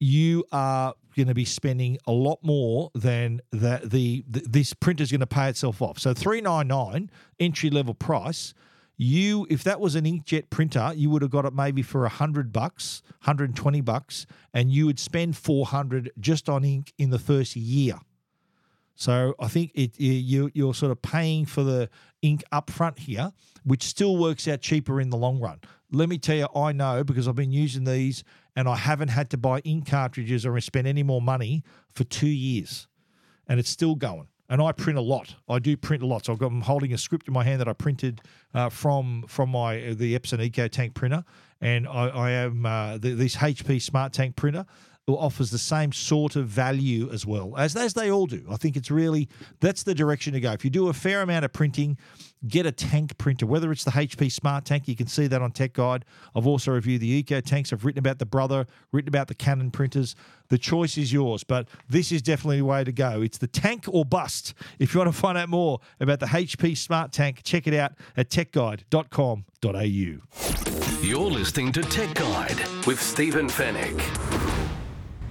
You 0.00 0.44
are 0.50 0.94
going 1.14 1.28
to 1.28 1.34
be 1.34 1.44
spending 1.44 1.98
a 2.06 2.12
lot 2.12 2.38
more 2.42 2.90
than 2.94 3.40
that. 3.52 3.90
The, 3.90 4.24
the 4.28 4.40
this 4.40 4.74
is 5.00 5.10
going 5.10 5.20
to 5.20 5.26
pay 5.26 5.48
itself 5.48 5.82
off. 5.82 5.98
So 5.98 6.14
three 6.14 6.40
nine 6.40 6.68
nine 6.68 7.10
entry 7.38 7.70
level 7.70 7.94
price 7.94 8.54
you 9.02 9.46
if 9.50 9.64
that 9.64 9.80
was 9.80 9.94
an 9.94 10.04
inkjet 10.04 10.50
printer 10.50 10.92
you 10.94 11.10
would 11.10 11.22
have 11.22 11.30
got 11.30 11.44
it 11.44 11.54
maybe 11.54 11.82
for 11.82 12.00
a 12.00 12.08
100 12.08 12.52
bucks 12.52 13.02
120 13.22 13.80
bucks 13.80 14.26
and 14.52 14.70
you 14.70 14.86
would 14.86 14.98
spend 14.98 15.36
400 15.36 16.12
just 16.20 16.48
on 16.48 16.64
ink 16.64 16.92
in 16.98 17.10
the 17.10 17.18
first 17.18 17.56
year 17.56 17.98
so 18.94 19.34
i 19.40 19.48
think 19.48 19.72
it 19.74 19.98
you 19.98 20.50
you're 20.54 20.74
sort 20.74 20.92
of 20.92 21.00
paying 21.02 21.46
for 21.46 21.62
the 21.62 21.88
ink 22.20 22.44
up 22.52 22.70
front 22.70 23.00
here 23.00 23.32
which 23.64 23.82
still 23.82 24.16
works 24.16 24.46
out 24.46 24.60
cheaper 24.60 25.00
in 25.00 25.10
the 25.10 25.16
long 25.16 25.40
run 25.40 25.60
let 25.90 26.08
me 26.08 26.18
tell 26.18 26.36
you 26.36 26.46
i 26.54 26.70
know 26.70 27.02
because 27.02 27.26
i've 27.26 27.34
been 27.34 27.52
using 27.52 27.84
these 27.84 28.22
and 28.56 28.68
i 28.68 28.76
haven't 28.76 29.08
had 29.08 29.30
to 29.30 29.36
buy 29.36 29.58
ink 29.60 29.86
cartridges 29.86 30.44
or 30.46 30.60
spend 30.60 30.86
any 30.86 31.02
more 31.02 31.22
money 31.22 31.62
for 31.94 32.04
two 32.04 32.26
years 32.26 32.88
and 33.48 33.58
it's 33.58 33.70
still 33.70 33.94
going 33.94 34.28
and 34.52 34.60
I 34.60 34.70
print 34.72 34.98
a 34.98 35.02
lot. 35.02 35.36
I 35.48 35.58
do 35.60 35.78
print 35.78 36.02
a 36.02 36.06
lot. 36.06 36.26
So 36.26 36.34
I've 36.34 36.38
got, 36.38 36.48
I'm 36.48 36.60
holding 36.60 36.92
a 36.92 36.98
script 36.98 37.26
in 37.26 37.32
my 37.32 37.42
hand 37.42 37.58
that 37.62 37.68
I 37.68 37.72
printed 37.72 38.20
uh, 38.52 38.68
from 38.68 39.24
from 39.26 39.48
my 39.48 39.94
the 39.94 40.18
Epson 40.18 40.42
Eco 40.42 40.68
Tank 40.68 40.92
printer, 40.92 41.24
and 41.62 41.88
I, 41.88 42.08
I 42.08 42.30
am 42.32 42.66
uh, 42.66 42.98
the, 42.98 43.14
this 43.14 43.36
HP 43.36 43.80
Smart 43.80 44.12
Tank 44.12 44.36
printer 44.36 44.66
offers 45.08 45.50
the 45.50 45.58
same 45.58 45.92
sort 45.92 46.36
of 46.36 46.46
value 46.46 47.10
as 47.10 47.26
well 47.26 47.54
as 47.56 47.74
as 47.76 47.94
they 47.94 48.10
all 48.10 48.26
do. 48.26 48.44
I 48.50 48.56
think 48.56 48.76
it's 48.76 48.90
really 48.90 49.28
that's 49.60 49.84
the 49.84 49.94
direction 49.94 50.34
to 50.34 50.40
go. 50.40 50.52
If 50.52 50.64
you 50.64 50.70
do 50.70 50.88
a 50.88 50.92
fair 50.92 51.22
amount 51.22 51.46
of 51.46 51.52
printing, 51.54 51.96
get 52.46 52.66
a 52.66 52.72
tank 52.72 53.16
printer, 53.18 53.46
whether 53.46 53.72
it's 53.72 53.84
the 53.84 53.92
HP 53.92 54.32
Smart 54.32 54.64
Tank. 54.64 54.88
You 54.88 54.96
can 54.96 55.06
see 55.06 55.26
that 55.26 55.42
on 55.42 55.52
Tech 55.52 55.72
Guide. 55.72 56.04
I've 56.34 56.46
also 56.46 56.72
reviewed 56.72 57.00
the 57.00 57.10
Eco 57.10 57.40
Tanks. 57.40 57.72
I've 57.72 57.84
written 57.84 57.98
about 57.98 58.18
the 58.18 58.26
Brother, 58.26 58.66
written 58.90 59.08
about 59.08 59.28
the 59.28 59.34
Canon 59.34 59.70
printers. 59.70 60.14
The 60.48 60.58
choice 60.58 60.98
is 60.98 61.12
yours, 61.12 61.44
but 61.44 61.68
this 61.88 62.12
is 62.12 62.22
definitely 62.22 62.58
the 62.58 62.64
way 62.64 62.84
to 62.84 62.92
go. 62.92 63.22
It's 63.22 63.38
the 63.38 63.46
tank 63.46 63.86
or 63.88 64.04
bust. 64.04 64.54
If 64.78 64.94
you 64.94 65.00
want 65.00 65.12
to 65.12 65.18
find 65.18 65.38
out 65.38 65.48
more 65.48 65.80
about 66.00 66.20
the 66.20 66.26
HP 66.26 66.76
Smart 66.76 67.12
Tank, 67.12 67.42
check 67.42 67.66
it 67.66 67.74
out 67.74 67.92
at 68.16 68.30
techguide.com.au. 68.30 71.02
You're 71.02 71.30
listening 71.30 71.72
to 71.72 71.82
Tech 71.82 72.14
Guide 72.14 72.86
with 72.86 73.00
Stephen 73.00 73.48
Fenech. 73.48 74.21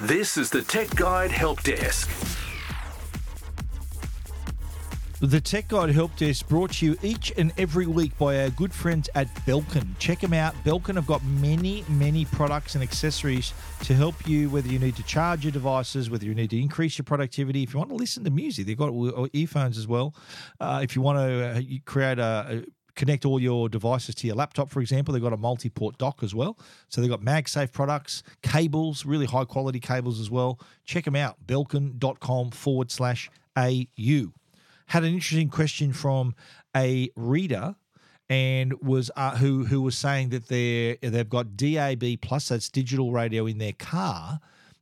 This 0.00 0.38
is 0.38 0.48
the 0.48 0.62
Tech 0.62 0.88
Guide 0.96 1.30
Help 1.30 1.62
Desk. 1.62 2.10
The 5.20 5.40
Tech 5.40 5.68
Guide 5.68 5.90
Help 5.90 6.16
Desk 6.16 6.48
brought 6.48 6.72
to 6.72 6.86
you 6.86 6.96
each 7.02 7.30
and 7.36 7.52
every 7.58 7.86
week 7.86 8.16
by 8.18 8.40
our 8.42 8.48
good 8.50 8.72
friends 8.72 9.10
at 9.14 9.32
Belkin. 9.46 9.86
Check 9.98 10.20
them 10.20 10.32
out. 10.32 10.54
Belkin 10.64 10.94
have 10.94 11.06
got 11.06 11.22
many, 11.24 11.84
many 11.88 12.24
products 12.24 12.74
and 12.74 12.82
accessories 12.82 13.52
to 13.82 13.94
help 13.94 14.26
you, 14.26 14.48
whether 14.48 14.66
you 14.66 14.78
need 14.78 14.96
to 14.96 15.02
charge 15.02 15.44
your 15.44 15.52
devices, 15.52 16.08
whether 16.08 16.24
you 16.24 16.34
need 16.34 16.50
to 16.50 16.58
increase 16.58 16.96
your 16.96 17.04
productivity. 17.04 17.62
If 17.62 17.74
you 17.74 17.78
want 17.78 17.90
to 17.90 17.96
listen 17.96 18.24
to 18.24 18.30
music, 18.30 18.66
they've 18.66 18.76
got 18.76 18.92
earphones 19.34 19.76
as 19.76 19.86
well. 19.86 20.14
Uh, 20.58 20.80
if 20.82 20.96
you 20.96 21.02
want 21.02 21.18
to 21.18 21.46
uh, 21.46 21.60
create 21.84 22.18
a, 22.18 22.46
a 22.50 22.64
connect 22.94 23.24
all 23.24 23.40
your 23.40 23.68
devices 23.68 24.14
to 24.16 24.26
your 24.26 24.36
laptop, 24.36 24.70
for 24.70 24.80
example. 24.80 25.12
They've 25.12 25.22
got 25.22 25.32
a 25.32 25.38
multi 25.38 25.68
port 25.68 25.98
dock 25.98 26.22
as 26.22 26.34
well. 26.34 26.58
So 26.88 27.00
they've 27.00 27.10
got 27.10 27.22
MagSafe 27.22 27.72
products, 27.72 28.22
cables, 28.42 29.04
really 29.06 29.26
high 29.26 29.44
quality 29.44 29.80
cables 29.80 30.20
as 30.20 30.30
well. 30.30 30.60
Check 30.84 31.04
them 31.04 31.16
out, 31.16 31.36
belkin.com 31.46 32.50
forward 32.50 32.90
slash 32.90 33.30
AU. 33.56 34.32
Had 34.86 35.04
an 35.04 35.12
interesting 35.14 35.48
question 35.48 35.92
from 35.92 36.34
a 36.76 37.10
reader 37.16 37.76
and 38.28 38.72
was 38.80 39.10
uh, 39.16 39.36
who 39.36 39.64
who 39.64 39.82
was 39.82 39.96
saying 39.96 40.30
that 40.30 40.48
they 40.48 40.96
they've 41.02 41.28
got 41.28 41.56
DAB 41.56 42.02
plus 42.20 42.48
that's 42.48 42.68
digital 42.68 43.12
radio 43.12 43.46
in 43.46 43.58
their 43.58 43.72
car 43.72 44.40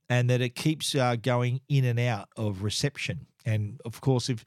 and 0.08 0.28
that 0.30 0.40
it 0.40 0.54
keeps 0.54 0.94
uh, 0.94 1.16
going 1.16 1.60
in 1.68 1.84
and 1.84 1.98
out 1.98 2.28
of 2.36 2.62
reception 2.62 3.26
and 3.44 3.80
of 3.84 4.00
course 4.00 4.28
if 4.28 4.44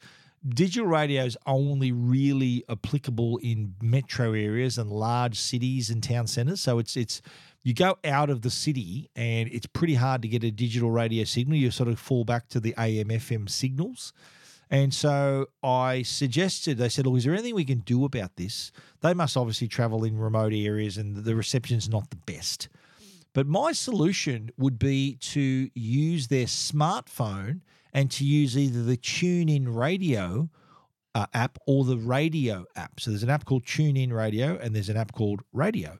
digital 0.48 0.86
radio 0.86 1.24
is 1.24 1.36
only 1.46 1.92
really 1.92 2.64
applicable 2.68 3.38
in 3.38 3.74
metro 3.80 4.32
areas 4.32 4.78
and 4.78 4.90
large 4.90 5.38
cities 5.38 5.90
and 5.90 6.02
town 6.02 6.26
centers. 6.26 6.60
So 6.60 6.78
it's 6.78 6.96
it's 6.96 7.22
you 7.62 7.72
go 7.72 7.96
out 8.04 8.28
of 8.28 8.42
the 8.42 8.50
city 8.50 9.10
and 9.16 9.48
it's 9.50 9.66
pretty 9.66 9.94
hard 9.94 10.22
to 10.22 10.28
get 10.28 10.44
a 10.44 10.50
digital 10.50 10.90
radio 10.90 11.24
signal. 11.24 11.56
You 11.56 11.70
sort 11.70 11.88
of 11.88 11.98
fall 11.98 12.24
back 12.24 12.48
to 12.48 12.60
the 12.60 12.74
AM 12.78 13.08
FM 13.08 13.48
signals. 13.48 14.12
And 14.70 14.92
so 14.92 15.46
I 15.62 16.02
suggested, 16.02 16.78
they 16.78 16.88
said, 16.88 17.06
"Look, 17.06 17.16
is 17.16 17.24
there 17.24 17.32
anything 17.32 17.54
we 17.54 17.64
can 17.64 17.80
do 17.80 18.04
about 18.04 18.36
this? 18.36 18.72
They 19.00 19.14
must 19.14 19.36
obviously 19.36 19.68
travel 19.68 20.04
in 20.04 20.18
remote 20.18 20.52
areas 20.52 20.96
and 20.98 21.16
the 21.16 21.36
reception's 21.36 21.88
not 21.88 22.10
the 22.10 22.16
best. 22.16 22.68
But 23.34 23.46
my 23.46 23.72
solution 23.72 24.50
would 24.56 24.78
be 24.78 25.16
to 25.16 25.68
use 25.74 26.28
their 26.28 26.46
smartphone 26.46 27.60
and 27.94 28.10
to 28.10 28.24
use 28.24 28.58
either 28.58 28.82
the 28.82 28.96
TuneIn 28.96 29.74
Radio 29.74 30.50
uh, 31.14 31.26
app 31.32 31.58
or 31.66 31.84
the 31.84 31.96
radio 31.96 32.64
app. 32.76 33.00
So 33.00 33.10
there's 33.10 33.22
an 33.22 33.30
app 33.30 33.44
called 33.44 33.64
TuneIn 33.64 34.12
Radio 34.12 34.58
and 34.58 34.74
there's 34.74 34.88
an 34.88 34.96
app 34.96 35.12
called 35.12 35.42
Radio. 35.52 35.98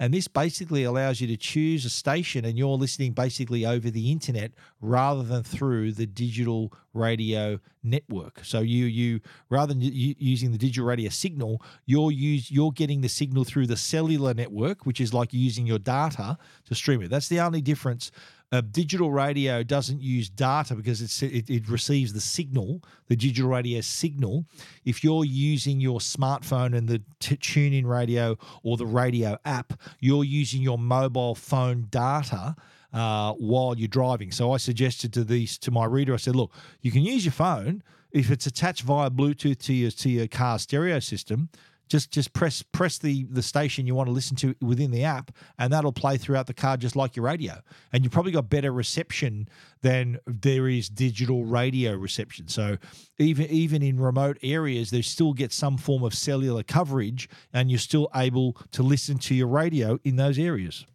And 0.00 0.12
this 0.12 0.26
basically 0.26 0.82
allows 0.82 1.20
you 1.20 1.28
to 1.28 1.36
choose 1.36 1.84
a 1.84 1.90
station 1.90 2.44
and 2.44 2.58
you're 2.58 2.76
listening 2.76 3.12
basically 3.12 3.64
over 3.64 3.90
the 3.90 4.10
internet 4.10 4.52
rather 4.80 5.22
than 5.22 5.44
through 5.44 5.92
the 5.92 6.06
digital 6.06 6.72
radio 6.94 7.60
network. 7.84 8.40
So 8.42 8.60
you 8.60 8.86
you 8.86 9.20
rather 9.50 9.72
than 9.72 9.82
using 9.82 10.50
the 10.50 10.58
digital 10.58 10.86
radio 10.86 11.10
signal, 11.10 11.62
you're 11.86 12.10
use 12.10 12.50
you're 12.50 12.72
getting 12.72 13.02
the 13.02 13.08
signal 13.08 13.44
through 13.44 13.68
the 13.68 13.76
cellular 13.76 14.34
network, 14.34 14.84
which 14.84 15.00
is 15.00 15.14
like 15.14 15.32
using 15.32 15.64
your 15.64 15.78
data 15.78 16.38
to 16.64 16.74
stream 16.74 17.00
it. 17.02 17.08
That's 17.08 17.28
the 17.28 17.38
only 17.38 17.60
difference 17.60 18.10
uh, 18.54 18.60
digital 18.70 19.10
radio 19.10 19.64
doesn't 19.64 20.00
use 20.00 20.28
data 20.28 20.76
because 20.76 21.22
it, 21.22 21.50
it 21.50 21.68
receives 21.68 22.12
the 22.12 22.20
signal, 22.20 22.80
the 23.08 23.16
digital 23.16 23.50
radio 23.50 23.80
signal. 23.80 24.44
If 24.84 25.02
you're 25.02 25.24
using 25.24 25.80
your 25.80 25.98
smartphone 25.98 26.76
and 26.76 26.88
the 26.88 27.02
t- 27.18 27.36
TuneIn 27.36 27.84
radio 27.84 28.38
or 28.62 28.76
the 28.76 28.86
radio 28.86 29.38
app, 29.44 29.72
you're 29.98 30.22
using 30.22 30.62
your 30.62 30.78
mobile 30.78 31.34
phone 31.34 31.88
data. 31.90 32.54
Uh, 32.92 33.32
while 33.32 33.76
you're 33.76 33.88
driving, 33.88 34.30
so 34.30 34.52
I 34.52 34.56
suggested 34.56 35.12
to 35.14 35.24
these 35.24 35.58
to 35.58 35.72
my 35.72 35.84
reader. 35.84 36.14
I 36.14 36.16
said, 36.16 36.36
"Look, 36.36 36.52
you 36.80 36.92
can 36.92 37.02
use 37.02 37.24
your 37.24 37.32
phone 37.32 37.82
if 38.12 38.30
it's 38.30 38.46
attached 38.46 38.82
via 38.82 39.10
Bluetooth 39.10 39.58
to 39.64 39.72
your 39.74 39.90
to 39.90 40.08
your 40.08 40.28
car 40.28 40.60
stereo 40.60 41.00
system 41.00 41.48
Just 41.94 42.10
just 42.10 42.32
press 42.32 42.60
press 42.60 42.98
the 42.98 43.22
the 43.30 43.40
station 43.40 43.86
you 43.86 43.94
want 43.94 44.08
to 44.08 44.12
listen 44.12 44.36
to 44.38 44.56
within 44.60 44.90
the 44.90 45.04
app, 45.04 45.30
and 45.60 45.72
that'll 45.72 45.92
play 45.92 46.16
throughout 46.16 46.48
the 46.48 46.52
car 46.52 46.76
just 46.76 46.96
like 46.96 47.14
your 47.14 47.24
radio. 47.24 47.62
And 47.92 48.02
you've 48.02 48.12
probably 48.12 48.32
got 48.32 48.50
better 48.50 48.72
reception 48.72 49.48
than 49.82 50.18
there 50.26 50.66
is 50.66 50.88
digital 50.88 51.44
radio 51.44 51.94
reception. 51.94 52.48
So 52.48 52.78
even 53.20 53.46
even 53.46 53.80
in 53.80 54.00
remote 54.00 54.38
areas, 54.42 54.90
they 54.90 55.02
still 55.02 55.34
get 55.34 55.52
some 55.52 55.78
form 55.78 56.02
of 56.02 56.14
cellular 56.14 56.64
coverage, 56.64 57.28
and 57.52 57.70
you're 57.70 57.78
still 57.78 58.08
able 58.12 58.56
to 58.72 58.82
listen 58.82 59.16
to 59.18 59.34
your 59.36 59.46
radio 59.46 60.00
in 60.02 60.16
those 60.16 60.36
areas. 60.36 60.86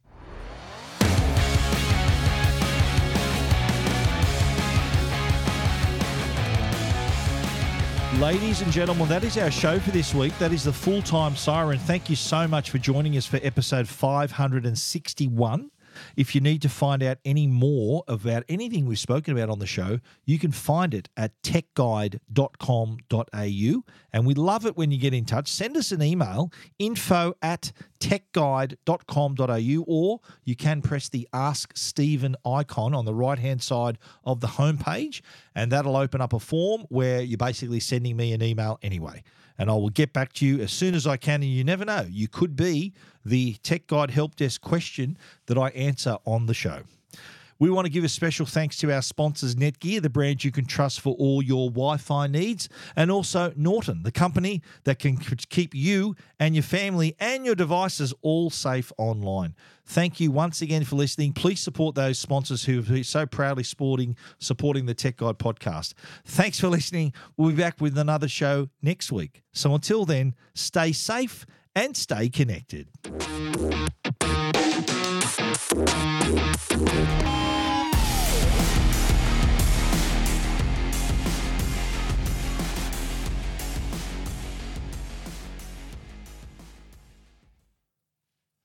Ladies 8.20 8.62
and 8.62 8.70
gentlemen, 8.70 9.08
that 9.08 9.24
is 9.24 9.38
our 9.38 9.50
show 9.50 9.80
for 9.80 9.92
this 9.92 10.14
week. 10.14 10.38
That 10.40 10.52
is 10.52 10.66
the 10.66 10.74
full 10.74 11.02
time 11.02 11.38
siren. 11.38 11.80
Thank 11.80 12.10
you 12.10 12.18
so 12.18 12.50
much 12.50 12.70
for 12.70 12.78
joining 12.78 13.16
us 13.16 13.26
for 13.26 13.40
episode 13.44 13.88
561. 13.88 15.72
If 16.16 16.36
you 16.36 16.42
need 16.42 16.62
to 16.64 16.70
find 16.70 17.04
out 17.04 17.18
any 17.26 17.48
more 17.48 18.04
about 18.08 18.44
anything 18.50 18.86
we've 18.86 19.00
spoken 19.00 19.38
about 19.38 19.50
on 19.50 19.60
the 19.60 19.66
show, 19.66 20.00
you 20.26 20.40
can 20.40 20.52
find 20.52 20.94
it 20.94 21.10
at 21.18 21.32
techguide.com.au. 21.44 23.84
And 24.12 24.26
we 24.26 24.34
love 24.34 24.66
it 24.66 24.78
when 24.78 24.92
you 24.92 24.98
get 24.98 25.14
in 25.14 25.26
touch. 25.26 25.48
Send 25.48 25.78
us 25.78 25.92
an 25.92 26.02
email, 26.02 26.52
info 26.78 27.34
at 27.42 27.72
techguide.com.au, 28.00 29.84
or 29.88 30.20
you 30.44 30.56
can 30.56 30.82
press 30.82 31.10
the 31.10 31.28
Ask 31.34 31.76
Stephen 31.76 32.36
icon 32.46 32.94
on 32.94 33.06
the 33.06 33.14
right 33.14 33.40
hand 33.40 33.62
side 33.62 33.98
of 34.24 34.40
the 34.40 34.48
homepage, 34.48 35.22
and 35.56 35.72
that'll 35.72 35.98
open 35.98 36.22
up 36.22 36.34
a 36.34 36.40
form 36.40 36.86
where 36.90 37.22
you're 37.22 37.38
basically 37.38 37.80
sending 37.80 38.18
me 38.18 38.34
an 38.34 38.42
email 38.42 38.80
anyway 38.82 39.24
and 39.60 39.70
I 39.70 39.74
will 39.74 39.90
get 39.90 40.14
back 40.14 40.34
to 40.34 40.46
you 40.46 40.62
as 40.62 40.72
soon 40.72 40.96
as 40.96 41.06
I 41.06 41.18
can. 41.18 41.44
And 41.44 41.52
you 41.52 41.64
never 41.64 41.86
know, 41.86 42.08
you 42.10 42.28
could 42.28 42.56
be 42.56 42.94
the 43.24 43.56
Tech 43.62 43.86
Guide 43.86 44.12
Help 44.12 44.38
Desk 44.38 44.60
question 44.62 45.18
that 45.48 45.58
I 45.58 45.68
answer 45.70 46.18
on 46.26 46.48
the 46.48 46.54
show. 46.54 46.84
We 47.60 47.70
want 47.70 47.86
to 47.86 47.92
give 47.92 48.06
a 48.06 48.10
special 48.10 48.46
thanks 48.46 48.78
to 48.78 48.94
our 48.94 49.02
sponsors, 49.02 49.56
Netgear, 49.56 50.02
the 50.02 50.10
brand 50.10 50.46
you 50.46 50.52
can 50.52 50.66
trust 50.66 51.02
for 51.02 51.14
all 51.16 51.44
your 51.44 51.70
Wi 51.70 51.98
Fi 51.98 52.28
needs, 52.28 52.70
and 52.96 53.12
also 53.12 53.52
Norton, 53.58 54.04
the 54.04 54.14
company 54.14 54.62
that 54.86 54.98
can 54.98 55.18
keep 55.18 55.76
you 55.76 56.16
and 56.40 56.56
your 56.56 56.64
family 56.64 57.18
and 57.20 57.46
your 57.46 57.56
devices 57.56 58.14
all 58.22 58.50
safe 58.50 58.94
online. 58.98 59.56
Thank 59.86 60.20
you 60.20 60.32
once 60.32 60.62
again 60.62 60.86
for 60.86 60.96
listening. 60.96 61.34
Please 61.34 61.60
support 61.60 61.96
those 61.96 62.18
sponsors 62.18 62.64
who 62.64 62.80
are 62.80 63.04
so 63.04 63.26
proudly 63.26 63.64
sporting, 63.64 64.16
supporting 64.38 64.86
the 64.86 64.94
Tech 64.94 65.18
Guide 65.18 65.38
podcast. 65.38 65.96
Thanks 66.26 66.60
for 66.60 66.70
listening. 66.70 67.12
We'll 67.36 67.50
be 67.50 67.56
back 67.56 67.82
with 67.82 67.98
another 67.98 68.28
show 68.28 68.70
next 68.82 69.12
week. 69.12 69.44
So 69.52 69.74
until 69.76 70.06
then, 70.06 70.36
stay 70.54 70.92
safe 70.94 71.46
and 71.76 71.98
stay 71.98 72.30
connected. 72.30 72.88